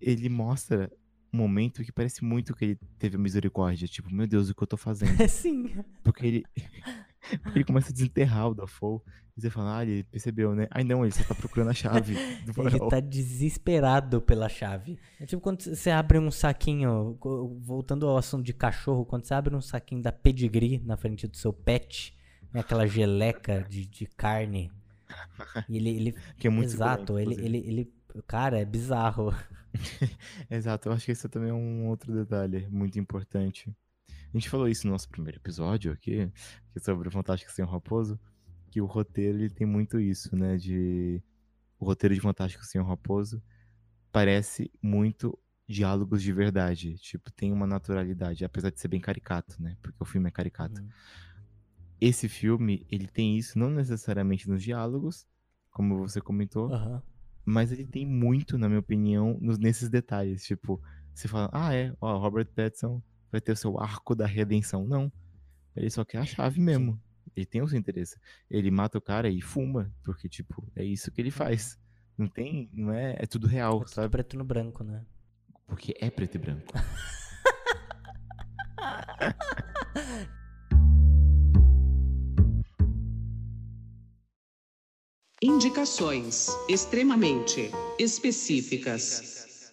[0.00, 0.90] ele mostra
[1.32, 3.88] um momento que parece muito que ele teve a misericórdia.
[3.88, 5.16] Tipo, meu Deus, o que eu tô fazendo?
[5.28, 5.74] Sim.
[6.02, 6.44] Porque ele,
[7.54, 9.00] ele começa a desenterrar o Dafoe.
[9.36, 10.68] E você fala, ah, ele percebeu, né?
[10.70, 12.14] Ai, não, ele só tá procurando a chave
[12.44, 12.88] do Ele farol.
[12.88, 14.96] tá desesperado pela chave.
[15.20, 17.18] É tipo quando você abre um saquinho,
[17.60, 21.36] voltando ao assunto de cachorro, quando você abre um saquinho da pedigree na frente do
[21.36, 22.16] seu pet,
[22.52, 24.70] né, aquela geleca de, de carne.
[25.68, 27.94] E ele, ele Que é muito exato, ele, ele, ele,
[28.26, 29.34] cara, é bizarro.
[30.50, 33.74] Exato, eu acho que esse também é um outro detalhe muito importante.
[34.08, 36.30] A gente falou isso no nosso primeiro episódio aqui,
[36.72, 38.18] que é sobre o Fantástico Sem Raposo,
[38.70, 40.56] que o roteiro ele tem muito isso, né?
[40.56, 41.22] De
[41.78, 43.42] o roteiro de Fantástico Sem Raposo
[44.10, 45.38] parece muito
[45.68, 49.76] diálogos de verdade, tipo tem uma naturalidade, apesar de ser bem caricato, né?
[49.82, 50.80] Porque o filme é caricato.
[50.80, 50.88] Uhum.
[52.06, 55.26] Esse filme ele tem isso não necessariamente nos diálogos,
[55.70, 57.02] como você comentou, Aham.
[57.46, 60.44] mas ele tem muito, na minha opinião, nos, nesses detalhes.
[60.44, 60.78] Tipo,
[61.14, 63.02] você fala, ah, é, ó, Robert Pattinson
[63.32, 64.86] vai ter o seu arco da redenção.
[64.86, 65.10] Não.
[65.74, 67.00] Ele só quer a chave mesmo.
[67.34, 68.20] Ele tem o seu interesse.
[68.50, 71.80] Ele mata o cara e fuma, porque, tipo, é isso que ele faz.
[72.18, 74.10] Não tem, não é, é tudo real, É tudo sabe?
[74.10, 75.06] preto no branco, né?
[75.66, 76.70] Porque é preto e branco.
[85.46, 89.70] Indicações extremamente específicas.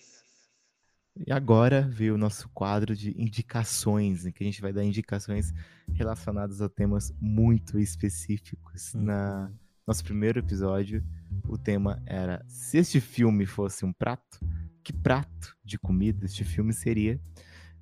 [1.26, 5.53] E agora veio o nosso quadro de indicações, em que a gente vai dar indicações
[5.93, 8.93] relacionadas a temas muito específicos.
[8.93, 9.03] Hum.
[9.03, 9.49] Na
[9.88, 11.02] nosso primeiro episódio,
[11.48, 14.41] o tema era se este filme fosse um prato,
[14.84, 17.18] que prato de comida este filme seria?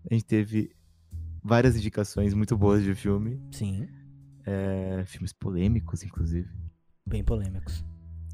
[0.07, 0.75] A gente teve
[1.43, 3.87] várias indicações muito boas de filme, Sim,
[4.45, 6.68] é, filmes polêmicos, inclusive.
[7.09, 7.83] Bem polêmicos.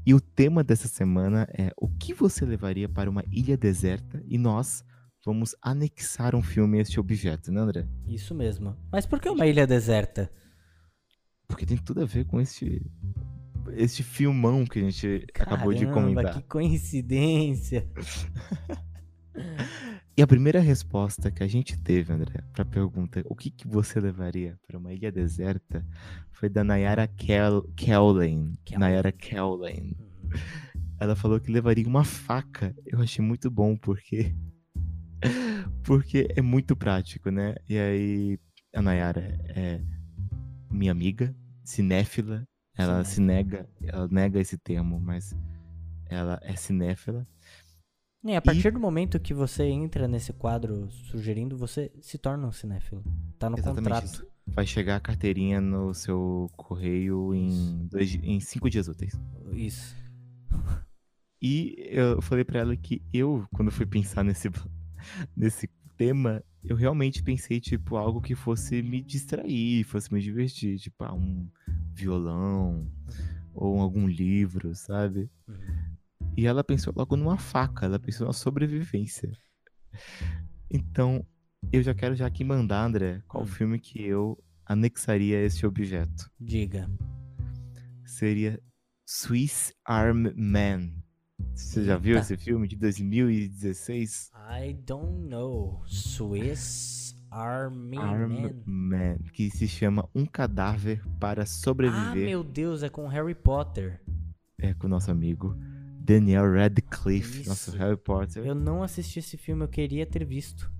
[0.06, 4.38] E o tema dessa semana é o que você levaria para uma ilha deserta e
[4.38, 4.84] nós
[5.24, 7.88] vamos anexar um filme a este objeto, né, André?
[8.06, 8.76] Isso mesmo.
[8.92, 10.30] Mas por que uma ilha deserta?
[11.48, 12.80] Porque tem tudo a ver com este
[13.72, 16.34] este filmão que a gente acabou de Caramba, comentar.
[16.34, 17.90] que coincidência.
[20.18, 24.00] E a primeira resposta que a gente teve, André, pra pergunta o que, que você
[24.00, 25.86] levaria para uma ilha deserta
[26.32, 27.62] foi da Nayara Kel.
[28.78, 29.94] Nayara Kellen.
[30.00, 30.40] Uhum.
[30.98, 32.74] Ela falou que levaria uma faca.
[32.86, 34.34] Eu achei muito bom porque
[35.84, 37.54] porque é muito prático, né?
[37.68, 38.38] E aí
[38.74, 39.82] a Nayara é
[40.70, 42.42] minha amiga, cinéfila.
[42.74, 45.34] Ela se nega, ela nega esse termo, mas
[46.08, 47.26] ela é cinéfila.
[48.26, 52.52] É, a partir do momento que você entra nesse quadro sugerindo, você se torna um
[52.52, 53.04] cinéfilo.
[53.38, 54.04] Tá no Exatamente contrato.
[54.04, 54.26] isso.
[54.46, 59.12] Vai chegar a carteirinha no seu correio em, dois, em cinco dias úteis.
[59.52, 59.94] Isso.
[61.40, 64.50] E eu falei pra ela que eu, quando fui pensar nesse,
[65.36, 70.78] nesse tema, eu realmente pensei, tipo, algo que fosse me distrair, fosse me divertir.
[70.78, 71.48] Tipo, ah, um
[71.92, 72.90] violão
[73.54, 75.30] ou algum livro, sabe?
[75.48, 75.95] Uhum.
[76.36, 79.30] E ela pensou logo numa faca, ela pensou na sobrevivência.
[80.70, 81.24] Então,
[81.72, 83.46] eu já quero já aqui mandar, André, qual Hum.
[83.46, 86.30] filme que eu anexaria a esse objeto.
[86.38, 86.90] Diga.
[88.04, 88.60] Seria
[89.06, 90.90] Swiss Arm Man.
[91.54, 94.30] Você já viu esse filme de 2016?
[94.60, 95.82] I don't know.
[95.86, 98.62] Swiss Army Arm Man.
[98.64, 102.24] Man, que se chama Um Cadáver para Ah, Sobreviver.
[102.26, 104.00] meu Deus, é com Harry Potter.
[104.58, 105.54] É com o nosso amigo
[106.06, 107.78] Daniel Radcliffe, nosso Isso.
[107.78, 108.46] Harry Potter.
[108.46, 110.70] Eu não assisti esse filme, eu queria ter visto.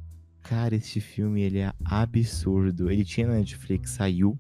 [0.41, 2.89] Cara, este filme ele é absurdo.
[2.89, 4.39] Ele tinha na Netflix, saiu,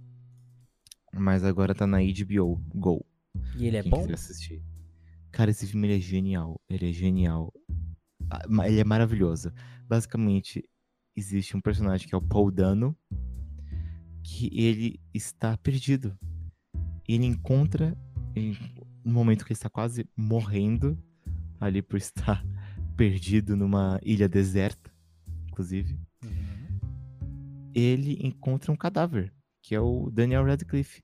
[1.13, 3.05] mas agora tá na HBO Go.
[3.57, 4.07] E ele é quem bom?
[4.13, 4.63] assistir.
[5.33, 6.61] Cara, esse filme ele é genial.
[6.71, 7.53] Ele é genial.
[8.31, 9.53] Ah, Ele é maravilhoso.
[9.89, 10.63] Basicamente,
[11.17, 12.97] existe um personagem que é o Paul Dano,
[14.23, 16.17] que ele está perdido.
[17.09, 17.97] Ele encontra,
[19.07, 20.99] um momento que ele está quase morrendo,
[21.61, 22.45] ali por estar
[22.97, 24.91] perdido numa ilha deserta,
[25.49, 27.70] inclusive, Uhum.
[27.74, 31.03] ele encontra um cadáver, que é o Daniel Radcliffe.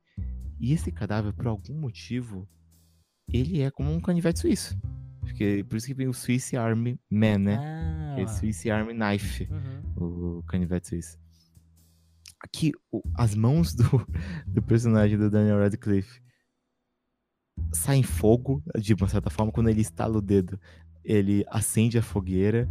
[0.58, 2.48] E esse cadáver, por algum motivo,
[3.32, 4.76] ele é como um canivete suíço.
[5.20, 7.56] Porque, por isso que vem o Swiss Army Man, né?
[7.58, 10.38] Ah, Que é Swiss Army Knife, uhum.
[10.38, 11.18] o canivete suíço.
[12.40, 12.72] Aqui,
[13.14, 13.84] as mãos do,
[14.48, 16.20] do personagem do Daniel Radcliffe
[17.72, 20.58] saem fogo, de uma certa forma, quando ele estala o dedo.
[21.04, 22.68] Ele acende a fogueira,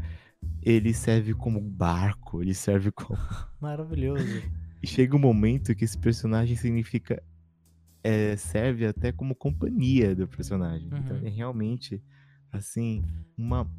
[0.62, 3.20] ele serve como barco, ele serve como
[3.60, 4.42] Maravilhoso.
[4.82, 7.22] e chega um momento que esse personagem significa.
[8.04, 10.88] é, serve até como companhia do personagem.
[10.88, 11.18] Então Uhum.
[11.18, 12.02] ele é realmente,
[12.52, 13.04] assim,
[13.38, 13.70] uma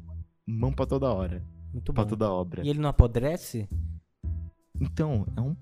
[0.47, 1.43] mão pra toda hora.
[1.73, 2.09] Muito Pra bom.
[2.11, 2.63] toda obra.
[2.63, 3.67] E ele não apodrece?
[4.79, 5.55] Então, é um,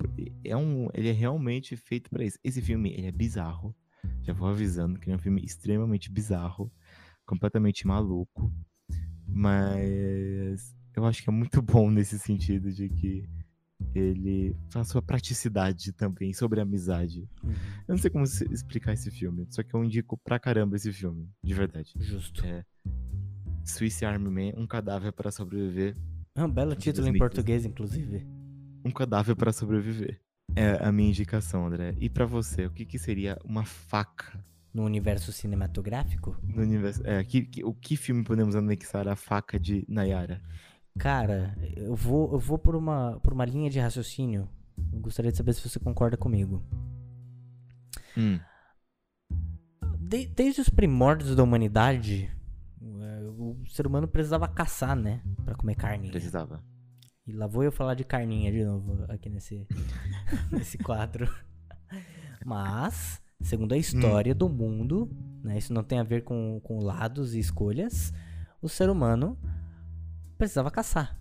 [0.43, 0.89] é um.
[0.93, 2.37] Ele é realmente feito pra isso.
[2.43, 3.75] Esse filme, ele é bizarro.
[4.21, 6.71] Já vou avisando que é um filme extremamente bizarro.
[7.25, 8.51] Completamente maluco.
[9.27, 13.29] Mas eu acho que é muito bom nesse sentido de que
[13.95, 17.27] ele faz sua praticidade também sobre a amizade.
[17.43, 17.51] Uhum.
[17.87, 21.27] Eu não sei como explicar esse filme, só que eu indico pra caramba esse filme,
[21.43, 21.91] de verdade.
[21.97, 22.45] Justo.
[22.45, 22.63] É.
[23.65, 25.95] Swiss Army Man, um cadáver para sobreviver.
[26.35, 27.19] É um belo título em 2015.
[27.19, 28.25] português, inclusive.
[28.85, 30.19] Um cadáver para sobreviver.
[30.55, 31.95] É a minha indicação, André.
[31.99, 36.35] E pra você, o que, que seria uma faca No universo cinematográfico?
[36.43, 37.01] no universo?
[37.05, 40.41] É, que, que- o que filme podemos anexar a faca de Nayara?
[40.99, 44.47] Cara, eu vou, eu vou por, uma, por uma linha de raciocínio.
[44.91, 46.61] Eu gostaria de saber se você concorda comigo.
[48.17, 48.39] Hum,
[49.97, 52.29] De- desde os primórdios da humanidade,
[52.81, 55.21] é, o ser humano precisava caçar, né?
[55.45, 56.11] Pra comer carninha.
[56.11, 56.61] precisava.
[57.27, 59.67] E lá vou eu falar de carninha de novo aqui nesse,
[60.51, 61.29] nesse quadro.
[62.45, 65.09] Mas, segundo a história do mundo,
[65.43, 68.11] né, isso não tem a ver com, com lados e escolhas,
[68.61, 69.37] o ser humano
[70.37, 71.19] precisava caçar.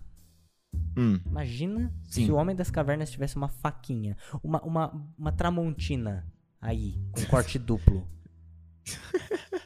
[0.97, 2.25] Hum, Imagina Sim.
[2.25, 6.25] se o homem das cavernas tivesse uma faquinha, uma, uma, uma tramontina
[6.59, 8.07] aí, com corte duplo.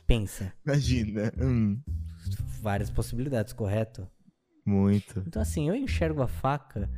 [0.05, 1.31] Pensa, imagina.
[1.41, 1.81] Hum,
[2.61, 4.07] várias possibilidades, correto?
[4.65, 5.23] Muito.
[5.27, 6.89] Então, assim, eu enxergo a faca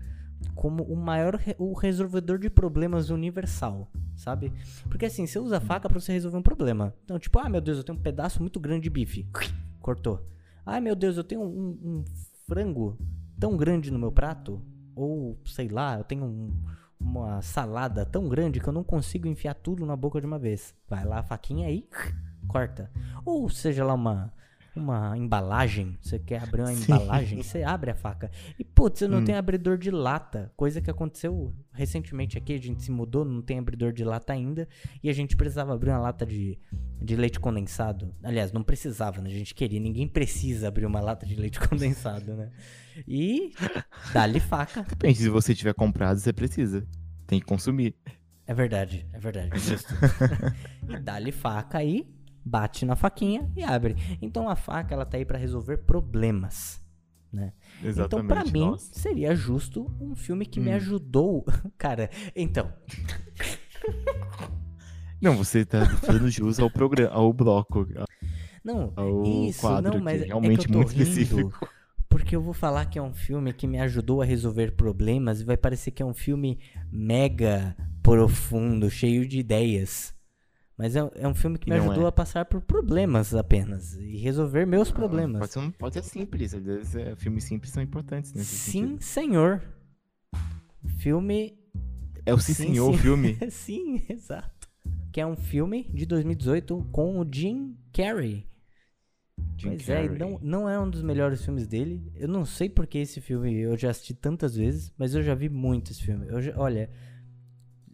[0.56, 4.54] como o maior o resolvedor de problemas universal, sabe?
[4.90, 6.94] Porque assim, você usa a faca pra você resolver um problema.
[7.04, 9.28] Então, tipo, ah, meu Deus, eu tenho um pedaço muito grande de bife.
[9.82, 10.26] Cortou.
[10.66, 12.06] Ah, meu Deus, eu tenho um, um
[12.48, 12.98] frango
[13.40, 14.62] tão grande no meu prato.
[14.96, 16.54] Ou, sei lá, eu tenho um-
[17.00, 20.74] uma salada tão grande que eu não consigo enfiar tudo na boca de uma vez.
[20.90, 21.88] Vai lá a faquinha aí,
[22.48, 22.92] corta.
[23.24, 24.34] Ou seja lá uma,
[24.80, 26.84] uma embalagem, você quer abrir uma Sim.
[26.84, 28.30] embalagem, você abre a faca.
[28.58, 29.26] E putz, você não Hum.
[29.26, 33.60] tem abridor de lata, coisa que aconteceu recentemente aqui, a gente se mudou, não tem
[33.60, 34.68] abridor de lata ainda,
[35.04, 36.58] e a gente precisava abrir uma lata de
[37.00, 38.12] de leite condensado.
[38.24, 39.30] Aliás, não precisava, né?
[39.30, 39.80] A gente queria.
[39.80, 42.50] Ninguém precisa abrir uma lata de leite condensado, né?
[43.08, 43.54] E
[44.12, 44.82] dá-lhe faca.
[44.82, 46.86] Depende, se você tiver comprado, você precisa.
[47.28, 47.96] Tem que consumir.
[48.48, 49.52] É verdade, é verdade.
[50.90, 52.08] E dá-lhe faca aí,
[52.48, 53.96] bate na faquinha e abre.
[54.22, 56.82] Então a faca, ela tá aí pra resolver problemas.
[57.32, 57.54] Né?
[57.84, 58.06] Exatamente.
[58.06, 60.76] Então, pra mim, seria justo um filme que me Hum.
[60.76, 61.46] ajudou.
[61.78, 62.72] Cara, então.
[65.22, 67.88] Não, você tá fazendo jus ao programa, ao bloco,
[68.64, 71.68] Não, ao isso, quadro, não, mas é é realmente tô muito específico.
[72.10, 75.44] Porque eu vou falar que é um filme que me ajudou a resolver problemas e
[75.44, 76.60] vai parecer que é um filme
[76.92, 80.14] mega profundo, cheio de ideias.
[80.78, 82.10] Mas é, é um filme que me não ajudou é.
[82.10, 85.40] a passar por problemas apenas e resolver meus problemas.
[85.40, 89.02] Pode ser, pode ser simples, é, filmes simples são importantes nesse Sim, sentido.
[89.04, 89.64] senhor.
[91.00, 91.58] Filme.
[92.26, 92.98] É o Sim, Sim, Senhor sim.
[93.00, 93.38] filme.
[93.50, 94.68] Sim, exato.
[95.12, 98.46] Que é um filme de 2018 com o Jim Carrey.
[99.58, 100.20] Jim pois é, Carrey.
[100.20, 102.12] não, não é um dos melhores filmes dele.
[102.16, 105.50] Eu não sei porque esse filme eu já assisti tantas vezes, mas eu já vi
[105.50, 106.28] muito esse filme.
[106.28, 106.90] Eu já- olha,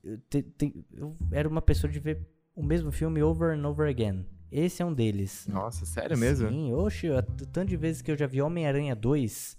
[0.03, 2.19] eu, te- te- eu era uma pessoa de ver
[2.55, 4.25] o mesmo filme over and over again.
[4.51, 5.47] Esse é um deles.
[5.47, 6.47] Nossa, sério mesmo?
[6.49, 9.57] Sim, oxe, o tanto de vezes que eu já vi Homem-Aranha 2.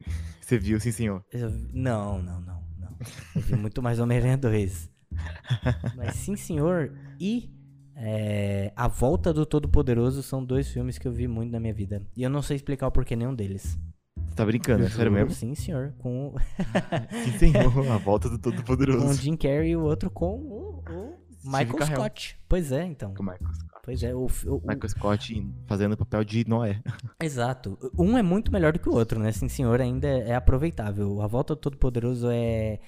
[0.40, 1.24] Você viu, sim, senhor.
[1.32, 2.96] eu não, não, não, não.
[3.34, 4.90] Eu vi muito mais Homem-Aranha 2.
[5.96, 6.92] Mas sim, senhor.
[7.18, 7.50] E
[7.96, 12.04] é, A Volta do Todo-Poderoso são dois filmes que eu vi muito na minha vida.
[12.16, 13.78] E eu não sei explicar o porquê nenhum deles.
[14.26, 15.30] Você tá brincando, é sério mesmo?
[15.30, 15.94] Sim, senhor.
[15.98, 16.34] Com,
[17.38, 17.90] Sim, senhor.
[17.92, 19.22] A volta do com o Todo-Poderoso.
[19.22, 21.86] Jim Carrey e o outro com o, o Michael.
[21.86, 22.38] Scott.
[22.48, 23.14] Pois é, então.
[23.14, 23.74] Com Michael Scott.
[23.84, 26.80] Pois é, o, o- Michael Scott fazendo o papel de Noé.
[27.22, 27.78] exato.
[27.98, 29.30] Um é muito melhor do que o outro, né?
[29.32, 31.20] Sim, senhor, ainda é aproveitável.
[31.20, 32.80] A Volta do Todo-Poderoso é,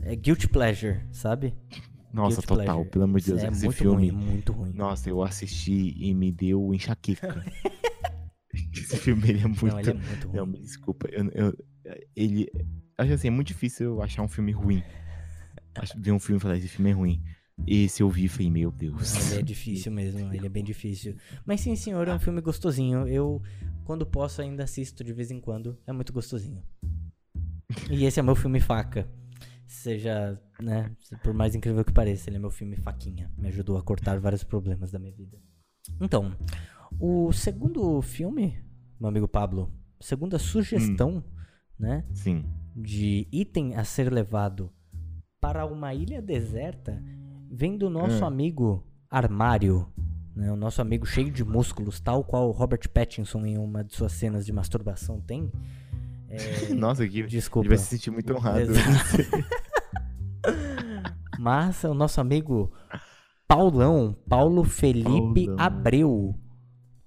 [0.00, 1.54] é guilty pleasure, sabe?
[2.12, 2.90] Nossa, Guilty total, pleasure.
[2.90, 4.10] pelo amor de Deus, é esse muito filme.
[4.10, 4.72] ruim, muito ruim.
[4.72, 7.44] Nossa, eu assisti e me deu enxaqueca.
[8.72, 9.66] esse filme ele é muito.
[9.66, 10.36] Não, ele é muito ruim.
[10.36, 11.08] Não, me desculpa.
[11.10, 11.58] Eu, eu-
[12.14, 12.48] ele.
[12.96, 14.82] Acho assim, é muito difícil eu achar um filme ruim.
[15.96, 17.20] Ver um filme e falar, esse filme é ruim.
[17.66, 19.30] Esse eu vi e falei, meu Deus.
[19.32, 21.16] Ele é difícil mesmo, ele é bem difícil.
[21.46, 23.06] Mas sim, senhor, é um filme gostosinho.
[23.06, 23.40] Eu,
[23.84, 25.78] quando posso, ainda assisto de vez em quando.
[25.86, 26.62] É muito gostosinho.
[27.90, 29.08] E esse é meu filme faca.
[29.66, 33.30] Seja, né, por mais incrível que pareça, ele é meu filme faquinha.
[33.36, 35.38] Me ajudou a cortar vários problemas da minha vida.
[36.00, 36.36] Então,
[37.00, 38.62] o segundo filme,
[39.00, 41.24] meu amigo Pablo, segunda sugestão,
[41.78, 42.44] né, Sim.
[42.76, 44.70] de item a ser levado
[45.40, 47.02] para uma ilha deserta
[47.54, 48.28] vem do nosso Ah.
[48.28, 49.86] amigo Armário.
[50.34, 54.10] Né, o nosso amigo cheio de músculos, tal qual Robert Pattinson em uma de suas
[54.12, 55.52] cenas de masturbação tem.
[56.28, 56.38] É,
[56.74, 57.20] Nossa, que.
[57.20, 57.68] Ele desculpa.
[57.68, 58.72] vai se sentir muito honrado.
[61.38, 62.72] Mas é o nosso amigo
[63.46, 65.56] Paulão, Paulo Felipe Paulão.
[65.58, 66.34] Abreu.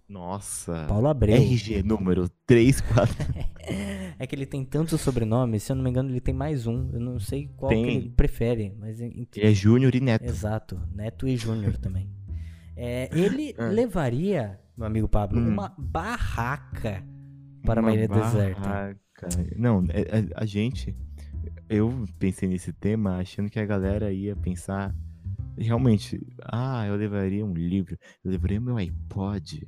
[0.10, 0.86] Nossa.
[0.88, 1.36] Paulo Abreu.
[1.36, 3.16] RG número 3, 4.
[4.20, 6.90] É que ele tem tantos sobrenomes, se eu não me engano, ele tem mais um.
[6.94, 7.98] Eu não sei qual que Tem.
[7.98, 10.24] ele prefere, mas Ele é Júnior e Neto.
[10.24, 12.10] exato, Neto e Júnior também.
[12.78, 13.66] É, ele Ah.
[13.68, 15.50] levaria, meu amigo Pablo, Hum.
[15.50, 17.04] uma barraca
[17.64, 18.60] para uma, ilha deserta.
[18.62, 18.98] barraca.
[19.58, 20.96] Não, é- é- a gente.
[21.70, 24.96] Eu pensei nesse tema achando que a galera ia pensar.
[25.58, 29.68] Realmente, ah, eu levaria um livro, eu levaria meu iPod.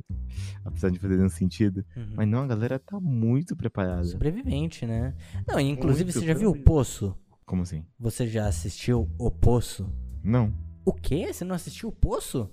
[0.64, 1.84] Apesar de fazer um sentido.
[1.96, 2.14] Uhum.
[2.16, 4.04] Mas não, a galera tá muito preparada.
[4.04, 5.16] Sobrevivente, né?
[5.48, 7.18] Não, inclusive Muito, você já viu o Poço?
[7.46, 7.84] Como assim?
[8.00, 9.92] Você já assistiu O Poço?
[10.24, 10.54] Não,
[10.86, 11.34] O quê?
[11.34, 12.50] Você não assistiu O Poço?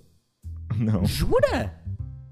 [0.78, 1.04] não.
[1.04, 1.84] Jura?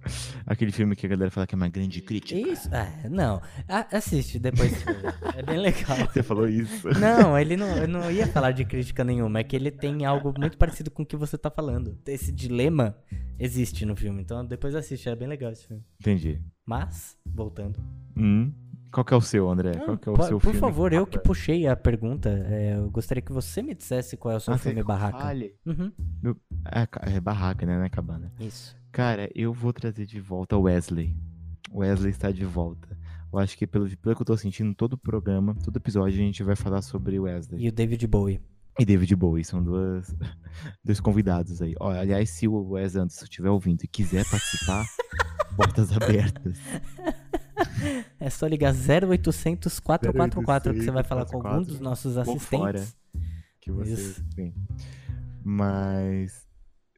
[0.46, 2.38] Aquele filme que a galera fala que é uma grande crítica.
[2.38, 2.68] Isso?
[2.72, 3.40] Ah, não.
[3.68, 4.72] A- assiste depois.
[5.36, 5.96] é bem legal.
[6.12, 6.88] Você falou isso.
[6.98, 9.40] Não, ele não, eu não ia falar de crítica nenhuma.
[9.40, 11.98] É que ele tem algo muito parecido com o que você tá falando.
[12.06, 12.96] Esse dilema
[13.38, 14.20] existe no filme.
[14.22, 15.82] Então depois assiste, é bem legal esse filme.
[16.00, 16.40] Entendi.
[16.66, 17.78] Mas, voltando.
[18.16, 18.52] Hum,
[18.90, 19.72] Qual que é o seu, André?
[19.76, 20.60] Não, Qual que é o po- seu por filme?
[20.60, 22.28] favor, eu que puxei a pergunta.
[22.48, 25.18] é, eu gostaria que você me dissesse qual é o seu Ah, filme barraca.
[25.18, 25.54] fale.
[25.66, 25.92] Uhum,
[26.70, 27.76] É, é barraca, né?
[27.76, 28.32] Não é cabana.
[28.40, 28.76] isso.
[28.94, 31.16] Cara, eu vou trazer de volta o Wesley.
[31.72, 32.96] O Wesley está de volta.
[33.32, 36.24] Eu acho que pelo, pelo que eu tô sentindo, todo o programa, todo episódio, a
[36.24, 37.64] gente vai falar sobre o Wesley.
[37.64, 38.40] E o David Bowie.
[38.78, 40.14] E David Bowie, são duas,
[40.84, 41.74] dois convidados aí.
[41.80, 44.86] Ó, aliás, se o Wes Anderson estiver ouvindo e quiser participar,
[45.56, 46.56] portas abertas.
[48.20, 52.38] É só ligar 0800 444 que você vai 0800 falar com algum dos nossos por
[52.38, 52.78] fora.
[52.78, 52.96] assistentes.
[53.60, 54.24] Que você Isso.
[54.36, 54.54] tem.
[55.42, 56.43] Mas,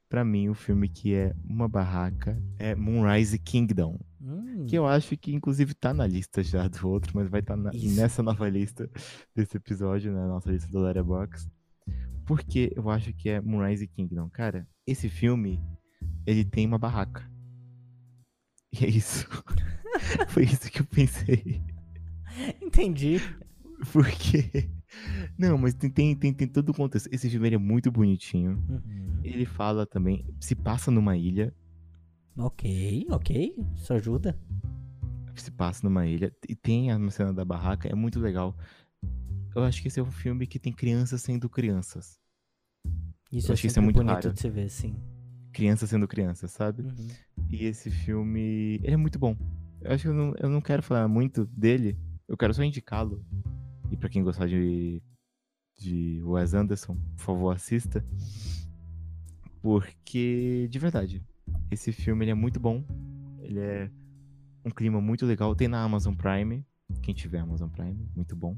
[0.08, 3.98] pra mim, o filme que é uma barraca é Moonrise Kingdom.
[4.20, 7.56] Hum, Que eu acho que, inclusive, tá na lista já do outro, mas vai estar
[7.74, 7.96] Isso.
[7.96, 8.90] nessa nova lista
[9.34, 11.50] desse episódio, na nossa lista do Letterboxd.
[12.24, 14.28] Porque eu acho que é Moonrise Kingdom.
[14.30, 15.60] Cara, esse filme
[16.26, 17.30] ele tem uma barraca.
[18.72, 19.28] E é isso.
[20.28, 21.62] Foi isso que eu pensei.
[22.60, 23.20] Entendi.
[23.92, 24.68] Porque.
[25.38, 27.08] Não, mas tem, tem, tem, tem todo o contexto.
[27.12, 28.62] Esse filme é muito bonitinho.
[28.68, 29.20] Uhum.
[29.22, 30.24] Ele fala também.
[30.40, 31.54] Se passa numa ilha.
[32.36, 33.54] Ok, ok.
[33.74, 34.38] Isso ajuda.
[35.34, 36.32] Se passa numa ilha.
[36.48, 37.88] E tem a cena da barraca.
[37.88, 38.56] É muito legal.
[39.54, 42.18] Eu acho que esse é um filme que tem crianças sendo crianças.
[43.32, 44.32] Isso Eu é acho que isso é muito bonito raro.
[44.32, 44.96] de se ver, sim.
[45.52, 46.82] Crianças sendo crianças, sabe?
[46.82, 47.08] Uhum.
[47.50, 48.78] E esse filme.
[48.82, 49.36] Ele é muito bom.
[49.80, 51.98] Eu acho que eu não, eu não quero falar muito dele.
[52.28, 53.24] Eu quero só indicá-lo.
[53.90, 55.02] E pra quem gostar de,
[55.78, 58.04] de Wes Anderson, por favor, assista.
[59.62, 61.24] Porque, de verdade,
[61.70, 62.84] esse filme ele é muito bom.
[63.40, 63.90] Ele é
[64.64, 65.54] um clima muito legal.
[65.54, 66.64] Tem na Amazon Prime.
[67.02, 68.56] Quem tiver Amazon Prime, muito bom.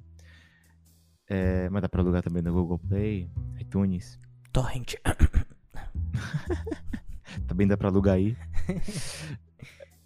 [1.26, 4.18] É, mas dá pra alugar também no Google Play, iTunes.
[4.52, 4.94] Torrent.
[7.46, 8.36] Também dá pra alugar aí.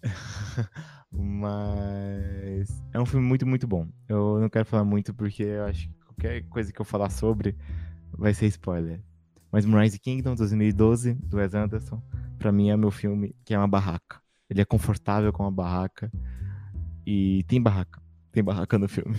[1.11, 3.87] Mas é um filme muito, muito bom.
[4.07, 7.55] Eu não quero falar muito porque eu acho que qualquer coisa que eu falar sobre
[8.11, 9.01] vai ser spoiler.
[9.51, 12.01] Mas Moonrise Kingdom 2012, do Wes Anderson,
[12.39, 14.19] pra mim é meu filme que é uma barraca.
[14.49, 16.11] Ele é confortável com uma barraca.
[17.05, 18.01] E tem barraca.
[18.31, 19.17] Tem barraca no filme.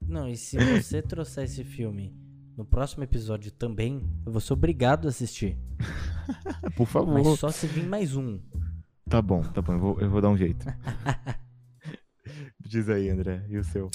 [0.00, 2.14] Não, e se você trouxer esse filme
[2.56, 5.56] no próximo episódio também, eu vou ser obrigado a assistir.
[6.76, 7.14] Por favor.
[7.14, 8.40] Mas só se vir mais um.
[9.08, 9.72] Tá bom, tá bom.
[9.72, 10.66] Eu vou, eu vou dar um jeito.
[12.60, 13.44] Diz aí, André.
[13.48, 13.90] E o seu?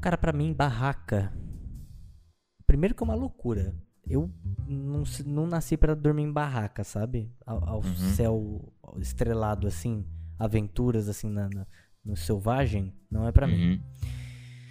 [0.00, 1.32] Cara, pra mim, barraca.
[2.66, 3.74] Primeiro que é uma loucura.
[4.06, 4.30] Eu
[4.66, 7.32] não, não nasci pra dormir em barraca, sabe?
[7.46, 7.96] Ao, ao Uhum.
[7.96, 10.04] céu estrelado, assim,
[10.38, 11.66] aventuras, assim, na, na-
[12.04, 13.72] no selvagem, não é pra mim.
[13.74, 13.80] Uhum.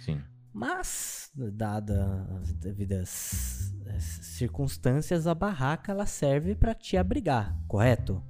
[0.00, 0.20] Sim.
[0.52, 8.22] Mas, dada as devidas eh, circunstâncias, a barraca ela serve pra te abrigar, correto?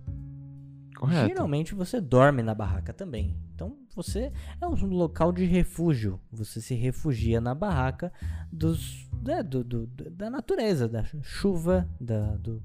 [1.01, 1.29] Correto.
[1.29, 3.35] Geralmente você dorme na barraca também.
[3.55, 6.21] Então você é um local de refúgio.
[6.31, 8.13] Você se refugia na barraca
[8.53, 12.63] dos, né, do, do- da natureza, da chuva, da, do-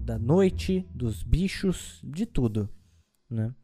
[0.00, 2.68] da noite, dos bichos, de tudo.
[3.30, 3.54] Né?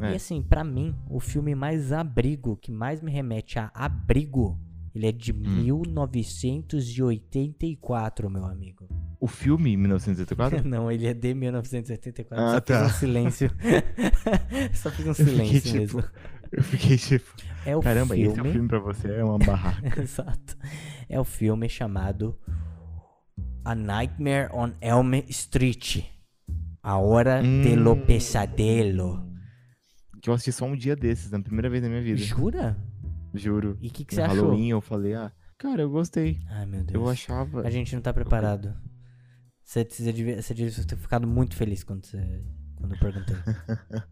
[0.00, 0.12] É.
[0.12, 4.58] E assim, pra mim, o filme mais abrigo, que mais me remete a abrigo,
[4.92, 5.36] ele é de Hum.
[5.38, 8.88] 1984, meu amigo.
[9.28, 10.64] O filme, em 1984?
[10.68, 12.44] Não, ele é de 1984.
[12.44, 12.84] Ah, só tá.
[12.84, 13.50] fiz um silêncio.
[14.74, 16.04] Só fiz um Eu fiquei, silêncio tipo, mesmo.
[16.50, 17.30] Eu fiquei tipo,
[17.66, 18.52] É o caramba, esse é o filme.
[18.52, 20.00] filme pra você, é uma barraca.
[20.00, 20.56] Exato.
[21.08, 22.38] É o filme chamado
[23.64, 26.04] A Nightmare on Elm Street.
[26.82, 28.06] A Hora de lo Hum.
[28.06, 29.28] Pesadelo.
[30.22, 32.16] Que eu assisti só um dia desses, na primeira vez na minha vida.
[32.16, 32.76] Jura?
[33.34, 33.76] Juro.
[33.80, 34.36] E o que, que você achou?
[34.36, 36.40] Halloween eu falei, ah, cara, eu gostei.
[36.48, 36.94] Ai, meu Deus.
[36.94, 37.60] Eu achava.
[37.66, 38.74] A gente não tá preparado.
[39.68, 42.16] Você, você, devia, você devia ter ficado muito feliz quando, você,
[42.76, 43.36] quando eu perguntei.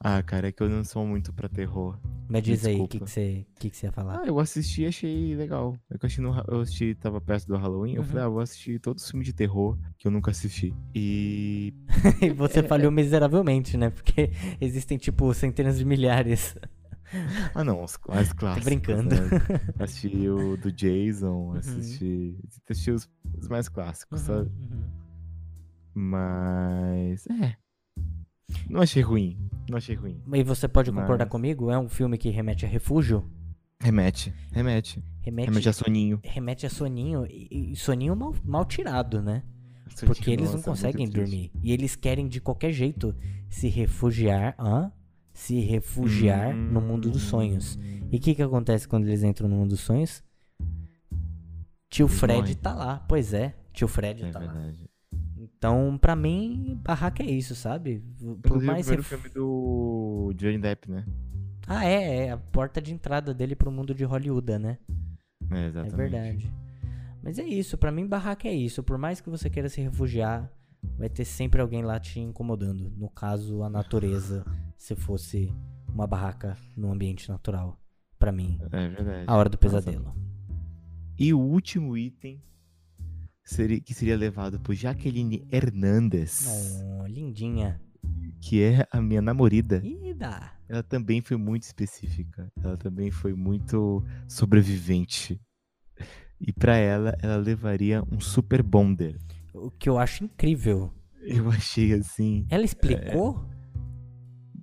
[0.00, 1.98] Ah, cara, é que eu não sou muito pra terror.
[2.28, 3.04] Mas diz aí, o que, Desculpa.
[3.06, 4.20] que, você, que, que você ia falar?
[4.20, 5.74] Ah, eu assisti e achei legal.
[5.90, 8.08] É que eu assisti, no, eu assisti, tava perto do Halloween, eu Uhum.
[8.08, 10.74] falei, ah, eu vou assistir todos os filmes de terror que eu nunca assisti.
[10.94, 11.72] E.
[12.22, 13.88] E você falhou miseravelmente, né?
[13.90, 14.30] Porque
[14.60, 16.54] existem, tipo, centenas de milhares.
[17.54, 18.64] Ah, não, os mais clássicos.
[18.64, 19.14] brincando.
[19.14, 19.22] Uhum.
[19.28, 19.38] né?
[19.80, 22.36] Assisti o do Jason, assisti.
[22.68, 23.08] Assisti os,
[23.40, 24.48] os mais clássicos, sabe?
[24.50, 24.84] Uhum, uhum.
[25.94, 27.26] Mas.
[27.26, 27.56] É.
[28.68, 29.38] Não achei ruim.
[29.68, 30.22] Não achei ruim.
[30.32, 31.70] E você pode concordar Mas- comigo?
[31.70, 33.24] É um filme que remete a refúgio?
[33.80, 34.32] Remete.
[34.52, 35.02] Remete.
[35.22, 36.20] Remete, Remete a soninho.
[36.24, 37.26] remete a soninho.
[37.26, 39.42] E, e soninho mal, mal tirado, né?
[40.06, 41.50] Porque eles não conseguem dormir.
[41.62, 43.14] E eles querem de qualquer jeito
[43.48, 44.54] se refugiar.
[44.58, 44.90] Hã?
[45.38, 47.78] Se refugiar no mundo dos sonhos.
[48.10, 50.22] E o que, que acontece quando eles entram no mundo dos sonhos?
[51.88, 52.98] Tio Fred tá lá.
[53.08, 54.52] Pois é, tio Fred É tá lá.
[54.52, 54.90] verdade.
[55.36, 58.02] Então, pra mim, barraca é isso, sabe?
[58.20, 61.04] Por Inclusive, mais o primeiro ref- filme do Johnny Depp, né?
[61.68, 64.78] Ah, é, é a porta de entrada dele pro mundo de Hollywood, né?
[65.50, 65.96] É, É exatamente.
[65.96, 66.52] verdade.
[67.22, 68.82] Mas é isso, pra mim barraca é isso.
[68.82, 70.50] Por mais que você queira se refugiar,
[70.96, 72.90] vai ter sempre alguém lá te incomodando.
[72.96, 74.44] No caso, a natureza,
[74.76, 75.52] se fosse
[75.88, 77.80] uma barraca no ambiente natural.
[78.18, 79.24] Pra mim, É verdade.
[79.28, 79.80] a hora do Nossa.
[79.80, 80.14] pesadelo.
[81.18, 82.42] E o último item
[83.44, 87.80] seria, que seria levado por Jaqueline Hernandes, Oh, lindinha.
[88.40, 89.80] que é a minha namorada.
[89.84, 90.52] Ih, dá.
[90.68, 92.52] Ela também foi muito específica.
[92.62, 95.40] Ela também foi muito sobrevivente.
[96.40, 99.16] E pra ela, ela levaria um super bonder.
[99.66, 100.92] O que eu acho incrível.
[101.20, 102.46] Eu achei assim.
[102.48, 103.44] Ela explicou?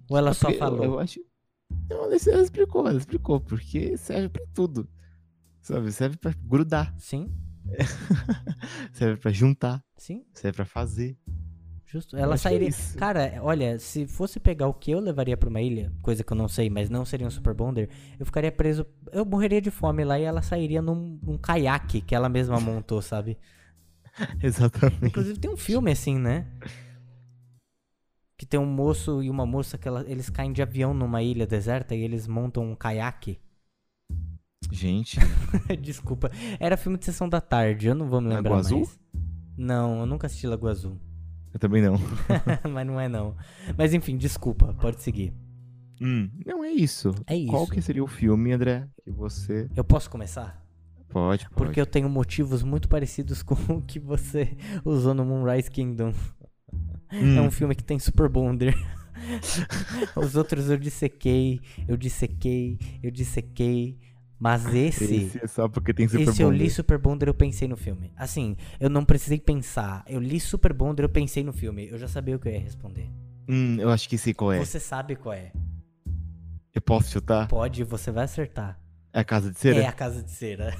[0.09, 0.83] Ou ela só Porque falou?
[0.83, 1.19] Eu, eu acho.
[1.89, 4.87] Não, ela explicou, ela explicou, porque serve pra tudo.
[5.61, 5.91] Sabe?
[5.91, 7.31] Serve pra grudar, Sim,
[8.93, 11.17] serve pra juntar, sim, serve pra fazer.
[11.85, 12.15] Justo.
[12.17, 12.67] Eu Ela é sairia.
[12.67, 12.97] isso.
[12.97, 16.37] Cara, olha, se fosse pegar o que eu levaria pra uma ilha, coisa que eu
[16.37, 17.89] não sei, mas não seria um Super Bonder,
[18.19, 18.85] eu ficaria preso.
[19.11, 23.01] Eu morreria de fome lá e ela sairia num, num caiaque que ela mesma montou,
[23.01, 23.37] sabe?
[24.41, 25.05] Exatamente.
[25.07, 26.47] Inclusive tem um filme assim, né?
[28.37, 31.47] Que tem um moço e uma moça que ela- eles caem de avião numa ilha
[31.47, 33.39] deserta e eles montam um caiaque.
[34.71, 35.19] Gente,
[35.81, 36.31] Desculpa.
[36.59, 38.79] Era filme de sessão da tarde, eu não vou me Lagoa lembrar Azul?
[38.79, 38.99] mais.
[39.57, 40.99] Não, eu nunca assisti Lagoa Azul.
[41.53, 41.95] eu também não.
[42.73, 43.35] Mas não é não.
[43.77, 45.33] Mas enfim, desculpa, pode seguir.
[46.01, 47.11] Hum, não é isso.
[47.27, 47.51] É isso.
[47.51, 50.64] Qual que seria o filme, André, que você Eu posso começar?
[51.15, 51.55] Pode, pode.
[51.55, 56.13] Porque eu tenho motivos muito parecidos com o que você usou no Moonrise Kingdom.
[57.13, 58.75] Hum, É um filme que tem Super Bonder.
[60.15, 63.97] Os outros eu dissequei, eu dissequei, eu dissequei.
[64.37, 66.75] Mas esse, esse é só porque tem Super esse eu li Bonder.
[66.75, 68.11] Super Bonder, eu pensei no filme.
[68.17, 70.03] Assim, eu não precisei pensar.
[70.07, 71.87] Eu li Super Bonder, eu pensei no filme.
[71.89, 73.09] Eu já sabia o que eu ia responder.
[73.47, 74.59] Hum, eu acho que sei qual é.
[74.59, 75.53] Você sabe qual é.
[76.73, 77.47] Eu posso chutar?
[77.47, 78.77] Pode, você vai acertar.
[79.15, 79.79] É a Casa de Cera?
[79.79, 80.73] É a Casa de Cera.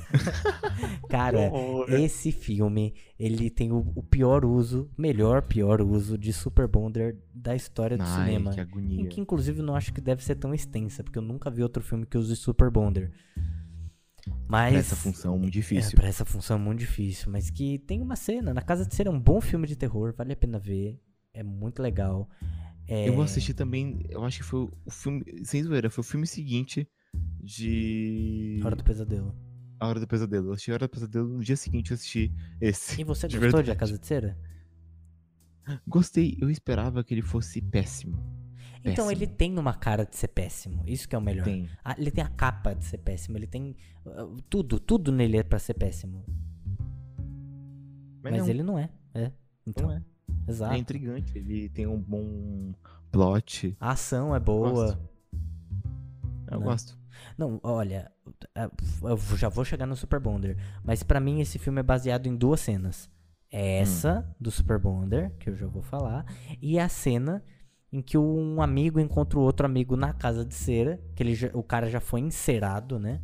[1.10, 1.50] Cara,
[1.88, 7.56] esse filme, ele tem o, o pior uso, melhor pior uso de Super Bonder da
[7.56, 8.52] história do Ai, cinema.
[8.54, 9.02] que agonia.
[9.02, 11.82] Em que inclusive não acho que deve ser tão extensa, porque eu nunca vi outro
[11.82, 13.10] filme que use Super Bonder.
[14.50, 15.96] Mas Pra essa função muito é, difícil.
[15.96, 18.54] pra essa função é muito difícil, mas que tem uma cena.
[18.54, 21.00] Na Casa de Cera é um bom filme de terror, vale a pena ver.
[21.34, 22.30] É muito legal.
[22.88, 26.28] É, Eu assisti também, eu acho que foi o filme, sem zoeira, foi o filme
[26.28, 26.86] seguinte
[27.46, 29.36] de Hora do Pesadelo.
[29.80, 30.48] A Hora do Pesadelo.
[30.48, 33.00] Eu assisti A Hora do Pesadelo, no dia seguinte eu assisti esse.
[33.00, 33.80] E você De gostou de A verdade.
[33.80, 34.38] Casa de Cera?
[35.88, 38.18] Gostei, eu esperava que ele fosse péssimo.
[38.80, 39.12] Então Péssimo.
[39.12, 40.84] ele tem uma cara de ser péssimo.
[40.86, 41.44] Isso que é o melhor.
[41.44, 41.68] Tem.
[41.84, 43.36] Ah, ele tem a capa de ser péssimo.
[43.38, 43.76] Ele tem.
[44.06, 46.24] ah, tudo, tudo nele é pra ser péssimo.
[48.22, 48.90] Mas, não, ele não é.
[49.14, 49.32] É.
[49.66, 50.04] Então, não é.
[50.48, 50.74] exato.
[50.76, 52.74] É intrigante, ele tem um bom
[53.12, 53.76] plot.
[53.80, 54.70] A ação é boa.
[54.72, 55.10] Gosto.
[56.52, 56.66] Eu Né?
[56.66, 57.00] gosto.
[57.38, 58.12] Não, olha,
[59.04, 62.36] eu já vou chegar no Super Bonder, mas pra mim esse filme é baseado em
[62.36, 63.10] duas cenas.
[63.52, 66.26] Essa do Super Bonder, que eu já vou falar,
[66.62, 67.44] e a cena
[67.92, 71.52] em que um amigo encontra o outro amigo na casa de cera, que ele já-
[71.54, 73.22] o cara já foi encerado, né?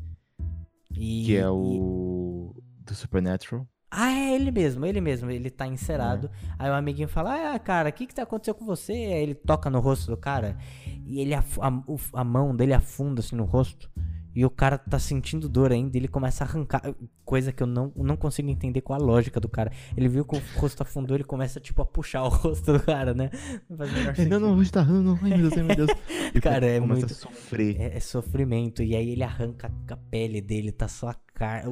[0.94, 2.56] E, Que é e- o.
[2.80, 3.68] Do Supernatural.
[3.94, 6.30] Ah, é ele mesmo, ele mesmo, ele tá encerado.
[6.58, 8.94] Aí o amiguinho fala: Ah, cara, o que que tá acontecendo com você?
[8.94, 10.58] Aí ele toca no rosto do cara
[11.06, 11.44] e ele a,
[11.86, 13.92] o- a mão dele afunda assim no rosto.
[14.34, 16.82] E o cara tá sentindo dor ainda, ele começa a arrancar,
[17.26, 19.74] coisa que eu não, não consigo entender qual a lógica do cara.
[19.98, 23.14] Ele viu que o rosto afundou, ele começa tipo a puxar o rosto do cara,
[23.14, 23.30] né?
[23.70, 24.40] Não faz o É, não, sentido.
[24.40, 24.86] não, hoje tá.
[24.86, 25.90] Não, não, ai meu Deus, ai meu Deus.
[26.34, 27.76] E o Cara, é começa muito- a sofrer.
[27.82, 28.82] É, é sofrimento.
[28.82, 31.68] E aí ele arranca a pele dele, tá só a cara.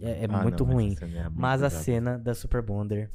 [0.00, 0.96] É, é Ah, muito não, ruim.
[1.00, 3.10] é muito Mas a cena da Super Bonder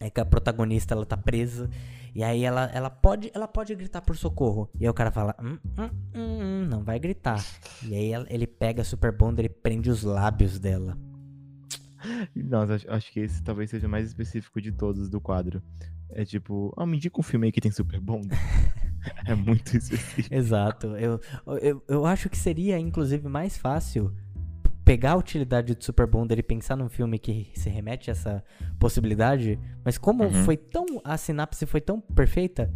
[0.00, 1.70] é que a protagonista ela tá presa
[2.14, 4.68] e aí ela, ela pode ela pode gritar por socorro.
[4.78, 6.20] E aí o cara fala, hum, hum, hum,
[6.62, 7.44] hum, não vai gritar.
[7.82, 10.96] E aí ela- ele pega a Super Bonder e prende os lábios dela.
[12.34, 15.62] Nossa, acho, acho que esse talvez seja o mais específico de todos do quadro.
[16.10, 18.36] É tipo, ah, me indica um filme aí que tem Super Bonder.
[19.24, 20.28] é muito específico.
[20.34, 20.88] Exato.
[20.96, 21.20] Eu,
[21.60, 24.12] eu, eu acho que seria inclusive mais fácil
[24.84, 28.44] pegar a utilidade do Super Bonder e pensar num filme que se remete a essa
[28.78, 30.44] possibilidade, mas como Uhum.
[30.44, 32.72] foi tão a sinapse foi tão perfeita,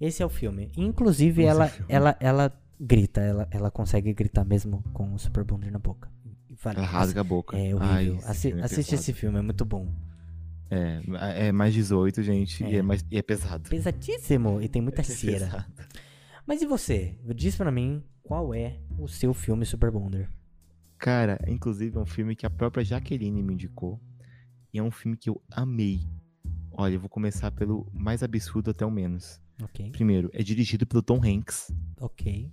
[0.00, 0.70] esse é o filme.
[0.76, 1.86] Inclusive Esse é ela filme.
[1.92, 6.08] ela ela grita, ela ela consegue gritar mesmo com o Super Bonder na boca.
[6.62, 7.56] Vale- Ela rasga a boca.
[7.58, 8.18] É horrível.
[8.24, 9.88] Ai, Assi- é assiste esse filme, é muito bom.
[10.70, 12.78] É, é mais 18, gente, e, É.
[12.78, 13.68] é mais, e é pesado.
[13.68, 15.46] Pesadíssimo e tem muita É cera.
[15.46, 15.64] pesado.
[16.46, 17.18] Mas e você?
[17.34, 20.28] Diz pra mim qual é o seu filme Super Bonder?
[21.00, 23.98] Cara, inclusive é um filme que a própria Jaqueline me indicou.
[24.72, 26.06] E é um filme que eu amei.
[26.70, 29.40] Olha, eu vou começar pelo mais absurdo até o menos.
[29.62, 31.72] Ok, Primeiro, é dirigido pelo Tom Hanks.
[31.98, 32.52] ok.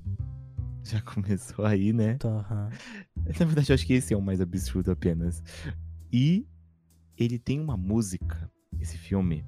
[0.81, 2.17] Já começou aí, né?
[2.23, 2.69] Aham.
[3.17, 5.43] Na verdade, eu acho que esse é o mais absurdo apenas.
[6.11, 6.47] E
[7.17, 8.49] ele tem uma música,
[8.79, 9.45] esse filme,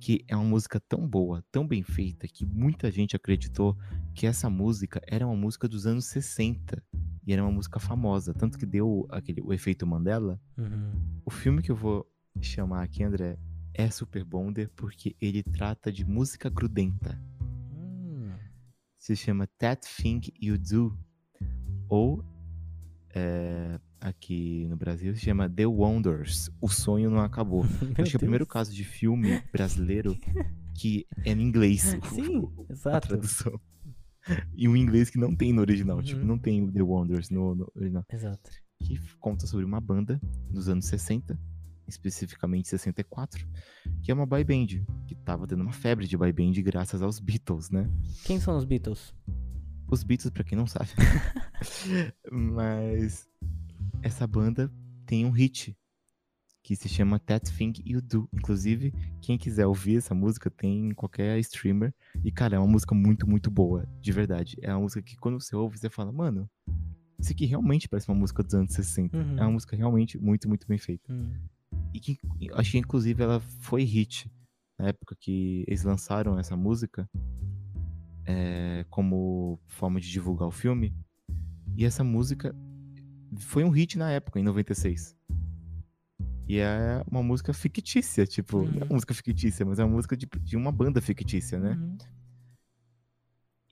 [0.00, 3.76] que é uma música tão boa, tão bem feita, que muita gente acreditou
[4.14, 6.80] que essa música era uma música dos anos 60.
[7.26, 10.40] E era uma música famosa, tanto que deu aquele, o efeito Mandela.
[10.58, 10.92] Uhum.
[11.24, 12.06] O filme que eu vou
[12.40, 13.38] chamar aqui, André,
[13.72, 17.18] é Super Bonder, porque ele trata de música grudenta.
[17.72, 18.30] Hum.
[18.98, 20.98] Se chama That Thing You Do,
[21.88, 22.22] ou
[23.14, 27.64] é, aqui no Brasil se chama The Wonders, O Sonho Não Acabou.
[27.98, 28.52] Acho que é o primeiro Deus.
[28.52, 30.16] caso de filme brasileiro
[30.74, 31.82] que é em inglês
[32.12, 33.08] Sim, o- a exato.
[33.08, 33.60] tradução.
[34.56, 36.26] E um inglês que não tem no original, tipo, Uhum.
[36.26, 38.04] não tem o The Wonders no, no original.
[38.10, 38.50] Exato.
[38.82, 40.20] Que conta sobre uma banda
[40.50, 41.38] dos anos 60
[41.86, 43.46] especificamente 64,
[44.02, 44.66] que é uma boy band,
[45.06, 47.90] que tava tendo uma febre de boy band graças aos Beatles, né?
[48.24, 49.14] Quem são os Beatles?
[49.90, 50.88] Os Beatles, pra quem não sabe.
[52.32, 53.28] Mas
[54.02, 54.72] essa banda
[55.06, 55.76] tem um hit
[56.64, 58.26] que se chama That Thing You Do.
[58.32, 61.94] Inclusive, quem quiser ouvir essa música tem em qualquer streamer.
[62.24, 64.56] E, cara, é uma música muito, muito boa, de verdade.
[64.62, 66.48] É uma música que quando você ouve, você fala, mano,
[67.20, 69.14] isso aqui realmente parece uma música dos anos 60.
[69.14, 69.38] Uhum.
[69.38, 71.12] É uma música realmente muito, muito bem feita.
[71.12, 71.34] Hum.
[71.92, 72.18] E que
[72.54, 74.30] acho que, inclusive, ela foi hit
[74.78, 77.06] na época que eles lançaram essa música
[78.24, 80.94] é, como forma de divulgar o filme.
[81.76, 82.56] E essa música
[83.36, 85.14] foi um hit na época, em 96.
[86.46, 88.76] E é uma música fictícia, tipo, não é Uhum.
[88.84, 91.72] uma música fictícia, mas é uma música de, de uma banda fictícia, né?
[91.80, 91.96] Uhum.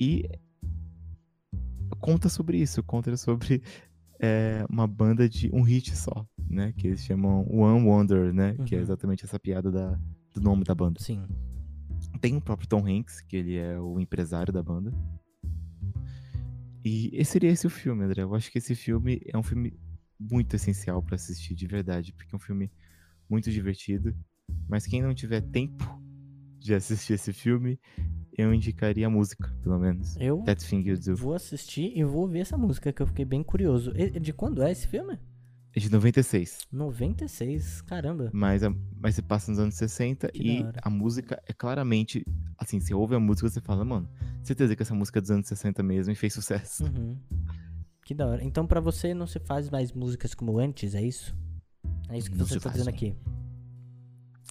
[0.01, 0.29] E
[2.01, 3.63] conta sobre isso, conta sobre
[4.21, 6.73] é, uma banda de um hit só, né?
[6.77, 8.55] Que eles chamam One Wonder, né?
[8.67, 8.85] Que é Uhum.
[8.85, 9.99] exatamente essa piada da,
[10.35, 10.99] do nome da banda.
[11.01, 11.23] Sim.
[12.21, 14.93] Tem o próprio Tom Hanks, que ele é o empresário da banda.
[16.85, 18.23] E esse seria esse o filme, André.
[18.23, 19.73] Eu acho que esse filme é um filme
[20.31, 22.71] muito essencial pra assistir, de verdade, porque é um filme
[23.29, 24.15] muito divertido.
[24.69, 25.85] Mas quem não tiver tempo
[26.59, 27.79] de assistir esse filme,
[28.37, 30.17] eu indicaria a música, pelo menos.
[30.19, 31.17] Eu That Thing You Do.
[31.17, 33.93] vou assistir e vou ouvir essa música que eu fiquei bem curioso.
[33.97, 35.19] E- De quando é esse filme?
[35.75, 36.67] É de 96.
[36.71, 38.31] 96, caramba.
[38.33, 40.81] Mas, a- mas você passa nos anos 60 Que e da hora.
[40.83, 42.25] a música é claramente.
[42.59, 44.09] Assim, você ouve a música e você fala, mano,
[44.43, 46.85] certeza que essa música é dos anos 60 mesmo e fez sucesso.
[46.85, 47.17] Uhum.
[48.05, 48.45] Que da hora.
[48.45, 51.35] Então pra você não se faz mais músicas como antes, é isso?
[52.09, 53.15] É isso que Não você tá faz, dizendo aqui.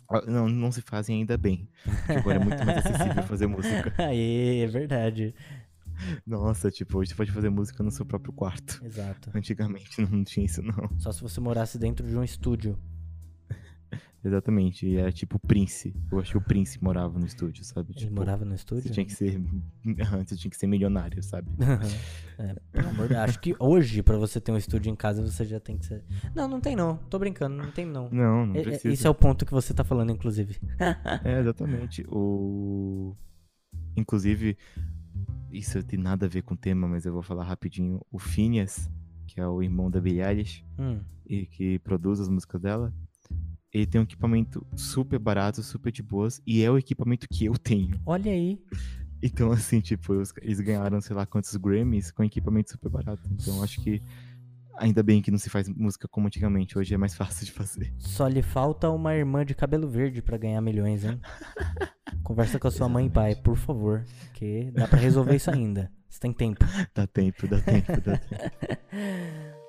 [0.10, 1.70] Ah, Não, não se fazem ainda bem.
[1.84, 3.94] Porque agora é muito mais acessível fazer música.
[4.04, 5.34] Aê, é verdade.
[6.26, 8.82] Nossa, tipo, hoje você pode fazer música no seu próprio quarto.
[8.84, 9.30] Exato.
[9.36, 10.90] Antigamente não tinha isso, não.
[10.98, 12.78] Só se você morasse dentro de um estúdio.
[14.24, 14.86] Exatamente.
[14.88, 15.96] E é tipo o Prince.
[16.12, 17.92] Eu acho que o Prince morava no estúdio, sabe?
[17.94, 18.92] Ele Tipo, morava no Você estúdio?
[18.92, 19.42] tinha que ser.
[20.14, 21.50] Antes tinha que ser milionário, sabe?
[22.38, 25.44] é, pelo amor de Acho que hoje, pra você ter um estúdio em casa, você
[25.44, 26.04] já tem que ser.
[26.36, 26.98] Não, não tem não.
[27.10, 28.10] Tô brincando, não tem não.
[28.12, 28.94] Não, não É- é- precisa.
[28.94, 30.58] Esse é o ponto que você tá falando, inclusive.
[31.26, 32.06] É, exatamente.
[32.08, 33.16] O...
[33.96, 34.58] Inclusive,
[35.52, 38.00] isso tem nada a ver com o tema, mas eu vou falar rapidinho.
[38.12, 38.90] O Phineas,
[39.28, 42.94] que é o irmão da Billie Eilish, Hum, e que produz as músicas dela,
[43.74, 47.54] ele tem um equipamento super barato, super de boas, e é o equipamento que eu
[47.54, 48.00] tenho.
[48.06, 48.60] olha aí.
[49.24, 53.22] Então, assim, tipo, eles ganharam sei lá quantos Grammys com equipamento super barato.
[53.32, 54.02] Então, acho que
[54.78, 56.78] ainda bem que não se faz música como antigamente.
[56.78, 57.94] Hoje é mais fácil de fazer.
[58.00, 61.20] Só lhe falta uma irmã de cabelo verde pra ganhar milhões, hein?
[62.24, 64.04] Conversa com a sua mãe e pai, por favor.
[64.34, 65.92] Que dá pra resolver isso ainda.
[66.10, 66.66] Você tem tempo.
[66.94, 69.61] Dá tempo, dá tempo, dá tempo.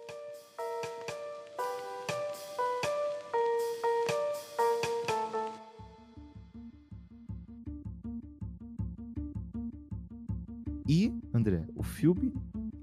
[12.02, 12.34] Filme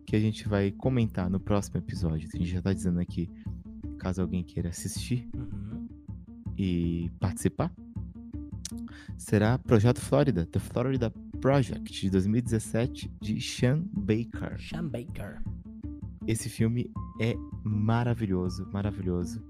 [0.05, 3.29] que a gente vai comentar no próximo episódio, a gente já tá dizendo aqui,
[3.97, 5.89] caso alguém queira assistir Uhum.
[6.57, 7.69] e participar,
[9.17, 14.57] será Projeto Flórida, The Florida Project, de 2017, de Sean Baker.
[14.57, 15.41] Sean Baker.
[16.25, 16.89] Esse filme
[17.19, 19.43] é maravilhoso, maravilhoso.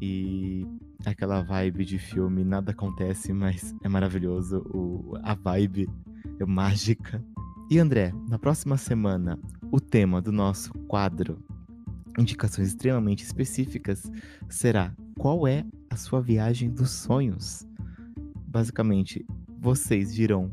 [0.00, 0.64] E
[1.04, 4.58] aquela vibe de filme, nada acontece, mas é maravilhoso.
[4.72, 5.88] O, a vibe
[6.38, 7.20] é mágica.
[7.70, 9.38] E André, na próxima semana,
[9.70, 11.38] o tema do nosso quadro
[12.18, 14.10] Indicações extremamente específicas
[14.48, 17.64] será qual é a sua viagem dos sonhos?
[18.48, 19.24] Basicamente,
[19.60, 20.50] vocês dirão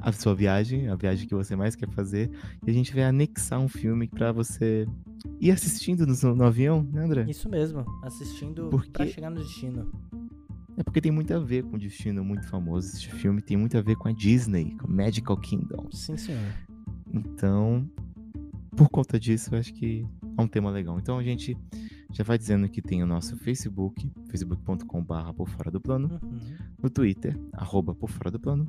[0.00, 2.30] a sua viagem, a viagem que você mais quer fazer,
[2.66, 4.86] e a gente vai anexar um filme pra você
[5.40, 7.26] ir assistindo no, no avião, né, André?
[7.28, 9.90] Isso mesmo, assistindo Porque- pra chegar no destino.
[10.78, 12.94] É porque tem muito a ver com um destino muito famoso.
[12.94, 15.88] Este filme tem muito a ver com a Disney, com Magical Kingdom.
[15.90, 16.40] Sim, senhor.
[17.12, 17.90] Então,
[18.76, 20.06] por conta disso, eu acho que
[20.36, 20.96] é um tema legal.
[20.98, 21.56] Então a gente
[22.12, 26.56] já vai dizendo que tem o nosso Facebook, facebook.com.br por fora do plano, Uhum.
[26.82, 28.66] no Twitter, arroba por fora do plano,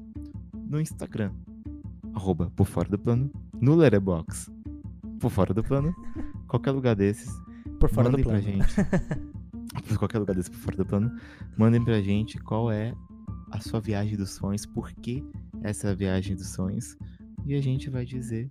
[0.67, 1.31] no Instagram,
[2.13, 3.29] arroba por fora do plano,
[3.61, 4.51] no Letterboxd,
[5.19, 5.93] por fora do plano,
[6.47, 7.29] qualquer lugar desses,
[7.79, 8.41] Por fora do plano.
[8.41, 8.75] pra gente.
[9.97, 11.11] qualquer lugar desses por fora do plano,
[11.57, 12.93] mandem pra gente qual é
[13.51, 15.23] a sua viagem dos sonhos, por que
[15.61, 16.97] essa é viagem dos sonhos,
[17.45, 18.49] e a gente vai dizer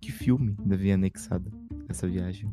[0.00, 1.50] que filme devia anexado
[1.88, 2.50] essa viagem.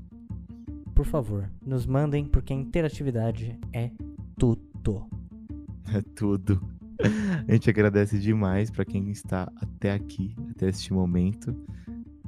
[0.95, 3.91] Por favor, nos mandem, porque a interatividade é
[4.38, 5.07] tudo.
[5.93, 6.61] É tudo.
[7.47, 11.55] A gente agradece demais pra quem está até aqui, até este momento.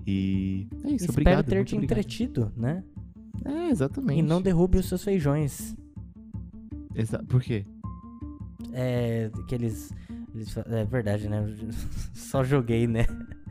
[0.05, 1.45] E é isso, Espero obrigado.
[1.45, 1.83] ter te obrigado.
[1.83, 2.83] entretido, né?
[3.45, 4.19] É, exatamente.
[4.19, 5.75] E não derrube os seus feijões.
[6.95, 7.65] Exa por quê?
[8.71, 9.29] É.
[9.47, 9.91] Que eles.
[10.33, 11.43] eles é verdade, né?
[11.45, 11.69] Eu
[12.13, 13.05] Só joguei, né?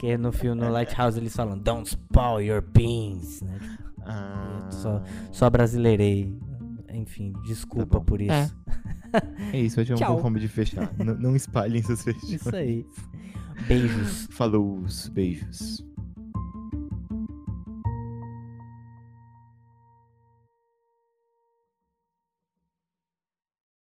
[0.00, 3.58] Que no filme, no Lighthouse, eles falam Don't spoil your beans, né?
[4.04, 5.02] Ah, só-
[5.32, 6.36] Só brasileirei.
[6.92, 8.04] Enfim, desculpa bom.
[8.04, 8.32] por isso.
[8.32, 8.50] É.
[9.52, 10.92] É isso, hoje é um forma de fechar.
[10.98, 12.32] N- não espalhem seus feijões.
[12.32, 12.84] Isso aí.
[13.68, 14.26] Beijos.
[14.32, 15.84] Falou, beijos.